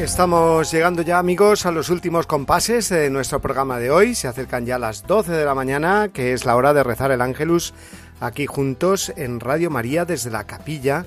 Estamos 0.00 0.72
llegando 0.72 1.02
ya 1.02 1.18
amigos 1.18 1.66
a 1.66 1.70
los 1.70 1.90
últimos 1.90 2.26
compases 2.26 2.88
de 2.88 3.10
nuestro 3.10 3.38
programa 3.40 3.78
de 3.78 3.90
hoy. 3.90 4.14
Se 4.14 4.28
acercan 4.28 4.64
ya 4.64 4.78
las 4.78 5.06
12 5.06 5.30
de 5.30 5.44
la 5.44 5.54
mañana, 5.54 6.08
que 6.10 6.32
es 6.32 6.46
la 6.46 6.56
hora 6.56 6.72
de 6.72 6.82
rezar 6.82 7.10
el 7.10 7.20
ángelus 7.20 7.74
aquí 8.18 8.46
juntos 8.46 9.12
en 9.14 9.40
Radio 9.40 9.68
María 9.68 10.06
desde 10.06 10.30
la 10.30 10.44
capilla 10.44 11.04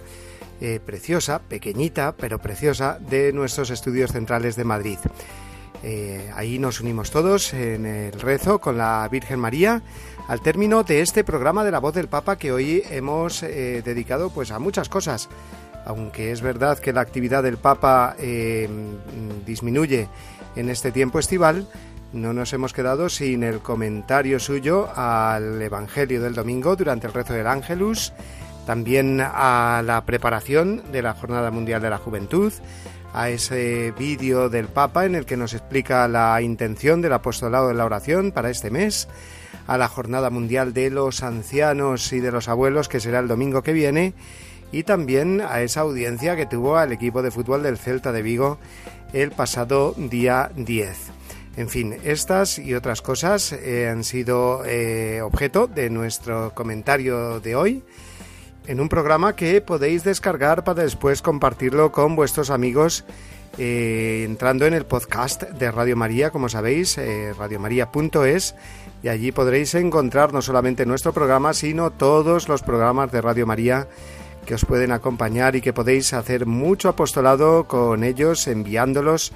eh, 0.61 0.79
preciosa, 0.79 1.39
pequeñita, 1.39 2.13
pero 2.15 2.37
preciosa 2.37 2.99
de 2.99 3.33
nuestros 3.33 3.71
estudios 3.71 4.11
centrales 4.11 4.55
de 4.55 4.63
Madrid. 4.63 4.99
Eh, 5.81 6.31
ahí 6.35 6.59
nos 6.59 6.79
unimos 6.79 7.09
todos 7.09 7.51
en 7.55 7.87
el 7.87 8.21
rezo 8.21 8.59
con 8.59 8.77
la 8.77 9.07
Virgen 9.11 9.39
María 9.39 9.81
al 10.27 10.41
término 10.41 10.83
de 10.83 11.01
este 11.01 11.23
programa 11.23 11.63
de 11.63 11.71
la 11.71 11.79
voz 11.79 11.95
del 11.95 12.09
Papa 12.09 12.37
que 12.37 12.51
hoy 12.51 12.83
hemos 12.91 13.41
eh, 13.41 13.81
dedicado 13.83 14.29
pues 14.29 14.51
a 14.51 14.59
muchas 14.59 14.87
cosas. 14.87 15.29
Aunque 15.85 16.31
es 16.31 16.41
verdad 16.41 16.79
que 16.79 16.93
la 16.93 17.01
actividad 17.01 17.43
del 17.43 17.57
Papa 17.57 18.15
eh, 18.17 18.69
disminuye 19.45 20.07
en 20.55 20.69
este 20.69 20.91
tiempo 20.91 21.19
estival, 21.19 21.67
no 22.13 22.31
nos 22.31 22.53
hemos 22.53 22.73
quedado 22.73 23.09
sin 23.09 23.43
el 23.43 23.59
comentario 23.59 24.39
suyo 24.39 24.89
al 24.95 25.61
Evangelio 25.61 26.21
del 26.21 26.35
domingo 26.35 26.75
durante 26.75 27.07
el 27.07 27.13
rezo 27.13 27.33
del 27.33 27.47
Ángelus, 27.47 28.13
también 28.65 29.19
a 29.19 29.81
la 29.83 30.05
preparación 30.05 30.83
de 30.91 31.01
la 31.01 31.13
Jornada 31.15 31.51
Mundial 31.51 31.81
de 31.81 31.89
la 31.89 31.97
Juventud, 31.97 32.53
a 33.13 33.29
ese 33.29 33.93
vídeo 33.97 34.49
del 34.49 34.67
Papa 34.67 35.05
en 35.05 35.15
el 35.15 35.25
que 35.25 35.37
nos 35.37 35.53
explica 35.53 36.07
la 36.07 36.41
intención 36.41 37.01
del 37.01 37.13
apostolado 37.13 37.67
de 37.67 37.73
la 37.73 37.85
oración 37.85 38.31
para 38.31 38.49
este 38.49 38.71
mes, 38.71 39.07
a 39.67 39.77
la 39.77 39.87
Jornada 39.87 40.29
Mundial 40.29 40.73
de 40.73 40.89
los 40.89 41.23
Ancianos 41.23 42.11
y 42.13 42.19
de 42.19 42.31
los 42.31 42.47
Abuelos, 42.47 42.89
que 42.89 42.99
será 42.99 43.19
el 43.19 43.27
domingo 43.27 43.63
que 43.63 43.73
viene, 43.73 44.13
y 44.73 44.83
también 44.83 45.39
a 45.39 45.61
esa 45.61 45.81
audiencia 45.81 46.35
que 46.35 46.45
tuvo 46.45 46.75
al 46.75 46.91
equipo 46.91 47.21
de 47.21 47.31
fútbol 47.31 47.63
del 47.63 47.77
Celta 47.77 48.11
de 48.11 48.21
Vigo 48.21 48.57
el 49.13 49.31
pasado 49.31 49.93
día 49.95 50.51
10. 50.57 50.97
En 51.55 51.69
fin, 51.69 51.95
estas 52.03 52.59
y 52.59 52.73
otras 52.73 53.01
cosas 53.01 53.53
eh, 53.53 53.87
han 53.87 54.03
sido 54.03 54.65
eh, 54.65 55.21
objeto 55.21 55.67
de 55.67 55.89
nuestro 55.89 56.53
comentario 56.55 57.39
de 57.39 57.55
hoy 57.55 57.83
en 58.67 58.81
un 58.81 58.89
programa 58.89 59.35
que 59.35 59.61
podéis 59.61 60.03
descargar 60.03 60.63
para 60.63 60.83
después 60.83 61.21
compartirlo 61.21 61.91
con 61.91 62.15
vuestros 62.15 62.49
amigos 62.49 63.05
eh, 63.59 64.23
entrando 64.25 64.65
en 64.65 64.73
el 64.73 64.85
podcast 64.85 65.43
de 65.43 65.69
Radio 65.69 65.95
María, 65.95 66.31
como 66.31 66.49
sabéis, 66.49 66.97
eh, 66.97 67.33
radiomaria.es, 67.37 68.55
y 69.03 69.09
allí 69.09 69.31
podréis 69.31 69.75
encontrar 69.75 70.33
no 70.33 70.41
solamente 70.41 70.87
nuestro 70.87 71.13
programa, 71.13 71.53
sino 71.53 71.91
todos 71.91 72.47
los 72.47 72.63
programas 72.63 73.11
de 73.11 73.21
Radio 73.21 73.45
María 73.45 73.87
que 74.45 74.55
os 74.55 74.65
pueden 74.65 74.91
acompañar 74.91 75.55
y 75.55 75.61
que 75.61 75.73
podéis 75.73 76.13
hacer 76.13 76.45
mucho 76.45 76.89
apostolado 76.89 77.65
con 77.65 78.03
ellos, 78.03 78.47
enviándolos 78.47 79.31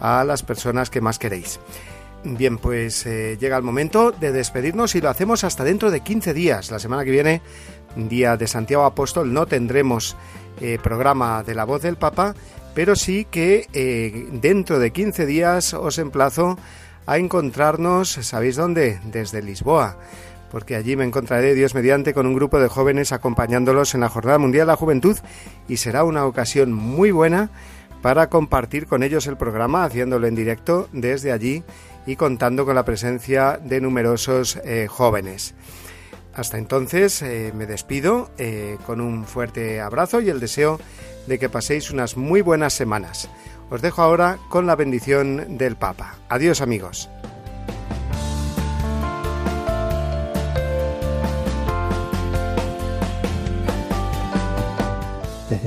a 0.00 0.24
las 0.24 0.42
personas 0.42 0.90
que 0.90 1.00
más 1.00 1.18
queréis. 1.18 1.60
Bien, 2.24 2.58
pues 2.58 3.06
eh, 3.06 3.36
llega 3.40 3.56
el 3.56 3.62
momento 3.62 4.10
de 4.10 4.32
despedirnos 4.32 4.94
y 4.94 5.00
lo 5.00 5.08
hacemos 5.08 5.44
hasta 5.44 5.64
dentro 5.64 5.90
de 5.90 6.00
15 6.00 6.34
días. 6.34 6.70
La 6.70 6.78
semana 6.78 7.04
que 7.04 7.12
viene 7.12 7.42
día 7.96 8.36
de 8.36 8.46
Santiago 8.46 8.84
Apóstol, 8.84 9.32
no 9.32 9.46
tendremos 9.46 10.16
eh, 10.60 10.78
programa 10.82 11.42
de 11.42 11.54
la 11.54 11.64
voz 11.64 11.82
del 11.82 11.96
Papa, 11.96 12.34
pero 12.74 12.96
sí 12.96 13.26
que 13.30 13.66
eh, 13.72 14.28
dentro 14.32 14.78
de 14.78 14.92
15 14.92 15.26
días 15.26 15.74
os 15.74 15.98
emplazo 15.98 16.58
a 17.06 17.18
encontrarnos, 17.18 18.10
¿sabéis 18.10 18.56
dónde? 18.56 19.00
Desde 19.04 19.42
Lisboa, 19.42 19.96
porque 20.50 20.76
allí 20.76 20.96
me 20.96 21.04
encontraré 21.04 21.54
Dios 21.54 21.74
mediante 21.74 22.14
con 22.14 22.26
un 22.26 22.34
grupo 22.34 22.58
de 22.60 22.68
jóvenes 22.68 23.12
acompañándolos 23.12 23.94
en 23.94 24.00
la 24.00 24.08
Jornada 24.08 24.38
Mundial 24.38 24.66
de 24.66 24.72
la 24.72 24.76
Juventud 24.76 25.16
y 25.68 25.76
será 25.78 26.04
una 26.04 26.24
ocasión 26.26 26.72
muy 26.72 27.10
buena 27.10 27.50
para 28.02 28.28
compartir 28.28 28.86
con 28.86 29.02
ellos 29.02 29.26
el 29.26 29.36
programa, 29.36 29.84
haciéndolo 29.84 30.26
en 30.26 30.34
directo 30.34 30.88
desde 30.92 31.32
allí 31.32 31.64
y 32.06 32.16
contando 32.16 32.64
con 32.64 32.74
la 32.74 32.84
presencia 32.84 33.58
de 33.62 33.80
numerosos 33.80 34.58
eh, 34.64 34.86
jóvenes. 34.88 35.54
Hasta 36.34 36.58
entonces 36.58 37.20
eh, 37.22 37.52
me 37.54 37.66
despido 37.66 38.30
eh, 38.38 38.78
con 38.86 39.00
un 39.00 39.24
fuerte 39.24 39.80
abrazo 39.80 40.20
y 40.20 40.30
el 40.30 40.38
deseo 40.40 40.78
de 41.26 41.38
que 41.38 41.48
paséis 41.48 41.90
unas 41.90 42.16
muy 42.16 42.40
buenas 42.40 42.72
semanas. 42.72 43.28
Os 43.70 43.82
dejo 43.82 44.02
ahora 44.02 44.38
con 44.48 44.66
la 44.66 44.76
bendición 44.76 45.58
del 45.58 45.76
Papa. 45.76 46.16
Adiós 46.28 46.60
amigos. 46.60 47.10